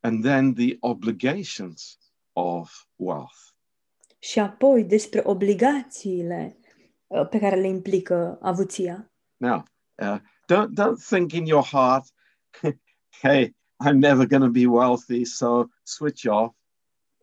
and 0.00 0.24
then 0.24 0.54
the 0.54 0.76
obligations 0.80 1.98
of 2.32 2.86
wealth. 2.96 3.52
și 4.18 4.38
apoi 4.38 4.84
despre 4.84 5.20
obligațiile 5.24 6.58
uh, 7.06 7.28
pe 7.28 7.38
care 7.38 7.56
le 7.56 7.66
implică 7.66 8.38
avuția. 8.42 9.12
Now, 9.36 9.64
uh, 9.94 10.18
don't 10.52 10.72
don't 10.74 11.06
think 11.08 11.32
in 11.32 11.46
your 11.46 11.64
heart, 11.64 12.04
hey, 13.22 13.54
I'm 13.84 13.98
never 13.98 14.26
going 14.26 14.42
to 14.42 14.50
be 14.50 14.66
wealthy, 14.66 15.24
so 15.24 15.64
switch 15.82 16.26
off. 16.26 16.54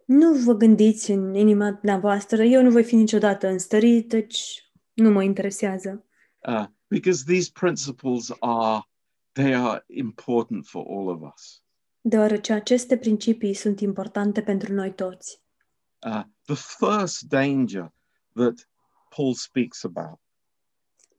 Nu 0.08 0.34
vă 0.34 0.54
gândiți 0.54 1.12
în 1.12 1.34
inima 1.34 1.72
dumneavoastră, 1.72 2.44
eu 2.44 2.64
nu 2.64 2.70
voi 2.70 2.84
fi 2.84 2.96
niciodată 2.96 3.48
înstărit, 3.48 4.10
deci 4.10 4.70
nu 4.94 5.12
mă 5.12 5.24
interesează. 5.24 6.06
Uh, 6.48 6.66
because 6.88 7.24
these 7.26 7.50
principles 7.54 8.32
are 8.40 8.82
they 9.32 9.56
are 9.56 9.84
important 9.88 10.66
for 10.66 10.86
all 10.90 11.08
of 11.08 11.34
us. 11.34 11.64
Deoarece 12.02 12.54
aceste 12.54 12.98
principii 12.98 13.54
sunt 13.54 13.80
importante 13.80 14.42
pentru 14.42 14.74
noi 14.74 14.94
toți. 14.94 15.42
Uh, 16.06 16.22
the 16.46 16.56
first 16.56 17.22
danger 17.22 17.94
that 18.34 18.70
Paul 19.16 19.34
speaks 19.34 19.84
about 19.84 20.20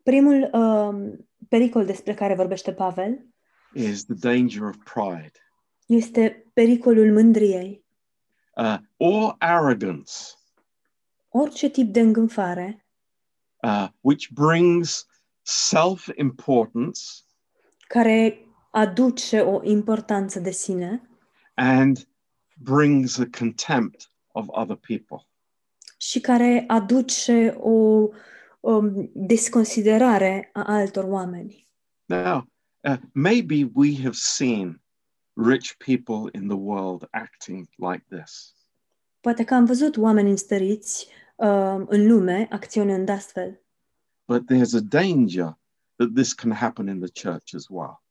Primul 0.03 0.51
um, 0.53 1.29
pericol 1.49 1.85
despre 1.85 2.15
care 2.15 2.35
vorbește 2.35 2.73
Pavel 2.73 3.27
is 3.75 4.05
the 4.05 4.15
danger 4.15 4.63
of 4.63 4.77
pride 4.95 5.33
este 5.89 6.51
pericolul 6.53 7.13
mândriei. 7.13 7.85
Uh, 8.59 8.79
or 8.97 9.35
arrogance, 9.39 10.13
Orice 11.31 11.69
tip 11.69 11.93
de 11.93 12.01
îngânfare 12.01 12.87
uh, 13.63 13.89
which 14.01 14.31
brings 14.33 15.07
self 15.43 16.09
importance 16.15 17.01
care 17.89 18.39
aduce 18.71 19.41
o 19.41 19.61
importanță 19.65 20.41
de 20.41 20.51
sine 20.51 21.09
and 21.55 22.09
brings 22.55 23.19
a 23.19 23.27
contempt 23.39 24.11
of 24.33 24.47
other 24.49 24.77
people. 24.77 25.27
și 26.01 26.21
care 26.21 26.65
aduce 26.67 27.55
o 27.59 28.09
um, 28.61 29.11
desconsiderare 29.15 30.51
a 30.53 30.65
altor 30.67 31.05
oameni. 31.05 31.69
Now, 32.05 32.49
uh, 32.81 32.97
maybe 33.13 33.71
we 33.75 33.97
have 33.97 34.15
seen 34.15 34.83
rich 35.47 35.77
people 35.77 36.41
in 36.41 36.49
the 36.49 36.57
world 36.57 37.07
acting 37.11 37.69
like 37.77 38.05
this. 38.17 38.55
Poate 39.21 39.45
că 39.45 39.55
am 39.55 39.65
văzut 39.65 39.97
oameni 39.97 40.31
înstăriți 40.31 41.09
um, 41.37 41.87
în 41.89 42.07
lume 42.07 42.47
acționând 42.51 43.09
astfel, 43.09 43.61
But 44.25 44.43
there's 44.53 44.75
a 44.77 44.81
danger 44.81 45.59
that 45.97 46.15
this 46.15 46.33
can 46.33 46.53
happen 46.53 46.87
in 46.87 47.01
the 47.01 47.29
church 47.29 47.55
as 47.55 47.67
well. 47.69 48.03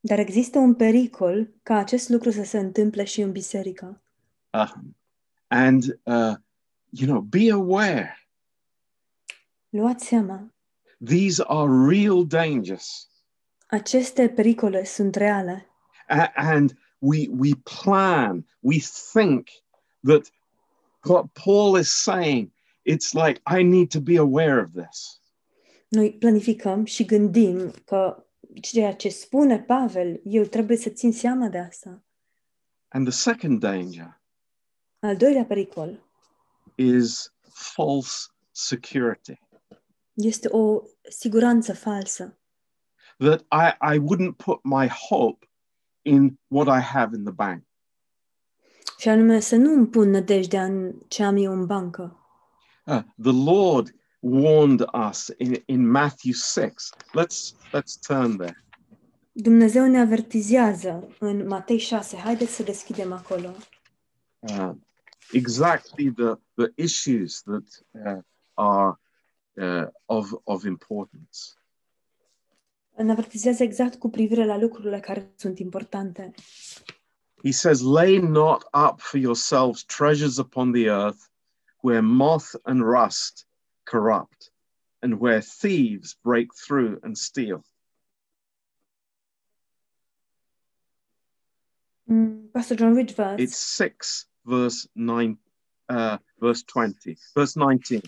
dar 0.00 0.18
există 0.18 0.58
un 0.58 0.74
pericol 0.74 1.50
ca 1.62 1.76
acest 1.76 2.08
lucru 2.08 2.30
să 2.30 2.44
se 2.44 2.58
întâmple 2.58 3.04
și 3.04 3.20
în 3.20 3.32
biserică. 3.32 4.02
Um, 4.52 4.96
and, 5.46 5.82
uh, 6.02 6.34
you 6.90 7.08
know, 7.08 7.20
be 7.20 7.52
aware. 7.52 8.28
Luați 9.68 10.06
seama, 10.06 10.54
These 11.04 11.42
are 11.46 11.70
real 11.96 12.26
dangers. 12.26 13.08
aceste 13.66 14.28
pericole 14.28 14.84
sunt 14.84 15.14
reale 15.14 15.66
A- 16.08 16.32
and 16.34 16.72
we, 16.98 17.28
we 17.28 17.50
plan, 17.82 18.46
we 18.60 18.78
think 19.12 19.48
that 20.04 20.30
what 21.04 21.26
Paul 21.44 21.78
is 21.78 21.90
saying, 22.02 22.52
it's 22.84 23.12
like, 23.14 23.40
I 23.46 23.62
need 23.62 23.90
to 23.90 24.00
be 24.00 24.16
aware 24.18 24.60
of 24.60 24.72
this. 24.72 25.20
Noi 25.88 26.12
planificăm 26.12 26.84
și 26.84 27.04
gândim 27.04 27.70
că 27.84 28.24
ceea 28.60 28.94
ce 28.94 29.08
spune 29.08 29.58
Pavel, 29.60 30.20
eu 30.24 30.44
trebuie 30.44 30.76
să 30.76 30.88
țin 30.90 31.12
seama 31.12 31.48
de 31.48 31.58
asta. 31.58 32.02
And 32.88 33.06
the 33.08 33.16
second 33.16 33.60
danger 33.60 34.20
Al 34.98 35.16
doilea 35.16 35.44
pericol 35.44 36.04
is 36.74 37.34
false 37.52 38.26
security. 38.50 39.40
este 40.14 40.48
o 40.48 40.82
siguranță 41.10 41.74
falsă. 41.74 42.38
that 43.18 43.40
I, 43.40 43.94
I 43.94 43.98
wouldn't 43.98 44.36
put 44.36 44.60
my 44.64 44.86
hope 44.88 45.48
in 46.06 46.38
what 46.48 46.68
I 46.68 46.80
have 46.80 47.16
in 47.16 47.24
the 47.24 47.32
bank. 47.32 47.62
Și 48.98 49.08
anume 49.08 49.40
să 49.40 49.56
nu 49.56 49.72
îmi 49.72 49.86
pun 49.86 50.10
nădejdea 50.10 50.64
în 50.64 50.94
ce 51.08 51.22
am 51.22 51.36
eu 51.36 51.52
în 51.52 51.66
bancă. 51.66 52.16
Uh, 52.84 53.02
the 53.22 53.44
Lord 53.52 53.94
warned 54.18 54.84
us 55.08 55.32
in, 55.38 55.62
in 55.66 55.90
Matthew 55.90 56.32
6. 56.32 56.72
Let's 57.14 57.54
let's 57.72 57.98
turn 58.06 58.36
there. 58.36 58.64
Dumnezeu 59.32 59.86
ne 59.86 60.00
avertizează 60.00 61.08
în 61.18 61.46
Matei 61.46 61.78
6. 61.78 62.16
Haideți 62.16 62.54
să 62.54 62.62
deschidem 62.62 63.12
acolo. 63.12 63.50
Uh, 64.38 64.70
exactly 65.32 66.12
the, 66.12 66.32
the 66.54 66.72
issues 66.74 67.42
that 67.42 67.84
uh, 67.90 68.22
are 68.54 68.98
uh, 69.52 69.86
of, 70.06 70.32
of 70.44 70.64
importance. 70.64 71.38
Exact 73.58 73.98
cu 73.98 74.08
privire 74.08 74.44
la 74.44 74.56
lucrurile 74.56 75.00
care 75.00 75.32
sunt 75.36 75.58
importante. 75.58 76.34
He 77.42 77.52
says, 77.52 77.80
Lay 77.80 78.18
not 78.18 78.62
up 78.72 79.00
for 79.00 79.18
yourselves 79.18 79.84
treasures 79.84 80.38
upon 80.38 80.72
the 80.72 80.88
earth 80.88 81.28
where 81.82 82.02
moth 82.02 82.54
and 82.64 82.80
rust 82.80 83.46
corrupt 83.82 84.52
and 85.00 85.20
where 85.20 85.40
thieves 85.40 86.16
break 86.22 86.52
through 86.66 86.98
and 87.02 87.16
steal. 87.16 87.62
Mm, 92.08 92.50
Pastor 92.52 92.76
John, 92.76 92.94
which 92.94 93.12
verse? 93.12 93.40
It's 93.40 93.58
6 93.58 94.26
verse 94.44 94.88
9 94.94 95.38
uh, 95.88 96.18
verse 96.40 96.62
20 96.62 97.16
verse 97.34 97.56
19 97.56 98.02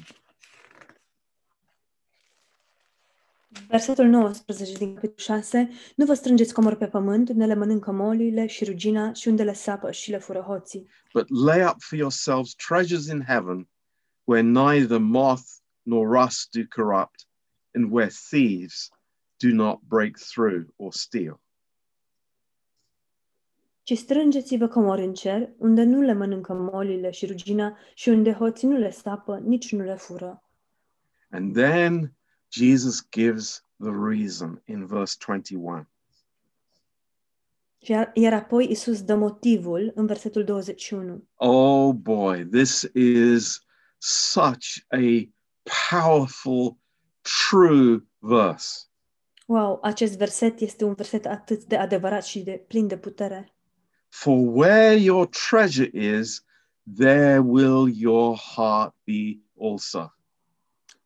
Versetul 3.68 4.04
19 4.06 4.72
din 4.78 4.94
capitolul 4.94 5.16
6. 5.42 5.68
Nu 5.96 6.04
vă 6.04 6.14
strângeți 6.14 6.54
comori 6.54 6.76
pe 6.76 6.86
pământ, 6.86 7.28
unde 7.28 7.44
le 7.44 7.54
mănâncă 7.54 7.90
moliile 7.92 8.46
și 8.46 8.64
rugina 8.64 9.12
și 9.12 9.28
unde 9.28 9.42
le 9.42 9.52
sapă 9.52 9.90
și 9.90 10.10
le 10.10 10.18
fură 10.18 10.40
hoții. 10.40 10.88
but 11.12 11.28
lay 11.44 11.62
up 11.62 11.76
for 11.78 11.98
yourselves 11.98 12.54
treasures 12.54 13.06
in 13.06 13.22
heaven 13.26 13.68
where 14.24 14.42
neither 14.48 14.98
moth 14.98 15.42
nor 15.82 16.20
rust 16.20 16.48
do 16.50 16.60
corrupt 16.82 17.26
and 17.74 17.92
where 17.92 18.10
thieves 18.30 18.88
do 19.36 19.48
not 19.48 19.80
break 19.88 20.16
through 20.32 20.66
or 20.76 20.92
steal 20.92 21.40
Ci 23.82 23.96
strângeți-vă 23.98 24.66
comori 24.68 25.04
în 25.04 25.14
cer, 25.14 25.48
unde 25.58 25.82
nu 25.82 26.00
le 26.00 26.12
mănâncă 26.12 26.52
molile 26.52 27.10
și 27.10 27.26
rugina 27.26 27.78
și 27.94 28.08
unde 28.08 28.32
hoții 28.32 28.68
nu 28.68 28.76
le 28.76 28.90
sapă, 28.90 29.38
nici 29.44 29.72
nu 29.72 29.84
le 29.84 29.94
fură. 29.94 30.42
and 31.30 31.54
then 31.54 32.12
jesus 32.48 33.00
gives 33.10 33.62
the 33.80 33.90
reason 33.90 34.62
in 34.64 34.86
verse 34.86 35.16
21 35.18 35.86
Iar, 37.80 38.10
iar 38.14 38.32
apoi 38.32 38.70
Isus 38.70 39.02
dă 39.02 39.14
motivul 39.14 39.92
în 39.94 40.06
versetul 40.06 40.44
21. 40.44 41.28
oh 41.36 41.94
boy 41.94 42.46
this 42.46 42.90
is 42.94 43.60
such 43.98 44.66
a 44.88 45.28
powerful 45.90 46.76
true 47.22 48.06
verse 48.18 48.88
Wow, 49.48 49.78
acest 49.82 50.16
verset 50.16 50.60
este 50.60 50.84
un 50.84 50.94
verset 50.94 51.26
atât 51.26 51.64
de 51.64 51.76
adevărat 51.76 52.24
și 52.24 52.40
de 52.40 52.64
plin 52.68 52.86
de 52.86 52.98
putere. 52.98 53.54
For 54.08 54.38
where 54.38 54.94
your 54.96 55.26
treasure 55.26 55.90
is, 55.92 56.44
there 56.96 57.38
will 57.38 57.88
your 57.96 58.36
heart 58.36 58.94
be 59.04 59.40
also. 59.60 60.17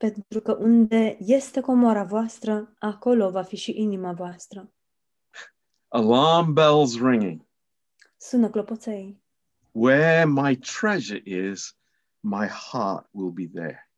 Pentru 0.03 0.41
că 0.41 0.53
unde 0.53 1.17
este 1.21 1.61
comoara 1.61 2.05
voastră, 2.05 2.75
acolo 2.79 3.31
va 3.31 3.43
fi 3.43 3.57
și 3.57 3.81
inima 3.81 4.13
voastră. 4.13 4.73
Alarm 5.89 6.53
bells 6.53 7.01
ringing. 7.01 7.47
Sună 8.17 8.51
clopoței. 8.51 9.23
Where 9.71 10.25
my 10.25 10.57
treasure 10.57 11.23
is, 11.25 11.77
my 12.21 12.47
heart 12.47 13.09
will 13.11 13.31
be 13.31 13.47
there. 13.55 13.91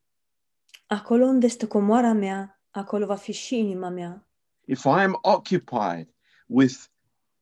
Acolo 0.86 1.24
unde 1.24 1.46
este 1.46 1.66
comoara 1.66 2.12
mea, 2.12 2.61
acolo 2.70 3.07
va 3.07 3.16
fi 3.16 3.32
și 3.32 3.59
inima 3.59 3.88
mea. 3.88 4.26
If 4.64 4.84
I 4.84 5.02
am 5.02 5.18
occupied 5.22 6.14
with 6.46 6.74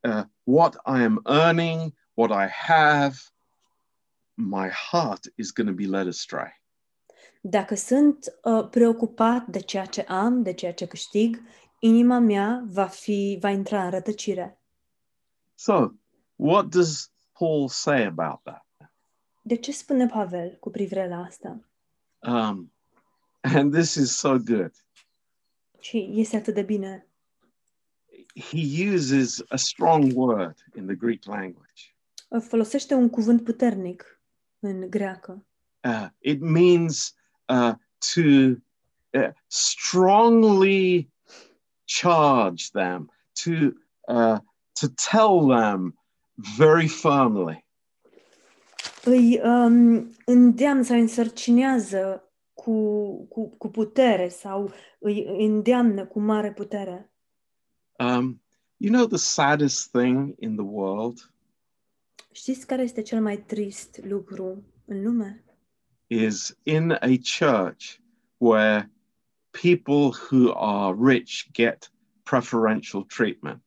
uh, 0.00 0.22
what 0.42 0.74
I 0.74 1.02
am 1.02 1.20
earning, 1.24 1.94
what 2.14 2.30
I 2.30 2.48
have, 2.48 3.14
my 4.34 4.68
heart 4.90 5.32
is 5.34 5.52
going 5.52 5.68
to 5.68 5.74
be 5.74 5.86
led 5.86 6.06
astray. 6.06 6.61
Dacă 7.45 7.74
sunt 7.74 8.38
uh, 8.43 8.68
preocupat 8.70 9.47
de 9.47 9.59
ceea 9.59 9.84
ce 9.84 10.01
am, 10.01 10.43
de 10.43 10.53
ceea 10.53 10.72
ce 10.72 10.86
câștig, 10.86 11.43
inima 11.78 12.18
mea 12.18 12.64
va 12.66 12.86
fi 12.86 13.38
va 13.40 13.51
intra 13.51 13.84
în 13.84 13.90
rătăcire. 13.90 14.61
So, 15.55 15.90
what 16.36 16.66
does 16.66 17.11
Paul 17.38 17.68
say 17.68 18.05
about 18.05 18.43
that? 18.43 18.66
De 19.43 19.57
ce 19.57 19.72
spune 19.72 20.07
Pavel 20.07 20.57
cu 20.61 20.70
privire 20.70 21.09
la 21.09 21.16
asta? 21.16 21.61
Um, 22.18 22.72
and 23.40 23.72
this 23.72 23.95
is 23.95 24.16
so 24.16 24.38
good. 24.38 24.72
Și 25.80 26.11
este 26.14 26.36
atât 26.36 26.55
de 26.55 26.62
bine. 26.62 27.07
He 28.34 28.90
uses 28.93 29.43
a 29.49 29.57
strong 29.57 30.12
word 30.14 30.64
in 30.76 30.86
the 30.86 30.95
Greek 30.95 31.24
language. 31.24 31.95
Uh, 32.28 32.43
Folosește 32.49 32.95
un 32.95 33.11
cuvânt 33.11 33.45
puternic 33.45 34.20
în 34.59 34.90
greacă. 34.90 35.47
Uh, 35.84 36.07
it 36.18 36.40
means 36.40 37.14
uh, 37.53 37.74
to 38.14 38.57
uh, 39.14 39.32
strongly 39.48 41.11
charge 41.86 42.70
them, 42.70 43.11
to 43.34 43.74
uh, 44.09 44.38
to 44.74 44.88
tell 44.88 45.46
them 45.46 45.94
very 46.59 46.88
firmly. 46.88 47.64
Îi 49.05 49.40
um, 49.42 50.11
îndeamnă 50.24 50.82
sau 50.82 50.96
însărcinează 50.96 52.32
cu, 52.55 53.26
cu, 53.26 53.48
cu 53.48 53.68
putere 53.68 54.28
sau 54.28 54.72
îi 54.98 55.46
îndeamnă 55.46 56.07
cu 56.07 56.20
mare 56.20 56.53
putere. 56.53 57.11
Um, 57.98 58.42
you 58.76 58.92
know 58.92 59.07
the 59.07 59.18
saddest 59.18 59.90
thing 59.90 60.34
in 60.38 60.57
the 60.57 60.64
world 60.64 61.32
Știți 62.32 62.66
care 62.66 62.82
este 62.82 63.03
cel 63.03 63.22
mai 63.22 63.36
trist 63.36 64.00
lucru 64.03 64.64
în 64.84 65.03
lume? 65.03 65.44
Is 66.12 66.56
in 66.62 66.90
a 66.90 67.16
church 67.38 68.00
where 68.38 68.90
people 69.50 70.10
who 70.30 70.52
are 70.54 70.94
rich 70.94 71.50
get 71.52 71.92
preferential 72.22 73.04
treatment. 73.04 73.62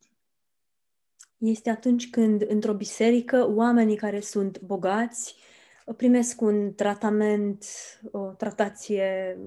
Este 1.38 1.70
atunci 1.70 2.10
când 2.10 2.44
într-o 2.48 2.74
biserică 2.74 3.46
oamenii 3.48 3.96
care 3.96 4.20
sunt 4.20 4.60
bogați 4.60 5.36
primesc 5.96 6.40
un 6.40 6.74
tratament, 6.74 7.64
o 8.10 8.32
tratație 8.32 9.38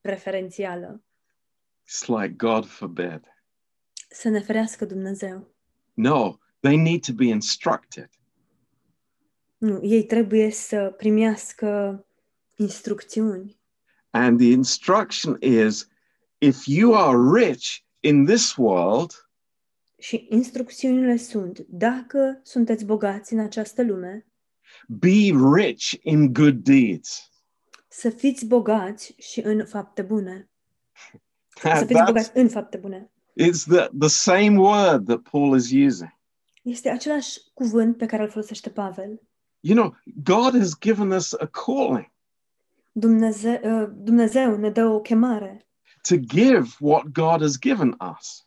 preferențială. 0.00 1.02
It's 1.84 2.06
like 2.06 2.34
God 2.36 2.66
forbid. 2.66 3.20
Să 4.08 4.28
ne 4.28 4.40
ferească 4.40 4.84
Dumnezeu. 4.84 5.54
No, 5.94 6.36
they 6.60 6.76
need 6.76 7.04
to 7.04 7.12
be 7.12 7.24
instructed. 7.24 8.08
Nu, 9.64 9.80
ei 9.82 10.04
trebuie 10.04 10.50
să 10.50 10.94
primească 10.96 12.04
instrucțiuni. 12.56 13.58
And 14.10 14.38
the 14.38 14.50
instruction 14.50 15.36
is 15.40 15.88
if 16.38 16.66
you 16.66 16.94
are 16.94 17.44
rich 17.44 17.76
in 18.00 18.24
this 18.26 18.54
world, 18.56 19.28
Și 19.98 20.26
instrucțiunile 20.30 21.16
sunt, 21.16 21.58
dacă 21.68 22.40
sunteți 22.42 22.84
bogați 22.84 23.32
în 23.32 23.38
această 23.38 23.82
lume, 23.82 24.26
be 24.88 25.30
rich 25.54 25.92
in 26.02 26.32
good 26.32 26.54
deeds. 26.54 27.30
să 27.88 28.10
fiți 28.10 28.46
bogați 28.46 29.14
și 29.18 29.40
în 29.40 29.66
fapte 29.66 30.02
bune. 30.02 30.48
Să 31.48 31.84
fiți 31.86 32.00
That's, 32.00 32.06
bogați 32.06 32.30
în 32.34 32.48
fapte 32.48 32.76
bune. 32.76 33.10
it's 33.40 33.64
the, 33.68 33.88
the 33.98 34.08
same 34.08 34.58
word 34.58 35.06
that 35.06 35.20
Paul 35.30 35.56
is 35.56 35.64
using. 35.64 36.18
Este 36.62 36.88
același 36.90 37.38
cuvânt 37.54 37.96
pe 37.96 38.06
care 38.06 38.22
îl 38.22 38.30
folosește 38.30 38.70
Pavel. 38.70 39.20
You 39.66 39.74
know, 39.74 39.94
God 40.22 40.54
has 40.54 40.74
given 40.74 41.10
us 41.10 41.32
a 41.32 41.46
calling 41.46 42.12
Dumnezeu, 42.92 43.60
uh, 43.62 43.88
Dumnezeu 43.94 44.56
ne 44.56 44.70
dă 44.70 44.84
o 44.84 45.00
chemare 45.00 45.66
to 46.02 46.16
give 46.16 46.68
what 46.80 47.12
God 47.12 47.40
has 47.40 47.58
given 47.58 47.96
us. 48.18 48.44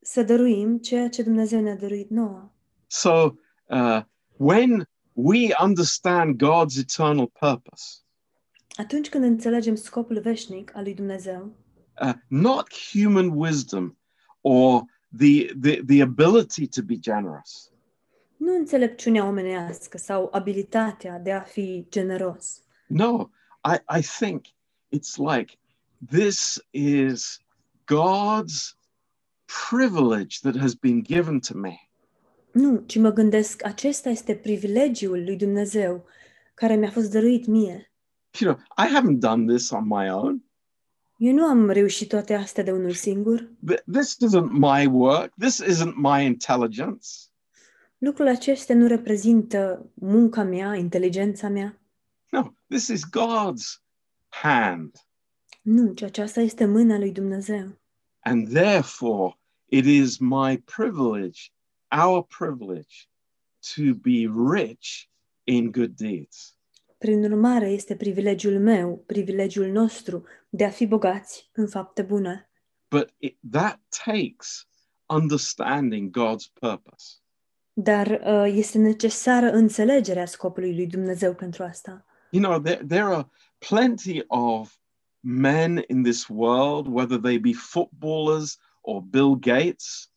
să 0.00 0.22
dăruim 0.22 0.78
ceea 0.78 1.08
ce 1.08 1.22
Dumnezeu 1.22 1.60
ne-a 1.60 1.76
dăruit 1.76 2.10
nouă. 2.10 2.52
So 2.86 3.30
uh, 3.66 4.02
when 4.36 4.88
we 5.12 5.54
understand 5.62 6.36
God's 6.36 6.78
eternal 6.78 7.26
purpose, 7.26 7.84
Atunci 8.76 9.08
când 9.08 9.24
înțelegem 9.24 9.74
scopul 9.74 10.20
veșnic 10.20 10.76
al 10.76 10.82
lui 10.82 10.94
Dumnezeu, 10.94 11.56
uh, 12.02 12.12
not 12.28 12.68
human 12.92 13.28
wisdom 13.28 13.96
or 14.40 14.82
the, 15.18 15.46
the, 15.60 15.82
the 15.86 16.02
ability 16.02 16.66
to 16.66 16.82
be 16.82 16.98
generous, 16.98 17.70
nu 18.44 18.54
înțelepciunea 18.54 19.24
omenească 19.24 19.98
sau 19.98 20.28
abilitatea 20.32 21.18
de 21.18 21.32
a 21.32 21.40
fi 21.40 21.86
generos, 21.90 22.62
no, 22.86 23.28
I, 23.72 23.98
I 23.98 24.02
think 24.18 24.44
it's 24.96 25.16
like 25.16 25.54
this 26.10 26.60
is 26.70 27.40
God's 27.92 28.76
privilege 29.68 30.38
that 30.42 30.56
has 30.56 30.74
been 30.74 31.02
given 31.02 31.38
to 31.40 31.58
me. 31.58 31.88
Nu, 32.52 32.82
ci 32.86 32.98
mă 32.98 33.10
gândesc, 33.12 33.64
acesta 33.64 34.08
este 34.08 34.34
privilegiul 34.34 35.24
lui 35.24 35.36
Dumnezeu 35.36 36.04
care 36.54 36.74
mi-a 36.74 36.90
fost 36.90 37.10
dăruit 37.10 37.46
mie. 37.46 37.92
You 38.40 38.52
know, 38.54 38.86
I 38.86 38.90
haven't 38.94 39.18
done 39.18 39.54
this 39.54 39.70
on 39.70 39.86
my 39.86 40.10
own. 40.10 40.44
Eu 41.16 41.32
nu 41.32 41.44
am 41.44 41.70
reușit 41.70 42.08
toate 42.08 42.34
astea 42.34 42.62
de 42.64 42.72
unul 42.72 42.92
singur. 42.92 43.50
Th- 43.72 43.82
This 43.92 44.16
isn't 44.16 44.50
my 44.50 44.86
work. 44.86 45.32
This 45.38 45.62
isn't 45.66 45.94
my 45.96 46.24
intelligence. 46.24 47.08
Lucrul 48.04 48.28
acesta 48.28 48.74
nu 48.74 48.86
reprezintă 48.86 49.90
munca 49.94 50.42
mea, 50.42 50.74
inteligența 50.74 51.48
mea. 51.48 51.80
No, 52.30 52.52
this 52.68 52.88
is 52.88 53.02
God's 53.04 53.82
hand. 54.28 54.96
Nu, 55.62 55.92
ci 55.92 56.02
aceasta 56.02 56.40
este 56.40 56.64
mâna 56.64 56.98
lui 56.98 57.12
Dumnezeu. 57.12 57.78
And 58.20 58.48
therefore, 58.48 59.38
it 59.64 59.84
is 59.84 60.18
my 60.18 60.58
privilege, 60.58 61.40
our 62.04 62.26
privilege, 62.38 63.08
to 63.74 63.94
be 63.94 64.30
rich 64.56 65.08
in 65.44 65.70
good 65.70 65.96
deeds. 65.96 66.56
Prin 66.98 67.24
urmare, 67.24 67.70
este 67.70 67.96
privilegiul 67.96 68.60
meu, 68.60 69.02
privilegiul 69.06 69.66
nostru 69.66 70.24
de 70.48 70.64
a 70.64 70.70
fi 70.70 70.86
bogați 70.86 71.50
în 71.52 71.68
fapte 71.68 72.02
bune. 72.02 72.50
But 72.90 73.14
it, 73.18 73.38
that 73.50 73.80
takes 74.04 74.68
understanding 75.06 76.10
God's 76.10 76.46
purpose. 76.60 77.23
Dar 77.76 78.20
uh, 78.24 78.52
este 78.56 78.78
necesară 78.78 79.50
înțelegerea 79.50 80.26
scopului 80.26 80.74
lui 80.74 80.86
Dumnezeu 80.86 81.34
pentru 81.34 81.62
asta. 81.62 82.04
You 82.30 82.42
know, 82.42 82.60
there, 82.60 82.84
there 82.88 83.02
are 83.02 83.28
plenty 83.68 84.24
of 84.26 84.74
men 85.20 85.84
in 85.86 86.02
this 86.02 86.26
world, 86.28 86.86
whether 86.86 87.18
they 87.18 87.38
be 87.38 87.52
footballers 87.52 88.58
or 88.80 89.02
Bill 89.02 89.36
Gates, 89.38 90.14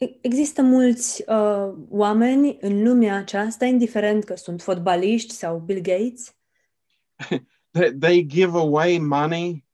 E- 0.00 0.18
Există 0.20 0.62
mulți 0.62 1.22
uh, 1.26 1.74
oameni 1.88 2.58
în 2.60 2.82
lumea 2.82 3.16
aceasta, 3.16 3.64
indiferent 3.64 4.24
că 4.24 4.34
sunt 4.34 4.62
fotbaliști 4.62 5.34
sau 5.34 5.58
Bill 5.58 5.80
Gates, 5.80 6.36
they, 7.72 7.92
they 7.98 8.26
give 8.26 8.58
away 8.58 8.98
money 8.98 9.64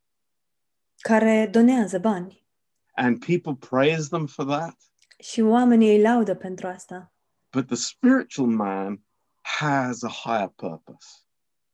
care 0.98 1.48
donează 1.52 1.98
bani 1.98 2.46
and 2.94 3.24
people 3.24 3.54
praise 3.68 4.08
them 4.08 4.26
for 4.26 4.44
that. 4.44 4.76
Și 5.18 5.40
oamenii 5.40 5.96
îi 5.96 6.00
laudă 6.02 6.34
pentru 6.34 6.66
asta. 6.66 7.12
But 7.52 7.66
the 7.66 7.76
spiritual 7.76 8.48
man 8.48 9.02
has 9.40 10.02
a 10.02 10.08
higher 10.08 10.52
purpose. 10.56 11.06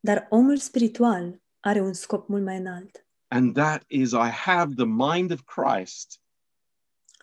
Dar 0.01 0.27
omul 0.31 0.57
spiritual 0.57 1.41
are 1.61 1.81
un 1.81 1.93
scop 1.93 2.29
mult 2.29 2.45
mai 2.45 2.57
înalt. 2.57 3.07
And 3.29 3.55
that 3.55 3.85
is, 3.87 4.11
I 4.11 4.29
have 4.31 4.75
the 4.75 4.85
mind 4.87 5.31
of 5.31 5.41
Christ, 5.45 6.21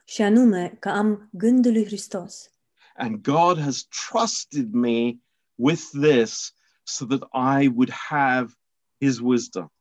Și 0.06 0.22
anume 0.22 0.76
că 0.80 0.90
am 0.90 1.30
gândul 1.32 1.72
lui 1.72 1.86
Hristos. 1.86 2.50
and 2.96 3.22
God 3.22 3.60
has 3.60 3.88
trusted 4.10 4.74
me 4.74 5.14
with 5.56 5.82
this 6.02 6.54
so 6.84 7.06
that 7.06 7.22
I 7.62 7.68
would 7.68 7.92
have 7.92 8.54
his 8.98 9.20
wisdom. 9.20 9.72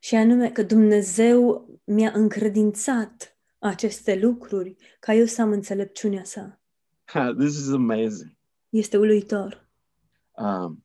Și 0.00 0.14
anume 0.14 0.50
că 0.50 0.62
Dumnezeu 0.62 1.68
mi-a 1.84 2.10
încredințat 2.14 3.38
aceste 3.60 4.16
lucruri 4.16 4.76
ca 5.00 5.14
eu 5.14 5.24
să 5.24 5.42
am 5.42 5.50
înțelepciunea 5.50 6.24
sa. 6.24 6.60
this 7.36 7.58
is 7.58 7.72
amazing. 7.72 8.36
Este 8.68 8.96
uluitor. 8.96 9.68
Um, 10.36 10.84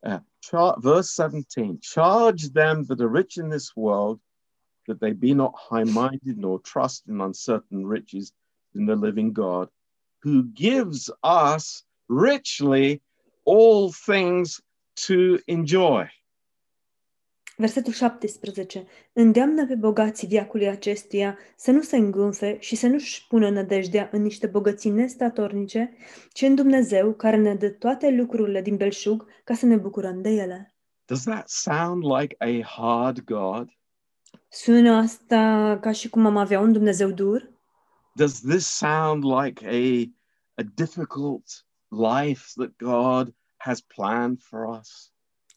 uh, 0.00 0.18
char- 0.40 0.76
verse 0.78 1.12
17 1.12 1.78
Charge 1.80 2.48
them 2.52 2.84
that 2.84 3.00
are 3.00 3.18
rich 3.18 3.34
in 3.36 3.48
this 3.48 3.72
world 3.74 4.20
that 4.86 4.98
they 4.98 5.12
be 5.12 5.32
not 5.32 5.52
high 5.70 5.84
minded 5.84 6.36
nor 6.36 6.60
trust 6.60 7.06
in 7.06 7.20
uncertain 7.20 7.86
riches 7.86 8.32
in 8.74 8.86
the 8.86 8.96
living 8.96 9.32
God, 9.32 9.68
who 10.24 10.42
gives 10.54 11.10
us 11.22 11.84
richly 12.08 13.00
all 13.44 13.92
things 13.92 14.60
to 14.94 15.38
enjoy. 15.46 16.08
Versetul 17.56 17.92
17. 17.92 18.86
Îndeamnă 19.12 19.66
pe 19.66 19.74
bogații 19.74 20.28
viacului 20.28 20.68
acestuia 20.68 21.38
să 21.56 21.70
nu 21.70 21.82
se 21.82 21.96
îngânfe 21.96 22.56
și 22.60 22.76
să 22.76 22.86
nu-și 22.86 23.26
pună 23.26 23.50
nădejdea 23.50 24.08
în 24.12 24.22
niște 24.22 24.46
bogății 24.46 24.90
nestatornice, 24.90 25.96
ci 26.32 26.42
în 26.42 26.54
Dumnezeu 26.54 27.12
care 27.12 27.36
ne 27.36 27.54
dă 27.54 27.68
toate 27.68 28.10
lucrurile 28.10 28.62
din 28.62 28.76
belșug 28.76 29.26
ca 29.44 29.54
să 29.54 29.66
ne 29.66 29.76
bucurăm 29.76 30.22
de 30.22 30.28
ele. 30.28 30.74
Does 31.04 31.22
that 31.22 31.48
sound 31.48 32.02
like 32.18 32.36
a 32.38 32.62
hard 32.62 33.20
God? 33.24 33.68
Sună 34.48 34.96
asta 34.96 35.78
ca 35.80 35.92
și 35.92 36.08
cum 36.08 36.26
am 36.26 36.36
avea 36.36 36.60
un 36.60 36.72
Dumnezeu 36.72 37.10
dur? 37.10 37.50
Does 38.14 38.40
this 38.40 38.66
sound 38.66 39.24
like 39.24 39.66
a, 39.66 40.10
a 40.54 40.62
difficult 40.74 41.66
life 41.88 42.42
that 42.54 42.76
God 42.76 43.34
has 43.56 43.80
planned 43.80 44.40
for 44.40 44.78
us? 44.78 45.11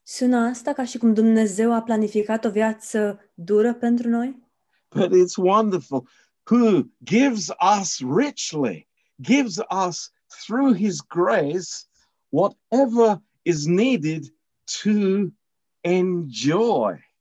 Sună 0.07 0.37
asta 0.37 0.73
ca 0.73 0.85
și 0.85 0.97
cum 0.97 1.13
Dumnezeu 1.13 1.73
a 1.73 1.81
planificat 1.81 2.45
o 2.45 2.49
viață 2.49 3.19
dură 3.33 3.73
pentru 3.73 4.09
noi? 4.09 4.43
But 4.89 5.11
it's 5.11 5.35
wonderful. 5.37 6.07
Who 6.51 6.81
gives 7.03 7.49
us 7.79 7.99
richly, 8.17 8.87
gives 9.21 9.57
us 9.87 10.11
through 10.27 10.75
his 10.75 11.01
grace 11.07 11.69
whatever 12.29 13.21
is 13.41 13.65
needed 13.65 14.23
to 14.81 14.91
enjoy. 15.81 17.13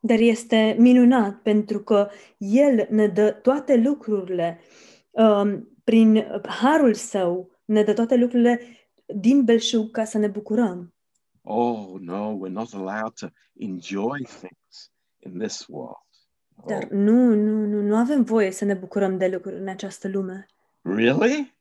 Dar 0.00 0.18
este 0.18 0.76
minunat 0.78 1.42
pentru 1.42 1.82
că 1.82 2.08
El 2.38 2.86
ne 2.90 3.06
dă 3.06 3.30
toate 3.30 3.76
lucrurile 3.76 4.60
um, 5.10 5.68
prin 5.84 6.26
harul 6.48 6.94
său, 6.94 7.50
ne 7.64 7.82
dă 7.82 7.92
toate 7.92 8.16
lucrurile 8.16 8.60
din 9.06 9.44
belșug 9.44 9.90
ca 9.90 10.04
să 10.04 10.18
ne 10.18 10.26
bucurăm. 10.26 10.92
Oh, 11.50 11.98
no, 12.00 12.36
we're 12.36 12.52
not 12.52 12.74
allowed 12.74 13.14
to 13.14 13.30
enjoy 13.58 14.18
things 14.26 14.90
in 15.18 15.38
this 15.38 15.66
world. 15.68 15.96
Oh, 16.56 16.66
Dar 16.66 16.88
nu, 16.90 17.34
nu, 17.34 17.66
nu, 17.66 17.80
nu 17.82 17.96
avem 17.96 18.22
voie 18.22 18.50
să 18.50 18.64
ne 18.64 18.74
bucurăm 18.74 19.18
de 19.18 19.28
lucruri 19.28 19.56
în 19.56 19.68
această 19.68 20.08
lume. 20.08 20.46
really? 20.82 21.56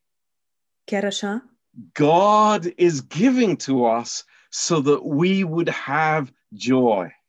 Chiar 0.83 1.05
așa? 1.05 1.45
God 1.93 2.73
is 2.75 3.07
giving 3.07 3.55
to 3.55 3.73
us 3.73 4.25
so 4.49 4.81
that 4.81 4.99
we 5.03 5.43
would 5.43 5.69
have 5.69 6.33
joy. 6.49 7.23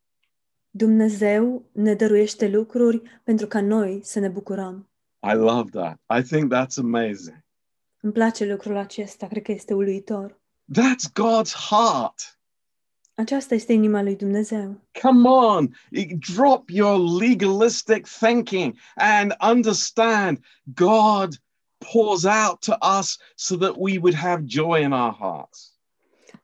Dumnezeu 0.71 1.65
ne 1.73 1.95
dăruiește 1.95 2.49
lucruri 2.49 3.03
pentru 3.25 3.47
ca 3.47 3.61
noi 3.61 4.01
să 4.03 4.19
ne 4.19 4.29
bucurăm. 4.29 4.89
I 5.33 5.35
love 5.35 5.71
that. 5.71 6.01
I 6.19 6.23
think 6.23 6.55
that's 6.55 6.77
amazing. 6.77 7.45
Îmi 8.01 8.13
place 8.13 8.45
lucrul 8.45 8.77
acesta, 8.77 9.27
cred 9.27 9.43
că 9.43 9.53
este 9.53 9.75
uluitor. 9.75 10.41
That's 10.73 11.13
God's 11.13 11.53
heart. 11.69 12.38
Aceasta 13.19 13.55
este 13.55 13.73
inima 13.73 14.03
lui 14.03 14.17
Dumnezeu. 14.17 14.81
Come 15.01 15.29
on, 15.29 15.75
drop 16.35 16.71
your 16.71 17.21
legalistic 17.21 18.07
thinking 18.07 18.75
and 18.95 19.35
understand 19.51 20.39
God 20.75 21.29
pours 21.93 22.25
out 22.25 22.61
to 22.61 22.77
us 22.99 23.19
so 23.35 23.57
that 23.57 23.75
we 23.77 23.99
would 23.99 24.15
have 24.15 24.43
joy 24.47 24.81
in 24.83 24.93
our 24.93 25.15
hearts. 25.19 25.73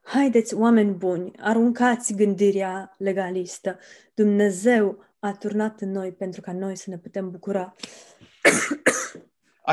Haideți, 0.03 0.55
oameni 0.55 0.93
buni, 0.93 1.33
aruncați 1.41 2.15
gândirea 2.15 2.95
legalistă. 2.99 3.79
Dumnezeu 4.15 5.05
a 5.19 5.33
turnat 5.33 5.81
în 5.81 5.91
noi 5.91 6.13
pentru 6.13 6.41
ca 6.41 6.53
noi 6.53 6.77
să 6.77 6.91
ne 6.91 6.99
putem 6.99 7.31
bucura. 7.31 7.75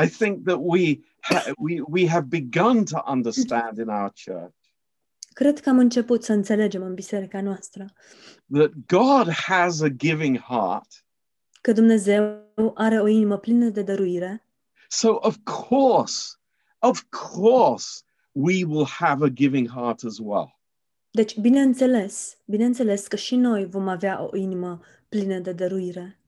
I 0.04 0.08
think 0.08 0.44
that 0.44 0.58
we 0.60 0.98
ha- 1.20 1.52
we 1.58 1.80
we 1.88 2.08
have 2.08 2.26
begun 2.28 2.84
to 2.84 3.02
understand 3.06 3.78
in 3.78 3.88
our 3.88 4.12
church 4.24 4.61
Cred 5.32 5.60
că 5.60 5.68
am 5.68 5.78
început 5.78 6.24
să 6.24 6.32
înțelegem 6.32 6.82
în 6.82 6.94
biserica 6.94 7.40
noastră 7.40 7.86
that 8.52 8.70
God 8.86 9.30
has 9.32 9.80
a 9.80 9.88
giving 9.88 10.38
heart. 10.38 11.04
că 11.60 11.72
Dumnezeu 11.72 12.52
are 12.74 13.00
o 13.00 13.06
inimă 13.06 13.38
plină 13.38 13.68
de 13.68 13.82
dăruire. 13.82 14.46
So 14.88 15.08
of 15.20 15.36
course, 15.68 16.34
of 16.78 17.02
course, 17.34 18.02
we 18.32 18.64
will 18.64 18.86
have 18.86 19.24
a 19.24 19.28
giving 19.28 19.68
heart 19.68 20.04
as 20.04 20.18
well. 20.18 20.60
Deci, 21.10 21.38
bineînțeles, 21.38 22.36
bineînțeles 22.46 23.06
că 23.06 23.16
și 23.16 23.36
noi 23.36 23.66
vom 23.66 23.88
avea 23.88 24.22
o 24.30 24.36
inimă 24.36 24.80
plină 25.08 25.38
de 25.38 25.52
dăruire. 25.52 26.18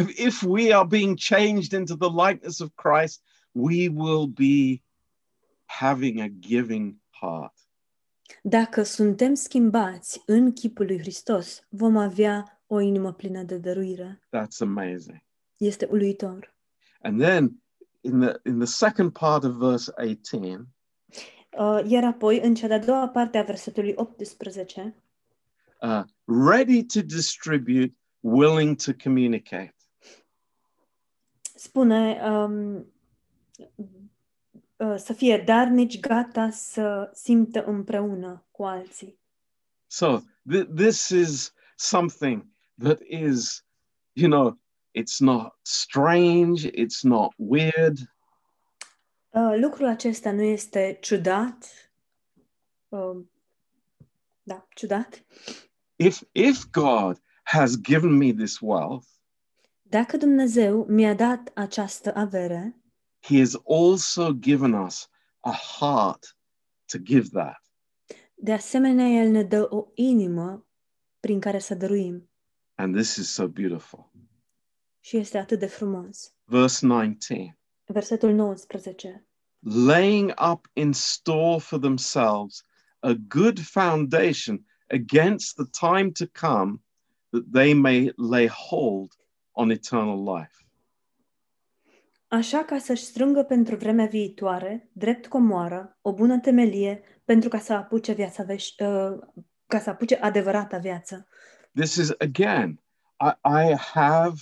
If- 0.00 0.26
If 0.26 0.42
we 0.42 0.74
are 0.74 0.86
being 0.86 1.18
changed 1.28 1.72
into 1.80 1.96
the 1.96 2.28
likeness 2.28 2.58
of 2.58 2.68
Christ, 2.74 3.22
we 3.52 3.88
will 3.94 4.26
be 4.26 4.82
having 5.64 6.20
a 6.20 6.26
giving 6.38 6.96
heart. 7.10 7.57
Dacă 8.48 8.82
suntem 8.82 9.34
schimbați 9.34 10.22
în 10.26 10.52
chipul 10.52 10.86
lui 10.86 10.98
Hristos, 10.98 11.66
vom 11.68 11.96
avea 11.96 12.62
o 12.66 12.80
inimă 12.80 13.12
plină 13.12 13.42
de 13.42 13.58
dăruire. 13.58 14.20
That's 14.36 14.58
amazing. 14.60 15.22
Este 15.56 15.88
uluitor. 15.90 16.54
And 17.02 17.20
then 17.20 17.62
in 18.00 18.20
the 18.20 18.32
in 18.44 18.58
the 18.58 18.66
second 18.66 19.12
part 19.12 19.44
of 19.44 19.52
verse 19.56 19.92
18, 19.96 20.68
Uh, 21.58 21.80
iar 21.86 22.04
apoi, 22.04 22.40
în 22.40 22.54
cea 22.54 22.66
de-a 22.66 22.78
doua 22.78 23.08
parte 23.08 23.38
a 23.38 23.42
versetului 23.42 23.92
18, 23.96 24.94
uh, 25.80 26.02
ready 26.48 26.84
to 26.84 27.00
distribute, 27.00 27.94
willing 28.20 28.76
to 28.76 28.92
communicate. 29.02 29.74
spune 31.54 32.20
um, 32.24 32.76
uh, 32.76 33.66
să 34.96 35.12
fie 35.12 35.42
darnici, 35.46 36.00
gata 36.00 36.50
să 36.50 37.10
simtă 37.14 37.64
împreună 37.64 38.46
cu 38.50 38.64
alții. 38.64 39.18
So 39.86 40.18
th- 40.52 40.74
this 40.76 41.08
is 41.08 41.52
something 41.76 42.46
that 42.82 43.00
is, 43.00 43.64
you 44.12 44.30
know, 44.30 44.58
it's 44.92 45.18
not 45.18 45.54
strange, 45.62 46.68
it's 46.68 47.02
not 47.02 47.32
weird. 47.36 47.98
Uh, 49.30 49.54
lucrul 49.60 49.86
acesta 49.86 50.32
nu 50.32 50.42
este 50.42 50.98
ciudat. 51.00 51.90
Uh, 52.88 53.24
da, 54.42 54.66
ciudat. 54.74 55.24
If 55.96 56.20
if 56.32 56.64
God 56.70 57.20
has 57.42 57.80
given 57.80 58.16
me 58.16 58.32
this 58.32 58.58
wealth, 58.60 59.06
Dacă 59.82 60.16
Dumnezeu 60.16 60.84
mi-a 60.88 61.14
dat 61.14 61.50
această 61.54 62.14
avere, 62.14 62.76
He 63.20 63.38
has 63.38 63.56
also 63.64 64.32
given 64.32 64.74
us 64.74 65.08
a 65.40 65.52
heart 65.52 66.36
to 66.86 66.98
give 66.98 67.28
that. 67.28 67.62
de 68.40 68.52
asemenea 68.52 69.06
El 69.06 69.30
ne 69.30 69.42
dă 69.42 69.66
o 69.70 69.86
inimă 69.94 70.66
prin 71.20 71.40
care 71.40 71.58
să 71.58 71.74
dăruim. 71.74 72.30
And 72.74 72.94
this 72.94 73.16
is 73.16 73.32
so 73.32 73.48
beautiful. 73.48 74.12
Și 75.00 75.16
este 75.16 75.38
atât 75.38 75.58
de 75.58 75.66
frumos. 75.66 76.32
Verse 76.44 76.86
19 76.86 77.58
Versetul 77.84 78.32
19. 78.32 79.26
laying 79.60 80.32
up 80.52 80.66
in 80.72 80.92
store 80.92 81.58
for 81.58 81.78
themselves 81.78 82.62
a 83.00 83.14
good 83.28 83.60
foundation 83.60 84.64
against 84.90 85.56
the 85.56 85.66
time 85.88 86.12
to 86.12 86.26
come, 86.26 86.80
that 87.30 87.52
they 87.52 87.74
may 87.74 88.12
lay 88.16 88.46
hold 88.46 89.16
on 89.52 89.70
eternal 89.70 90.36
life. 90.36 90.64
Așa 92.28 92.64
ca 92.64 92.78
să-și 92.78 93.04
strângă 93.04 93.42
pentru 93.42 93.76
vremea 93.76 94.06
viitoare, 94.06 94.88
drept 94.92 95.26
comoară, 95.26 95.98
o 96.00 96.12
bună 96.12 96.38
temelie 96.38 97.02
pentru 97.24 97.48
ca 97.48 97.58
să 97.58 97.72
apuce 97.72 98.12
viața 98.12 98.44
veș- 98.44 98.78
uh, 98.78 99.18
ca 99.66 99.78
să 99.78 99.90
apuce 99.90 100.16
adevărata 100.16 100.78
viață. 100.78 101.26
This 101.74 101.94
is 101.94 102.10
again, 102.18 102.80
I, 103.20 103.30
I 103.44 103.74
have 103.76 104.34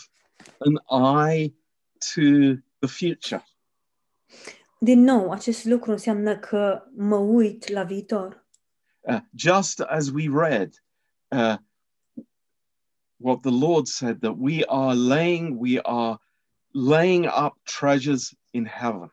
an 0.59 1.01
eye 1.29 1.55
to 2.15 2.21
the 2.79 2.89
future. 2.89 3.45
Din 4.79 5.01
nou, 5.01 5.31
acest 5.31 5.65
lucru 5.65 5.91
înseamnă 5.91 6.39
că 6.39 6.83
mă 6.97 7.17
uit 7.17 7.69
la 7.69 7.83
viitor. 7.83 8.47
Uh, 9.01 9.19
just 9.35 9.81
as 9.81 10.09
we 10.09 10.29
read 10.33 10.85
uh, 11.29 11.57
what 13.17 13.41
the 13.41 13.51
Lord 13.61 13.87
said 13.87 14.19
that 14.21 14.35
we 14.39 14.63
are 14.67 14.95
laying, 14.95 15.61
we 15.61 15.79
are 15.83 16.19
laying 16.77 17.27
up 17.27 17.57
treasures 17.65 18.35
in 18.51 18.67
heaven. 18.67 19.11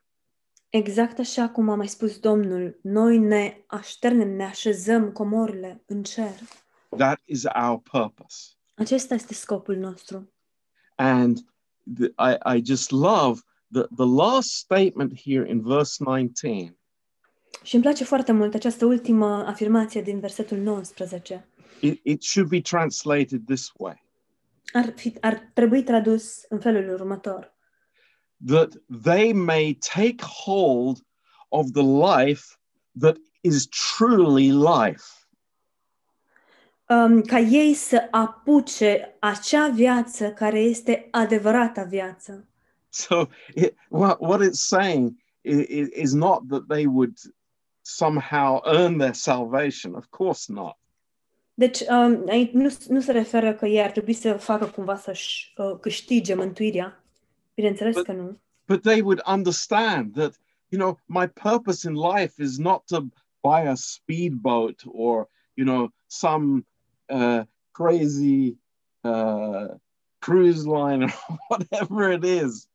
Exact 0.69 1.19
așa 1.19 1.49
cum 1.49 1.69
a 1.69 1.75
mai 1.75 1.87
spus 1.87 2.19
Domnul, 2.19 2.79
noi 2.81 3.17
ne 3.17 3.57
așternem, 3.67 4.29
ne 4.29 4.43
așezăm 4.43 5.11
comorile 5.11 5.83
în 5.85 6.03
cer. 6.03 6.33
That 6.97 7.21
is 7.25 7.43
our 7.43 7.79
purpose. 7.79 8.37
Acesta 8.75 9.13
este 9.13 9.33
scopul 9.33 9.75
nostru. 9.75 10.33
And 10.95 11.37
the, 11.95 12.05
I, 12.05 12.57
I 12.57 12.61
just 12.65 12.91
love 12.91 13.39
the, 13.71 13.81
the 13.95 14.05
last 14.05 14.49
statement 14.49 15.21
here 15.21 15.49
in 15.49 15.61
verse 15.61 16.03
19 16.03 16.77
Și 17.63 17.73
îmi 17.75 17.83
place 17.83 18.03
foarte 18.03 18.31
mult 18.31 18.53
această 18.53 18.85
ultimă 18.85 19.45
afirmație 19.45 20.01
din 20.01 20.19
versetul 20.19 20.57
19. 20.57 21.47
it, 21.79 21.99
it 22.03 22.23
should 22.23 22.49
be 22.49 22.61
translated 22.61 23.41
this 23.45 23.71
way 23.77 24.03
Ar, 24.73 24.93
fi, 24.95 25.13
ar 25.21 25.51
trebui 25.53 25.83
tradus 25.83 26.45
în 26.49 26.59
felul 26.59 26.93
următor. 26.93 27.52
That 28.45 28.71
they 29.03 29.33
may 29.33 29.73
take 29.73 30.21
hold 30.21 31.01
of 31.51 31.73
the 31.73 31.83
life 31.83 32.57
that 32.95 33.17
is 33.43 33.67
truly 33.67 34.51
life. 34.51 35.23
Um, 36.89 37.21
ca 37.21 37.39
ei 37.39 37.73
să 37.73 38.07
apuce 38.11 39.15
acea 39.19 39.67
viață 39.67 40.31
care 40.31 40.59
este 40.59 41.07
adevărata 41.11 41.83
viață. 41.83 42.47
So, 42.89 43.27
it, 43.55 43.75
what, 43.89 44.17
what 44.19 44.41
it's 44.41 44.67
saying 44.67 45.17
is, 45.41 45.87
is 45.91 46.13
not 46.13 46.47
that 46.47 46.67
they 46.67 46.85
would 46.85 47.17
somehow 47.81 48.61
earn 48.65 48.97
their 48.97 49.13
salvation. 49.13 49.95
Of 49.95 50.05
course 50.09 50.51
not. 50.53 50.77
Deci, 51.53 51.79
um, 51.79 52.11
nu, 52.51 52.69
nu 52.87 52.99
se 52.99 53.11
referă 53.11 53.53
că 53.53 53.65
ei 53.65 53.81
ar 53.81 53.91
trebui 53.91 54.13
să 54.13 54.33
facă 54.33 54.65
cumva 54.65 54.97
să-și 54.97 55.53
uh, 55.57 55.77
câștige 55.79 56.33
mântuirea. 56.33 57.02
Bineînțeles 57.53 57.95
But- 57.95 58.05
că 58.05 58.11
nu. 58.11 58.41
But 58.67 58.81
they 58.81 59.01
would 59.01 59.21
understand 59.25 60.13
that, 60.13 60.39
you 60.69 60.79
know, 60.81 60.99
my 61.05 61.27
purpose 61.27 61.87
in 61.87 61.95
life 61.95 62.41
is 62.41 62.57
not 62.57 62.85
to 62.85 62.99
buy 63.41 63.67
a 63.67 63.75
speedboat 63.75 64.83
or, 64.85 65.27
you 65.55 65.65
know, 65.65 65.91
some 66.07 66.65
uh, 67.09 67.43
crazy 67.71 68.57
uh, 69.01 69.75
cruise 70.19 70.65
line 70.65 71.03
or 71.03 71.13
whatever 71.49 72.11
it 72.11 72.23
is. 72.23 72.67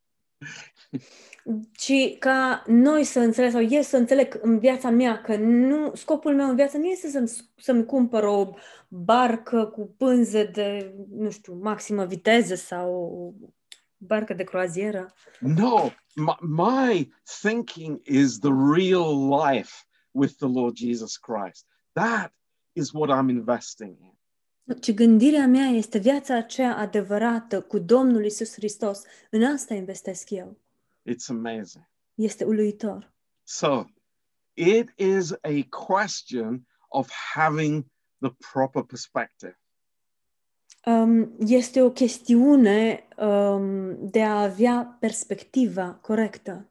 Ci 1.72 2.18
ca 2.18 2.62
noi 2.66 3.04
să 3.04 3.20
înțeleg, 3.20 3.50
sau 3.50 3.62
eu 3.62 3.82
să 3.82 3.96
înțeleg 3.96 4.38
în 4.42 4.58
viața 4.58 4.90
mea 4.90 5.20
că 5.20 5.36
nu, 5.36 5.94
scopul 5.94 6.34
meu 6.34 6.48
în 6.48 6.54
viață 6.54 6.76
nu 6.76 6.84
este 6.84 7.08
să-mi, 7.08 7.30
să-mi 7.56 7.84
cumpăr 7.84 8.22
o 8.22 8.54
barcă 8.88 9.64
cu 9.64 9.94
pânze 9.96 10.44
de, 10.44 10.94
nu 11.10 11.30
știu, 11.30 11.58
maximă 11.62 12.04
viteză 12.04 12.54
sau 12.54 13.34
o 14.00 14.06
barcă 14.06 14.34
de 14.34 14.44
croazieră. 14.44 15.12
No, 15.40 15.90
my, 16.14 16.36
my 16.40 17.12
thinking 17.40 18.00
is 18.04 18.38
the 18.38 18.52
real 18.74 19.28
life 19.44 19.72
with 20.10 20.36
the 20.36 20.48
Lord 20.48 20.76
Jesus 20.76 21.16
Christ. 21.16 21.66
That 21.92 22.32
is 22.72 22.92
what 22.92 23.10
I'm 23.10 23.28
investing 23.28 23.96
in. 24.00 24.16
Ci 24.80 24.92
gândirea 24.92 25.46
mea 25.46 25.66
este 25.66 25.98
viața 25.98 26.34
aceea 26.34 26.76
adevărată 26.76 27.62
cu 27.62 27.78
Domnul 27.78 28.24
Isus 28.24 28.52
Hristos. 28.52 29.02
În 29.30 29.44
asta 29.44 29.74
investesc 29.74 30.30
eu. 30.30 30.58
It's 31.10 31.28
amazing. 31.28 31.88
Este 32.14 32.44
uluitor. 32.44 33.12
So, 33.42 33.84
it 34.54 34.92
is 34.96 35.32
a 35.32 35.66
question 35.86 36.66
of 36.88 37.10
having 37.34 37.86
the 38.20 38.30
proper 38.52 38.82
perspective. 38.82 39.57
Um, 40.88 41.36
este 41.38 41.82
o 41.82 41.90
chestiune 41.90 43.08
um, 43.16 44.10
de 44.10 44.22
a 44.22 44.42
avea 44.42 44.96
perspectiva 45.00 45.94
corectă. 45.94 46.70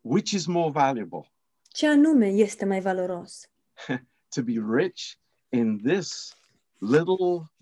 Which 0.00 0.30
is 0.30 0.46
more 0.46 0.70
valuable? 0.70 1.32
Ce 1.68 1.86
anume 1.86 2.26
este 2.26 2.64
mai 2.64 2.80
valoros? 2.80 3.50
To 4.34 4.42
be 4.42 4.52
rich 4.76 5.02
in 5.48 5.78
this 5.78 6.36
little 6.78 7.52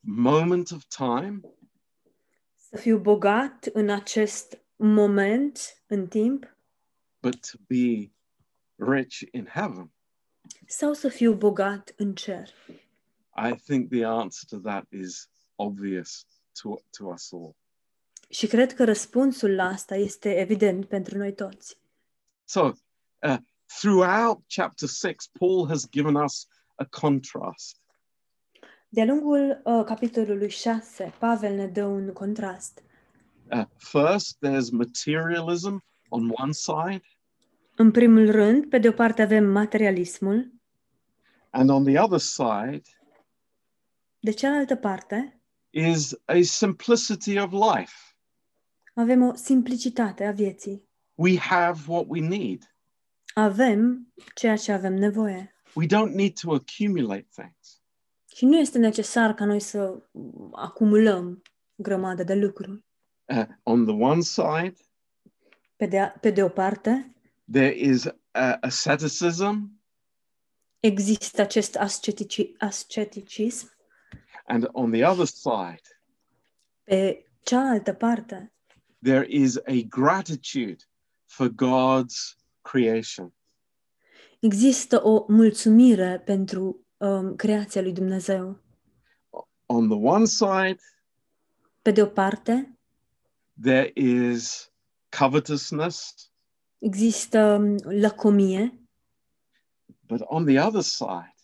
moment 0.00 0.70
of 0.70 0.84
time 0.84 1.40
Să 2.56 2.76
fiu 2.76 2.98
bogat 2.98 3.68
în 3.72 3.90
acest 3.90 4.58
moment, 4.76 5.82
în 5.86 6.06
timp, 6.06 6.56
but 7.20 7.50
to 7.50 7.58
be 7.68 8.12
rich 8.76 9.20
in 9.30 9.46
heaven? 9.46 9.90
sau 10.66 10.92
să 10.92 11.08
fiu 11.08 11.34
bogat 11.34 11.94
în 11.96 12.14
cer? 12.14 12.48
I 13.36 13.54
think 13.66 13.90
the 13.90 14.04
answer 14.04 14.44
to 14.48 14.58
that 14.68 14.86
is 14.90 15.28
obvious 15.56 16.26
to, 16.62 16.80
to 16.90 17.06
us 17.06 17.32
all. 17.32 17.56
Și 18.28 18.46
cred 18.46 18.74
că 18.74 18.84
răspunsul 18.84 19.54
la 19.54 19.64
asta 19.64 19.94
este 19.94 20.40
evident 20.40 20.84
pentru 20.84 21.18
noi 21.18 21.34
toți. 21.34 21.78
So, 22.44 22.60
uh, 22.62 23.36
throughout 23.80 24.42
chapter 24.54 24.88
6, 24.88 25.14
Paul 25.38 25.68
has 25.68 25.88
given 25.90 26.14
us 26.14 26.46
a 26.74 26.84
contrast. 26.84 27.76
De-a 28.88 29.04
lungul 29.04 29.60
uh, 29.64 29.84
capitolului 29.84 30.48
6, 30.48 31.12
Pavel 31.18 31.54
ne 31.54 31.66
dă 31.66 31.84
un 31.84 32.12
contrast. 32.12 32.82
Uh, 33.50 33.64
first, 33.76 34.36
there's 34.46 34.70
materialism 34.70 35.84
on 36.08 36.30
one 36.34 36.52
side, 36.52 37.02
În 37.76 37.90
primul 37.90 38.30
rând, 38.30 38.68
pe 38.68 38.78
de 38.78 38.88
o 38.88 38.92
parte 38.92 39.22
avem 39.22 39.44
materialismul, 39.44 40.52
and 41.50 41.70
on 41.70 41.84
the 41.84 42.00
other 42.00 42.18
side 42.18 42.82
de 44.24 44.30
cealaltă 44.30 44.76
parte 44.76 45.40
is 45.70 46.12
a 46.24 46.40
simplicity 46.42 47.38
of 47.38 47.50
life. 47.52 47.92
avem 48.94 49.22
o 49.22 49.34
simplicitate 49.34 50.24
a 50.24 50.30
vieții. 50.32 50.88
We 51.14 51.38
have 51.38 51.80
what 51.86 52.04
we 52.08 52.20
need. 52.20 52.74
Avem 53.34 54.12
ceea 54.34 54.56
ce 54.56 54.72
avem 54.72 54.94
nevoie. 54.94 55.54
We 55.74 55.86
don't 55.86 56.14
need 56.14 56.32
to 56.40 56.52
accumulate 56.52 57.28
things. 57.34 57.82
Și 58.34 58.44
nu 58.44 58.58
este 58.58 58.78
necesar 58.78 59.34
ca 59.34 59.44
noi 59.44 59.60
să 59.60 60.02
acumulăm 60.52 61.42
grămadă 61.74 62.22
de 62.22 62.34
lucruri. 62.34 62.84
Uh, 63.24 63.46
on 63.62 63.84
the 63.84 63.94
one 63.94 64.20
side, 64.20 64.74
Pe 65.76 65.86
de, 65.86 66.12
pe 66.20 66.30
de 66.30 66.42
o 66.42 66.48
parte, 66.48 67.14
there 67.52 67.74
is 67.78 68.04
uh, 68.04 68.12
asceticism, 68.60 69.80
există 70.80 71.40
acest 71.40 71.76
ascetici, 71.76 72.50
asceticism. 72.58 73.70
And 74.46 74.68
on 74.72 74.90
the 74.90 75.04
other 75.04 75.26
side, 75.26 75.82
Pe 76.84 77.24
cealaltă 77.42 77.92
parte, 77.92 78.52
there 79.02 79.26
is 79.28 79.56
a 79.56 79.82
gratitude 79.88 80.76
for 81.24 81.48
God's 81.48 82.36
creation. 82.62 83.32
Există 84.40 85.02
o 85.02 85.24
mulțumire 85.28 86.22
pentru 86.24 86.86
um, 86.96 87.36
creația 87.36 87.82
lui 87.82 87.92
Dumnezeu. 87.92 88.60
On 89.66 89.88
the 89.88 89.98
one 89.98 90.24
side, 90.24 90.80
Pe 91.82 91.90
de 91.90 92.02
o 92.02 92.06
parte, 92.06 92.78
there 93.62 93.90
is 93.94 94.72
covetousness, 95.18 96.14
există 96.78 97.54
um, 97.54 97.76
lăcomie, 98.00 98.80
but 100.06 100.20
on 100.24 100.44
the 100.44 100.60
other 100.60 100.82
side, 100.82 101.34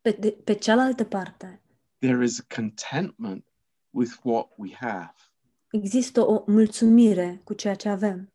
pe, 0.00 0.10
de, 0.10 0.30
pe 0.30 0.54
cealaltă 0.54 1.04
parte, 1.04 1.60
there 2.04 2.22
is 2.24 2.40
contentment 2.54 3.44
with 3.90 4.12
what 4.22 4.48
we 4.56 4.74
have. 4.74 5.14
există 5.70 6.20
o 6.26 6.44
mulțumire 6.46 7.40
cu 7.44 7.54
ceea 7.54 7.74
ce 7.74 7.88
avem. 7.88 8.32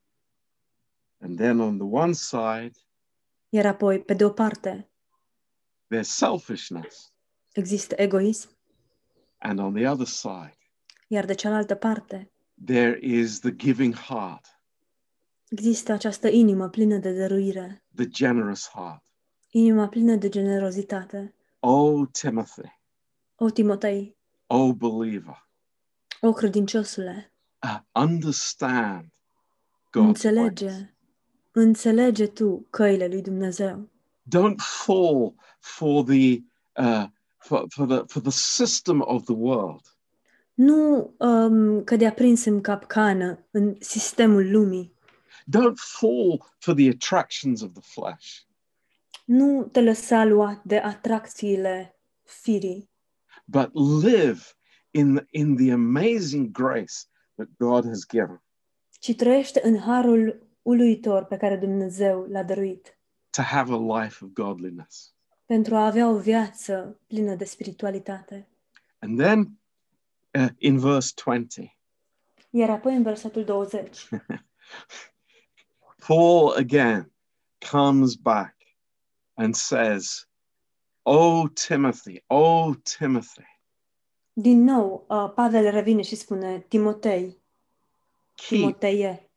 And 1.21 1.37
then 1.37 1.59
on 1.59 1.77
the 1.77 1.87
one 1.87 2.13
side, 2.13 2.71
Iar 3.49 3.65
apoi, 3.65 3.99
pe 4.03 4.13
de 4.13 4.23
o 4.25 4.29
parte, 4.29 4.89
there's 5.93 6.01
selfishness, 6.07 7.13
există 7.51 7.95
egoism, 7.97 8.49
and 9.37 9.59
on 9.59 9.73
the 9.73 9.87
other 9.89 10.05
side, 10.07 10.57
iar 11.07 11.25
de 11.25 11.33
cealaltă 11.33 11.75
parte, 11.75 12.31
there 12.65 12.99
is 13.01 13.39
the 13.39 13.51
giving 13.55 13.93
heart, 13.95 14.59
există 15.49 15.91
această 15.91 16.27
inimă 16.27 16.69
plină 16.69 16.97
de 16.97 17.13
dăruire, 17.13 17.83
the 17.95 18.07
generous 18.07 18.67
heart. 18.73 19.03
inima 19.49 19.87
plină 19.87 20.15
de 20.15 20.29
generozitate. 20.29 21.33
Oh, 21.59 22.07
Timothy, 22.11 22.78
O, 23.41 23.49
Timotei, 23.49 24.17
oh, 24.47 24.73
believer, 24.73 25.47
o, 26.21 26.33
credinciosule, 26.33 27.33
uh, 27.63 27.79
understand 27.93 29.05
God's 29.91 29.93
ways. 29.93 30.07
înțelege, 30.07 30.93
înțelege 31.51 32.27
tu 32.27 32.67
căile 32.69 33.07
lui 33.07 33.21
Dumnezeu. 33.21 33.89
Don't 34.35 34.59
fall 34.59 35.33
for 35.59 36.03
the 36.03 36.43
uh, 36.75 37.05
for, 37.37 37.65
for 37.69 37.87
the 37.87 38.03
for 38.07 38.21
the 38.21 38.31
system 38.31 39.01
of 39.05 39.23
the 39.23 39.35
world. 39.35 39.81
Nu 40.53 41.13
um, 41.17 41.83
cădea 41.83 42.11
prins 42.13 42.45
în 42.45 42.61
capcană, 42.61 43.47
în 43.51 43.75
sistemul 43.79 44.51
lumii. 44.51 44.93
Don't 45.57 45.75
fall 45.75 46.55
for 46.57 46.73
the 46.75 46.89
attractions 46.89 47.61
of 47.61 47.71
the 47.71 47.81
flesh. 47.81 48.37
Nu 49.25 49.63
te 49.71 49.81
lăsa 49.81 50.23
luat 50.23 50.63
de 50.63 50.77
atracțiile 50.77 51.99
firii, 52.23 52.89
but 53.49 53.69
live 54.03 54.41
in 54.91 55.15
the, 55.15 55.25
in 55.31 55.55
the 55.55 55.71
amazing 55.71 56.51
grace 56.51 57.07
that 57.35 57.47
God 57.57 57.85
has 57.85 58.05
given 58.07 58.41
ci 58.99 59.15
trăiește 59.15 59.61
în 59.63 59.79
harul 59.79 60.47
uluitor 60.61 61.23
pe 61.23 61.37
care 61.37 61.55
Dumnezeu 61.55 62.25
l-a 62.29 62.43
dăruit 62.43 62.99
to 63.29 63.41
have 63.41 63.73
a 63.73 64.01
life 64.01 64.25
of 64.25 64.29
godliness. 64.33 65.13
pentru 65.45 65.75
a 65.75 65.85
avea 65.85 66.09
o 66.09 66.17
viață 66.17 66.99
plină 67.07 67.35
de 67.35 67.45
spiritualitate. 67.45 68.47
And 68.99 69.19
then 69.19 69.59
uh, 70.39 70.49
in 70.57 70.77
verse 70.79 71.13
20, 71.25 71.77
Iar 72.49 72.69
apoi 72.69 72.95
în 72.95 73.03
versetul 73.03 73.43
20, 73.43 74.09
Paul 76.07 76.55
again 76.57 77.11
comes 77.71 78.15
back 78.15 78.55
and 79.33 79.55
says, 79.55 80.28
Oh, 81.11 81.47
Timothy, 81.55 82.21
oh, 82.27 82.75
Timothy, 82.83 83.47
din 84.33 84.63
nou 84.63 85.05
uh, 85.07 85.31
Pavel 85.35 85.71
revine 85.71 86.01
și 86.01 86.15
spune, 86.15 86.59
Timotei, 86.59 87.41
keep, 88.35 88.59
Timoteie, 88.59 89.29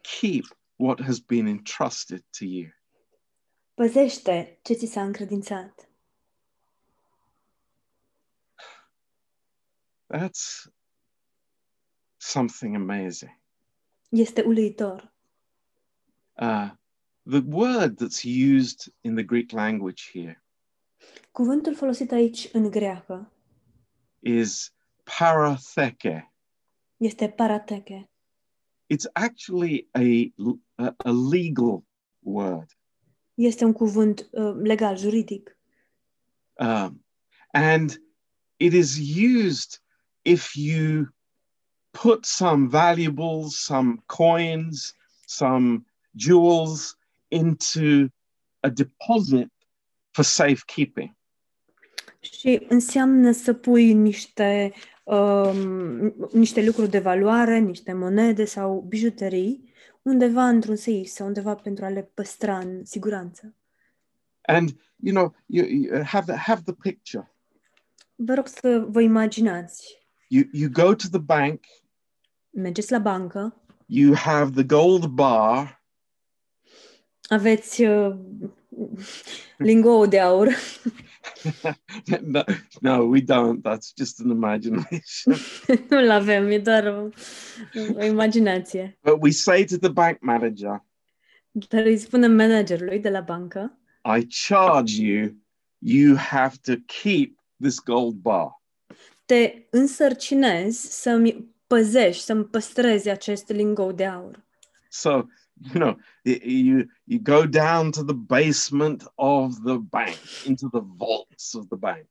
keep 0.00 0.44
what 0.76 1.00
has 1.00 1.18
been 1.18 1.46
entrusted 1.46 2.24
to 2.38 2.44
you. 2.44 2.68
păzește 3.74 4.58
ce 4.62 4.74
ți 4.74 4.86
s-a 4.86 5.02
încredințat. 5.02 5.88
That's 10.14 10.70
something 12.16 12.74
amazing. 12.74 13.40
Este 14.08 14.42
uluitor. 14.42 15.12
Uh, 16.34 16.70
the 17.22 17.42
word 17.46 17.98
that's 17.98 18.24
used 18.24 18.94
in 19.00 19.14
the 19.14 19.24
Greek 19.24 19.52
language 19.52 20.10
here 20.12 20.44
Cuvântul 21.32 21.74
folosit 21.74 22.12
aici 22.12 22.48
în 22.52 22.70
greacă 22.70 23.30
is 24.20 24.74
paratheke. 25.18 26.32
este 26.96 27.28
parateche. 27.28 28.10
It's 28.88 29.06
actually 29.12 29.88
a, 29.92 30.32
a, 30.74 30.94
a 30.96 31.10
legal 31.10 31.84
word. 32.20 32.78
Este 33.34 33.64
un 33.64 33.72
cuvânt 33.72 34.28
uh, 34.30 34.54
legal, 34.62 34.96
juridic. 34.96 35.58
Um, 36.58 37.04
and 37.52 38.02
it 38.56 38.72
is 38.72 38.98
used 38.98 39.80
if 40.22 40.54
you 40.54 41.06
put 41.90 42.24
some 42.24 42.68
valuables, 42.68 43.56
some 43.56 44.02
coins, 44.06 44.94
some 45.26 45.84
jewels 46.14 46.96
into 47.28 48.10
a 48.60 48.70
deposit 48.70 49.50
for 50.16 50.24
safekeeping. 50.24 51.14
Și 52.20 52.66
înseamnă 52.68 53.32
să 53.32 53.52
pui 53.52 53.92
niște, 53.92 54.72
um, 55.04 56.14
niște 56.32 56.64
lucruri 56.64 56.90
de 56.90 56.98
valoare, 56.98 57.58
niște 57.58 57.92
monede 57.92 58.44
sau 58.44 58.84
bijuterii 58.88 59.72
undeva 60.02 60.48
într-un 60.48 60.76
seif 60.76 61.06
sau 61.08 61.26
undeva 61.26 61.54
pentru 61.54 61.84
a 61.84 61.88
le 61.88 62.10
păstra 62.14 62.58
în 62.58 62.84
siguranță. 62.84 63.54
And 64.40 64.70
you 64.96 65.14
know, 65.14 65.34
you, 65.46 65.66
you 65.66 66.04
have 66.04 66.32
the, 66.32 66.40
have 66.40 66.60
the 66.64 66.74
picture. 66.74 67.34
Vă 68.14 68.34
rog 68.34 68.46
să 68.46 68.86
vă 68.88 69.00
imaginați. 69.00 70.06
You 70.28 70.44
you 70.52 70.70
go 70.70 70.94
to 70.94 71.08
the 71.10 71.18
bank. 71.18 71.60
Mergeți 72.50 72.92
la 72.92 72.98
bancă, 72.98 73.60
You 73.86 74.14
have 74.14 74.50
the 74.50 74.64
gold 74.64 75.04
bar, 75.04 75.84
aveți 77.28 77.82
uh, 77.84 78.16
lingou 79.56 80.06
de 80.06 80.20
aur. 80.20 80.48
no, 82.22 82.42
no, 82.80 83.02
we 83.04 83.20
don't. 83.20 83.62
That's 83.62 83.92
just 83.96 84.20
an 84.20 84.30
imagination. 84.30 85.34
Nu-l 85.90 86.10
avem, 86.10 86.50
e 86.50 86.58
doar 86.58 86.86
o, 86.86 87.08
o 87.96 88.04
imaginație. 88.04 88.98
but 89.02 89.18
we 89.22 89.30
say 89.30 89.64
to 89.64 89.76
the 89.78 89.88
bank 89.88 90.18
manager, 90.20 90.84
Dar 91.68 91.84
îi 91.84 91.96
spunem 91.98 92.32
managerului 92.32 92.98
de 92.98 93.08
la 93.10 93.20
bancă, 93.20 93.78
I 94.18 94.26
charge 94.48 95.02
you, 95.02 95.30
you 95.78 96.16
have 96.16 96.54
to 96.62 96.72
keep 97.02 97.38
this 97.62 97.80
gold 97.84 98.14
bar. 98.14 98.62
te 99.24 99.66
însărcinezi 99.70 101.00
să-mi 101.00 101.54
păzești, 101.66 102.22
să-mi 102.22 102.44
păstrezi 102.44 103.08
acest 103.08 103.48
lingou 103.48 103.92
de 103.92 104.06
aur. 104.06 104.44
So, 104.88 105.22
you 105.72 105.80
know, 105.80 105.96
you 106.24 106.86
you 107.04 107.18
go 107.18 107.46
down 107.46 107.90
to 107.90 108.04
the 108.04 108.14
basement 108.14 109.04
of 109.16 109.62
the 109.64 109.78
bank, 109.78 110.18
into 110.44 110.68
the 110.72 110.80
vaults 110.80 111.54
of 111.54 111.68
the 111.68 111.76
bank, 111.76 112.06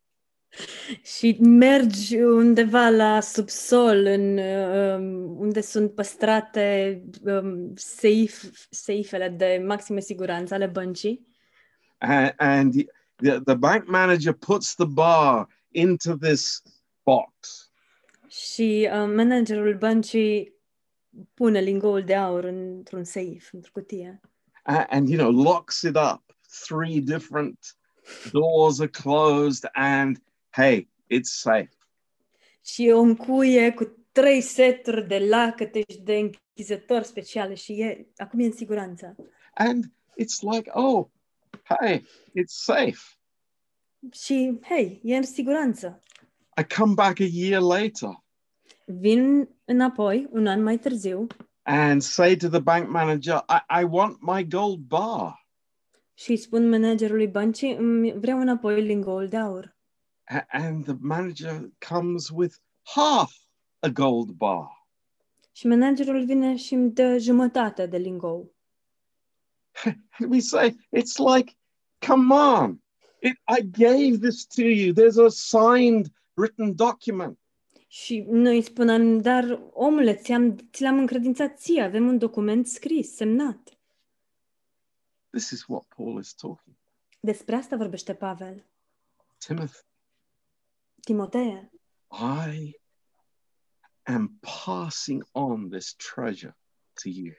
Și 1.02 1.38
mergi 1.40 2.16
undeva 2.22 2.90
la 2.90 3.20
subsol, 3.20 4.06
în, 4.06 4.38
um, 4.38 5.40
unde 5.40 5.62
sunt 5.62 5.92
păstrate 5.94 7.02
um, 7.24 7.74
safe, 7.76 8.52
seifele 8.70 9.30
de 9.30 9.64
maximă 9.66 10.00
siguranță 10.00 10.54
ale 10.54 10.66
băncii. 10.66 11.28
And, 11.98 12.34
and 12.38 12.74
the, 13.16 13.40
the 13.40 13.56
bank 13.56 13.88
manager 13.88 14.34
puts 14.34 14.76
the 14.76 14.86
bar 14.86 15.48
into 15.72 16.16
this 16.18 16.62
box, 17.04 17.66
și 18.30 18.90
uh, 18.92 19.14
managerul 19.16 19.78
băncii 19.78 20.55
pune 21.34 21.60
lingoul 21.60 22.04
de 22.04 22.16
aur 22.16 22.44
într-un 22.44 23.04
safe, 23.04 23.50
într-o 23.52 23.70
cutie. 23.74 24.22
and, 24.66 24.86
and 24.90 25.10
you 25.10 25.18
know, 25.18 25.32
locks 25.32 25.82
it 25.82 25.96
up. 25.96 26.24
Three 26.68 27.00
different 27.00 27.78
doors 28.32 28.80
are 28.80 28.90
closed, 28.90 29.66
and 29.74 30.22
hey, 30.52 30.90
it's 31.10 31.32
safe. 31.32 31.70
Și 32.62 32.90
o 32.94 33.00
încuie 33.00 33.74
cu 33.74 34.06
trei 34.12 34.42
seturi 34.42 35.08
de 35.08 35.20
lacăte 35.20 35.82
și 35.92 36.00
de 36.00 36.16
închizători 36.16 37.06
speciale 37.06 37.54
și 37.54 37.82
e, 37.82 38.08
acum 38.18 38.40
e 38.40 38.46
în 38.46 38.52
siguranță. 38.52 39.16
And 39.54 39.86
it's 40.22 40.54
like, 40.54 40.70
oh, 40.74 41.06
hey, 41.64 42.06
it's 42.40 42.54
safe. 42.64 43.00
Și, 44.12 44.60
hei, 44.62 45.00
e 45.04 45.16
în 45.16 45.24
siguranță. 45.24 46.00
I 46.58 46.74
come 46.76 46.94
back 46.94 47.20
a 47.20 47.28
year 47.32 47.62
later 47.62 48.24
Vin 48.86 49.50
înapoi, 49.66 50.28
un 50.32 50.48
an 50.48 50.64
mai 50.64 50.78
târziu, 50.78 51.28
and 51.64 52.02
say 52.02 52.36
to 52.36 52.50
the 52.50 52.60
bank 52.60 52.90
manager, 52.90 53.44
I, 53.50 53.82
I 53.82 53.84
want 53.84 54.22
my 54.22 54.48
gold 54.48 54.80
bar. 54.80 55.48
și 56.14 56.36
spun 56.36 56.70
managerului 56.70 57.28
băncii, 57.28 57.74
"Îmi 57.76 58.12
mm, 58.12 58.20
vreau 58.20 58.40
înapoi 58.40 58.82
lingoul 58.82 59.28
de 59.28 59.38
aur. 59.38 59.76
And 60.48 60.84
the 60.84 60.96
manager 61.00 61.70
comes 61.90 62.30
with 62.30 62.56
half 62.82 63.32
a 63.80 63.88
gold 63.88 64.30
bar. 64.30 64.88
Și 65.52 65.68
managerul 65.68 66.26
vine 66.26 66.56
și 66.56 66.74
îmi 66.74 66.92
dă 66.92 67.18
jumătate 67.18 67.86
de 67.86 67.98
lingou. 67.98 68.56
we 70.30 70.40
say, 70.40 70.76
it's 70.92 71.18
like, 71.36 71.54
come 72.08 72.34
on, 72.34 72.82
it, 73.22 73.38
I 73.58 73.62
gave 73.62 74.18
this 74.20 74.46
to 74.46 74.62
you. 74.62 74.94
There's 74.94 75.18
a 75.26 75.30
signed 75.30 76.08
written 76.34 76.76
document. 76.76 77.40
Și 77.96 78.26
noi 78.28 78.62
spunem, 78.62 79.22
dar 79.22 79.62
omule, 79.72 80.16
ți-am, 80.16 80.56
ți 80.56 80.82
l-am 80.82 80.98
încredințat 80.98 81.60
ție, 81.60 81.82
avem 81.82 82.08
un 82.08 82.18
document 82.18 82.68
scris, 82.68 83.16
semnat. 83.16 83.80
This 85.30 85.50
is 85.50 85.66
what 85.68 85.86
Paul 85.96 86.20
is 86.20 86.34
talking. 86.34 86.76
Despre 87.20 87.56
asta 87.56 87.76
vorbește 87.76 88.14
Pavel. 88.14 88.66
Timothy, 89.38 89.78
Timotee, 91.02 91.72
I 92.12 92.80
am 94.04 94.40
passing 94.66 95.28
on 95.32 95.70
this 95.70 95.96
treasure 95.96 96.58
to 96.94 97.10
you. 97.10 97.34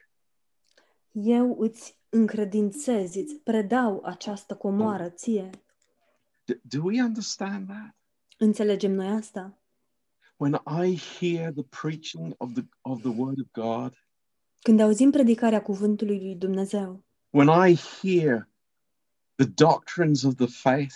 eu 1.11 1.59
îți 1.59 1.97
încredințez, 2.09 3.15
îți 3.15 3.35
predau 3.35 4.01
această 4.03 4.55
comoară 4.55 5.09
ție. 5.09 5.49
D- 6.51 6.61
do 6.61 6.83
we 6.83 7.01
understand 7.01 7.67
that? 7.67 7.95
Înțelegem 8.37 8.91
noi 8.91 9.07
asta? 9.07 9.57
When 10.39 10.53
I 10.65 10.95
hear 11.19 11.51
the 11.51 11.63
preaching 11.81 12.33
of 12.37 12.53
the 12.53 12.65
of 12.81 13.01
the 13.01 13.11
word 13.15 13.39
of 13.39 13.51
God, 13.51 13.93
Când 14.61 14.79
auzim 14.79 15.11
predicarea 15.11 15.61
cuvântului 15.61 16.19
lui 16.19 16.35
Dumnezeu, 16.35 17.03
when 17.29 17.69
I 17.69 17.75
hear 17.75 18.49
the 19.35 19.45
doctrines 19.45 20.23
of 20.23 20.35
the 20.35 20.47
faith, 20.47 20.95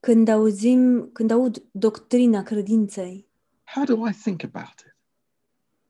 când 0.00 0.28
auzim, 0.28 1.10
când 1.12 1.30
aud 1.30 1.62
doctrina 1.70 2.42
credinței, 2.42 3.28
how 3.64 3.84
do 3.84 4.08
I 4.08 4.12
think 4.12 4.42
about 4.42 4.78
it? 4.78 4.96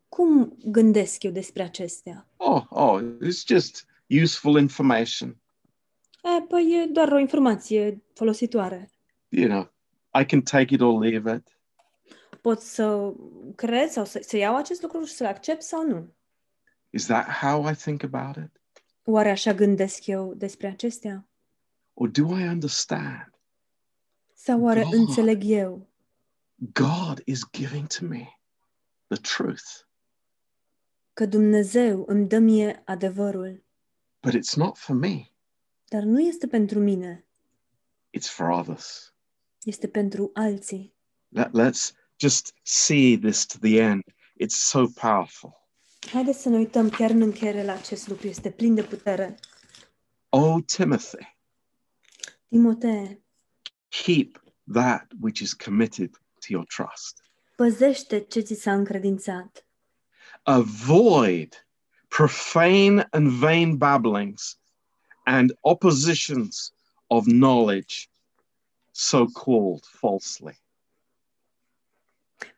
cum 0.09 0.57
gândesc 0.65 1.23
eu 1.23 1.31
despre 1.31 1.63
acestea? 1.63 2.27
Oh, 2.37 2.65
oh, 2.69 3.03
it's 3.23 3.45
just 3.47 3.87
useful 4.23 4.59
information. 4.59 5.37
E, 6.23 6.43
păi 6.49 6.83
e 6.83 6.87
doar 6.87 7.13
o 7.13 7.19
informație 7.19 8.03
folositoare. 8.15 8.91
You 9.29 9.49
know, 9.49 9.71
I 10.21 10.25
can 10.25 10.43
take 10.43 10.75
it 10.75 10.81
or 10.81 11.03
leave 11.05 11.35
it. 11.35 11.56
Pot 12.47 12.61
să 12.61 13.13
cred 13.55 13.91
sau 13.91 14.05
să, 14.05 14.21
să 14.23 14.37
iau 14.37 14.57
acest 14.57 14.83
lucru 14.83 15.05
și 15.05 15.13
să-l 15.13 15.27
accept 15.27 15.63
sau 15.63 15.87
nu? 15.87 16.15
Is 16.91 17.07
that 17.07 17.29
how 17.29 17.71
I 17.71 17.75
think 17.75 18.03
about 18.03 18.37
it? 18.37 18.61
Oare 19.05 19.31
așa 19.31 19.55
gândesc 19.55 20.07
eu 20.07 20.35
despre 20.35 20.67
acestea? 20.67 21.29
Or 21.95 22.09
do 22.09 22.39
I 22.39 22.43
understand 22.43 23.31
Sau 24.35 24.63
oare 24.63 24.83
God. 24.83 24.93
înțeleg 24.93 25.43
eu 25.45 25.89
God 26.55 27.23
is 27.25 27.41
giving 27.53 27.87
to 27.87 28.05
me 28.05 28.39
the 29.07 29.21
truth, 29.21 29.65
că 31.13 31.27
Dumnezeu 31.27 32.05
îmi 32.09 32.29
dă 32.29 32.39
mie 32.39 32.83
adevărul, 32.85 33.65
but 34.21 34.35
it's 34.35 34.55
not 34.57 34.77
for 34.77 34.97
me, 34.97 35.31
dar 35.89 36.03
nu 36.03 36.21
este 36.21 36.47
pentru 36.47 36.79
mine, 36.79 37.27
it's 38.19 38.29
for 38.31 38.49
others. 38.49 39.15
este 39.63 39.89
pentru 39.89 40.31
alții. 40.35 40.95
Let, 41.29 41.49
let's 41.49 42.06
just 42.19 42.55
see 42.63 43.19
this 43.19 43.47
to 43.47 43.59
the 43.59 43.81
end. 43.81 44.03
It's 44.43 44.57
so 44.57 44.87
powerful. 45.01 45.65
Haideți 46.13 46.43
să 46.43 46.49
ne 46.49 46.57
uităm 46.57 46.89
chiar 46.91 47.11
în 47.11 47.21
încheiere 47.21 47.65
la 47.65 47.73
acest 47.73 48.09
lucru, 48.09 48.27
este 48.27 48.51
plin 48.51 48.75
de 48.75 48.83
putere. 48.83 49.39
Oh, 50.29 50.63
Timothy, 50.67 51.37
Timotee, 52.49 53.23
keep 53.89 54.43
that 54.73 55.07
which 55.21 55.41
is 55.41 55.53
committed 55.53 56.11
to 56.11 56.47
your 56.49 56.65
trust. 56.65 57.21
păzește 57.57 58.21
ce 58.21 58.41
ți 58.41 58.55
s-a 58.55 58.73
încredințat. 58.75 59.67
Avoid 60.43 61.67
profane 62.09 63.07
and 63.11 63.29
vain 63.29 63.77
babblings 63.77 64.59
and 65.25 65.53
oppositions 65.61 66.73
of 67.07 67.25
knowledge, 67.25 68.09
so 68.91 69.25
called 69.27 69.85
falsely. 69.85 70.61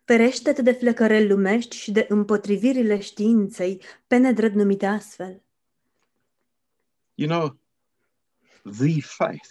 Ferește-te 0.05 0.63
de 0.63 0.73
flecăreli 0.73 1.29
lumești 1.29 1.77
și 1.77 1.91
de 1.91 2.07
împotrivirile 2.09 3.01
științei, 3.01 3.83
pe 4.07 4.17
nedrept 4.17 4.55
numite 4.55 4.87
astfel. 4.87 5.43
You 7.15 7.29
know, 7.29 7.59
the 8.79 9.01
faith, 9.01 9.51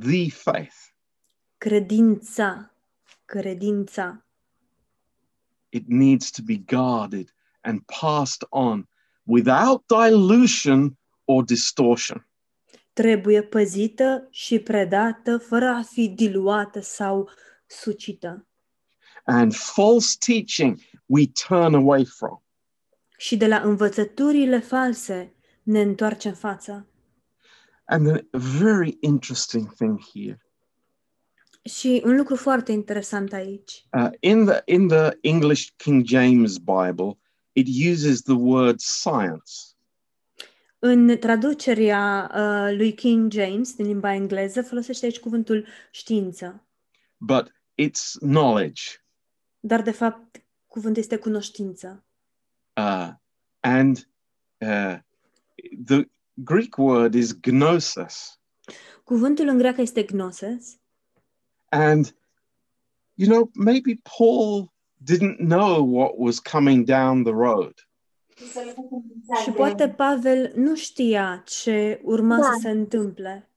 the 0.00 0.30
faith, 0.30 0.76
Credința, 1.58 2.74
credința, 3.24 4.26
it 5.68 5.88
needs 5.88 6.30
to 6.30 6.42
be 6.42 6.56
guarded 6.56 7.34
and 7.60 7.80
passed 8.00 8.46
on 8.48 8.88
without 9.22 9.84
dilution 9.86 10.98
or 11.24 11.44
distortion. 11.44 12.26
trebuie 12.92 13.42
păzită 13.42 14.28
și 14.30 14.58
predată 14.58 15.38
fără 15.38 15.66
a 15.66 15.82
fi 15.82 16.08
diluată 16.08 16.80
sau 16.80 17.30
sucită. 17.66 18.47
And 19.30 19.54
false 19.54 20.16
teaching 20.18 20.80
we 21.06 21.26
turn 21.48 21.74
away 21.74 22.04
from. 22.04 22.42
Și 23.16 23.36
de 23.36 23.46
la 23.46 23.56
învățăturile 23.56 24.58
false 24.58 25.34
ne 25.62 25.80
întoarcem 25.80 26.32
fața. 26.32 26.86
And 27.84 28.06
the 28.06 28.38
very 28.38 28.96
interesting 29.00 29.74
thing 29.74 30.00
here 30.12 30.42
Și 31.62 32.02
un 32.04 32.16
lucru 32.16 32.36
foarte 32.36 32.72
interesant 32.72 33.32
aici. 33.32 33.86
uh, 33.92 34.10
in 34.20 34.44
the 34.44 34.62
in 34.64 34.88
the 34.88 35.10
English 35.20 35.68
King 35.76 36.06
James 36.06 36.58
Bible, 36.58 37.18
it 37.52 37.66
uses 37.90 38.22
the 38.22 38.34
word 38.34 38.80
science, 38.80 39.52
În 40.78 41.16
traducerea 41.18 42.30
uh, 42.34 42.76
lui 42.76 42.94
King 42.94 43.32
James 43.32 43.74
din 43.74 43.86
limba 43.86 44.14
engleză 44.14 44.62
folosește 44.62 45.04
aici 45.04 45.18
cuvântul 45.18 45.66
știință, 45.90 46.66
but 47.16 47.52
it's 47.82 48.18
knowledge. 48.20 48.82
Dar 49.68 49.82
de 49.82 49.90
fapt 49.90 50.42
cuvântul 50.66 51.02
este 51.02 51.16
cunoștință. 51.16 52.04
Uh, 52.76 53.10
and 53.60 54.08
uh, 54.58 54.98
the 55.84 56.08
Greek 56.34 56.76
word 56.76 57.14
is 57.14 57.40
gnosis. 57.40 58.40
Cuvântul 59.04 59.48
în 59.48 59.58
greacă 59.58 59.80
este 59.80 60.02
gnosis 60.02 60.76
And, 61.70 62.14
you 63.14 63.28
know, 63.28 63.50
maybe 63.54 64.00
Paul 64.16 64.72
didn't 65.04 65.38
know 65.38 65.84
what 65.84 66.12
was 66.16 66.38
coming 66.38 66.84
down 66.84 67.22
the 67.22 67.32
road. 67.32 67.74
și 69.42 69.50
poate 69.50 69.88
Pavel 69.88 70.52
nu 70.54 70.74
știa 70.76 71.42
ce 71.46 72.00
urma 72.02 72.42
să 72.42 72.58
se 72.60 72.70
întâmple, 72.70 73.50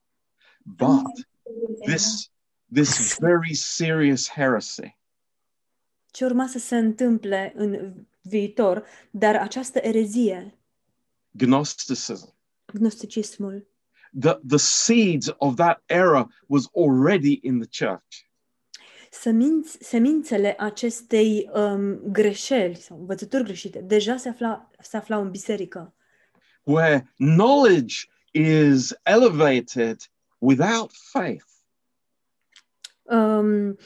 But 0.64 1.26
this, 1.86 2.30
this 2.72 3.18
very 3.18 3.54
serious 3.54 4.30
heresy 4.30 4.96
ce 6.12 6.24
urma 6.24 6.46
să 6.46 6.58
se 6.58 6.76
întâmple 6.76 7.52
în 7.56 7.92
viitor, 8.20 8.84
dar 9.10 9.36
această 9.36 9.78
erezie, 9.78 10.56
Gnosticism, 11.30 12.34
gnosticismul, 12.74 13.66
the, 14.20 14.34
the 14.48 14.58
seeds 14.58 15.34
of 15.36 15.54
that 15.54 15.82
error 15.86 16.26
was 16.46 16.68
already 16.76 17.38
in 17.42 17.60
the 17.60 17.86
church. 17.86 18.16
seminț, 19.10 19.76
semințele 19.80 20.54
acestei 20.58 21.50
um, 21.52 22.00
greșeli 22.12 22.74
sau 22.74 22.98
învățături 22.98 23.44
greșite 23.44 23.80
deja 23.80 24.16
se, 24.16 24.28
afla, 24.28 24.70
se 24.80 24.96
aflau 24.96 25.22
în 25.22 25.30
biserică, 25.30 25.94
where 26.62 27.12
knowledge 27.16 27.94
is 28.32 28.94
elevated 29.02 29.96
without 30.38 30.90
faith. 30.92 31.44
um, 33.02 33.76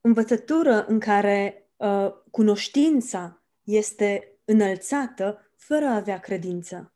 învățătură 0.00 0.84
în 0.86 0.98
care 0.98 1.61
uh, 1.82 2.12
cunoștința 2.30 3.42
este 3.62 4.38
înălțată 4.44 5.50
fără 5.56 5.84
a 5.84 5.94
avea 5.94 6.18
credință. 6.20 6.92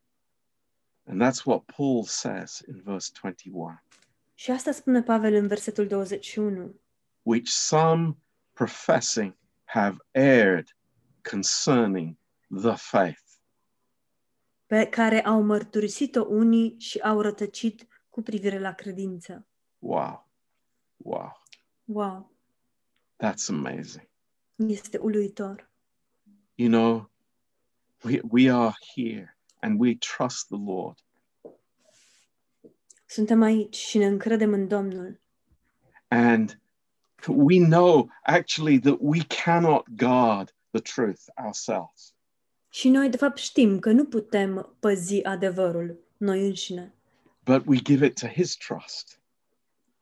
And 1.05 1.23
that's 1.23 1.45
what 1.45 1.63
Paul 1.77 2.05
says 2.05 2.63
in 2.69 2.81
verse 2.85 3.11
21, 3.23 3.81
Și 4.35 4.51
asta 4.51 4.73
spune 4.73 5.03
Pavel 5.03 5.35
în 5.35 5.47
versetul 5.47 5.87
21. 5.87 6.81
which 7.23 7.49
some 7.51 8.17
professing 8.53 9.37
have 9.65 9.97
erred 10.11 10.77
concerning 11.31 12.17
the 12.63 12.75
faith. 12.77 13.21
pe 14.67 14.87
care 14.87 15.25
au 15.25 15.43
mărturisit-o 15.43 16.23
unii 16.29 16.75
și 16.79 16.99
au 16.99 17.21
rătăcit 17.21 17.87
cu 18.11 18.23
privire 18.23 18.59
la 18.59 18.73
credință. 18.73 19.47
Wow. 19.79 20.29
Wow. 20.97 21.43
Wow, 21.85 22.33
That's 23.25 23.49
amazing. 23.49 24.09
Este 24.57 24.99
uluitor. 24.99 25.71
You 26.55 26.69
know, 26.69 27.11
we, 28.05 28.21
we 28.31 28.51
are 28.53 28.75
here 28.95 29.37
and 29.61 29.81
we 29.81 29.97
trust 30.17 30.47
the 30.47 30.59
Lord. 30.59 30.99
Suntem 33.07 33.43
aici 33.43 33.77
și 33.77 33.99
ne 33.99 34.07
încredem 34.07 34.53
în 34.53 34.69
Domnul 34.69 35.21
And 36.09 36.61
we 37.27 37.59
know 37.59 38.11
actually 38.23 38.79
that 38.79 38.97
we 39.01 39.21
cannot 39.45 39.85
guard 39.97 40.55
the 40.71 40.81
truth 40.81 41.23
ourselves. 41.45 42.15
Și 42.69 42.89
noi, 42.89 43.09
de 43.09 43.17
fapt, 43.17 43.37
știm 43.37 43.79
că 43.79 43.91
nu 43.91 44.05
putem 44.05 44.77
păzi 44.81 45.23
adevărul 45.23 45.99
noi 46.17 46.47
înșine, 46.47 46.95
but 47.45 47.63
we 47.67 47.77
give 47.77 48.07
it 48.07 48.21
to 48.21 48.27
his 48.27 48.57
trust. 48.57 49.21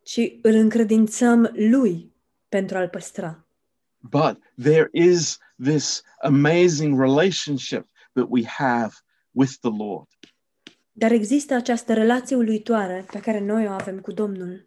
ci 0.03 0.21
îl 0.43 0.55
încredințăm 0.55 1.51
lui 1.55 2.13
pentru 2.49 2.77
a-l 2.77 2.89
păstra. 2.89 3.44
But 4.11 4.39
there 4.63 4.89
is 4.93 5.39
this 5.57 6.03
amazing 6.23 7.01
relationship 7.01 7.89
that 8.13 8.27
we 8.29 8.45
have 8.45 8.93
with 9.33 9.59
the 9.61 9.71
Lord. 9.71 10.09
Dar 10.93 11.11
există 11.11 11.55
această 11.55 11.93
relație 11.93 12.37
uluitoare 12.37 13.07
pe 13.13 13.21
care 13.21 13.41
noi 13.41 13.67
o 13.67 13.71
avem 13.71 14.01
cu 14.01 14.13
Domnul. 14.13 14.67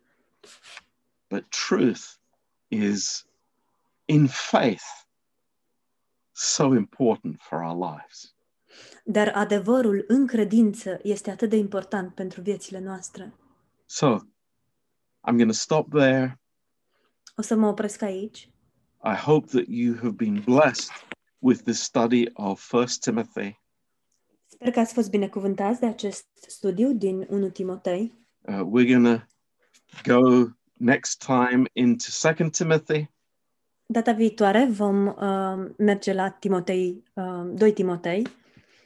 But 1.27 1.45
truth 1.67 2.01
is 2.67 3.25
in 4.05 4.27
faith 4.27 4.83
so 6.31 6.75
important 6.75 7.41
for 7.41 7.61
our 7.61 7.75
lives. 7.75 8.35
Dar 9.03 9.31
adevărul 9.35 10.03
în 10.07 10.27
credință 10.27 10.99
este 11.03 11.31
atât 11.31 11.49
de 11.49 11.55
important 11.55 12.13
pentru 12.13 12.41
viețile 12.41 12.79
noastre. 12.79 13.33
So 13.85 14.15
I'm 15.27 15.35
going 15.35 15.49
to 15.49 15.57
stop 15.57 15.89
there. 15.89 16.39
O 17.35 17.41
să 17.41 17.55
mă 17.55 17.67
opresc 17.67 18.01
aici. 18.01 18.49
I 19.03 19.15
hope 19.15 19.47
that 19.47 19.69
you 19.69 19.93
have 19.93 20.17
been 20.17 20.41
blessed 20.41 20.91
with 21.41 21.63
the 21.65 21.73
study 21.73 22.27
of 22.35 22.73
1 22.73 22.87
Timothy. 23.01 23.59
Sper 24.47 24.71
că 24.71 24.79
ați 24.79 24.93
fost 24.93 25.09
binecuvântați 25.09 25.79
de 25.79 25.85
acest 25.85 26.27
studiu 26.47 26.91
din 26.93 27.25
1 27.29 27.49
Timotei. 27.49 28.13
Uh, 28.41 28.61
we're 28.61 28.87
going 28.87 29.05
to 29.05 29.21
go 30.03 30.51
next 30.77 31.25
time 31.25 31.63
into 31.73 32.05
2 32.37 32.49
Timothy. 32.49 33.09
Data 33.85 34.11
viitoare 34.11 34.65
vom 34.65 35.07
uh, 35.07 35.71
merge 35.77 36.13
la 36.13 36.29
Timotei, 36.29 37.03
uh, 37.13 37.53
2 37.57 37.71
Timotei, 37.71 38.27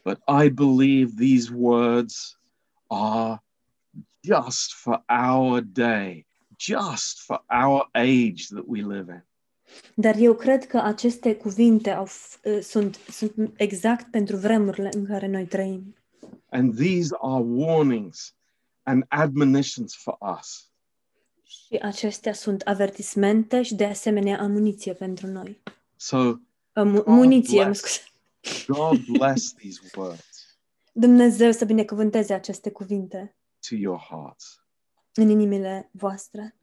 But 0.03 0.19
I 0.27 0.49
believe 0.49 1.15
these 1.15 1.51
words 1.51 2.37
are 2.89 3.39
just 4.23 4.73
for 4.73 4.99
our 5.07 5.61
day, 5.61 6.25
just 6.57 7.21
for 7.21 7.39
our 7.49 7.85
age 7.93 8.49
that 8.49 8.67
we 8.67 8.81
live 8.81 9.09
in. 9.09 9.21
Dar 9.95 10.15
eu 10.17 10.35
cred 10.35 10.65
că 10.67 10.77
aceste 10.77 11.35
cuvinte 11.35 11.89
au, 11.89 12.07
f- 12.07 12.39
uh, 12.43 12.59
sunt, 12.61 12.95
sunt 13.09 13.33
exact 13.57 14.11
pentru 14.11 14.35
vremurile 14.37 14.89
în 14.93 15.05
care 15.05 15.27
noi 15.27 15.45
trăim. 15.45 15.95
And 16.49 16.75
these 16.75 17.15
are 17.21 17.43
warnings 17.43 18.35
and 18.83 19.03
admonitions 19.07 19.95
for 19.95 20.17
us. 20.39 20.69
Și 21.43 21.75
acestea 21.81 22.33
sunt 22.33 22.61
avertismente 22.61 23.61
și 23.61 23.75
de 23.75 23.85
asemenea 23.85 24.39
amuniție 24.39 24.93
pentru 24.93 25.27
noi. 25.27 25.61
So 25.95 26.17
Uh, 26.75 26.83
mu- 26.83 27.03
muniție, 27.05 27.57
mă 27.59 27.63
bless. 27.65 27.79
scuze. 27.79 28.01
God 28.67 29.05
bless 29.17 29.53
these 29.53 29.79
words 29.95 30.25
Dumnezeu 30.93 31.51
să 31.51 31.65
binecuvânteze 31.65 32.33
aceste 32.33 32.71
cuvinte 32.71 33.35
to 33.69 33.75
your 33.75 33.99
hearts. 34.09 34.61
în 35.13 35.29
inimile 35.29 35.89
voastre. 35.91 36.55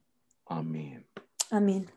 Amen. 0.43 1.05
Amin. 1.49 1.93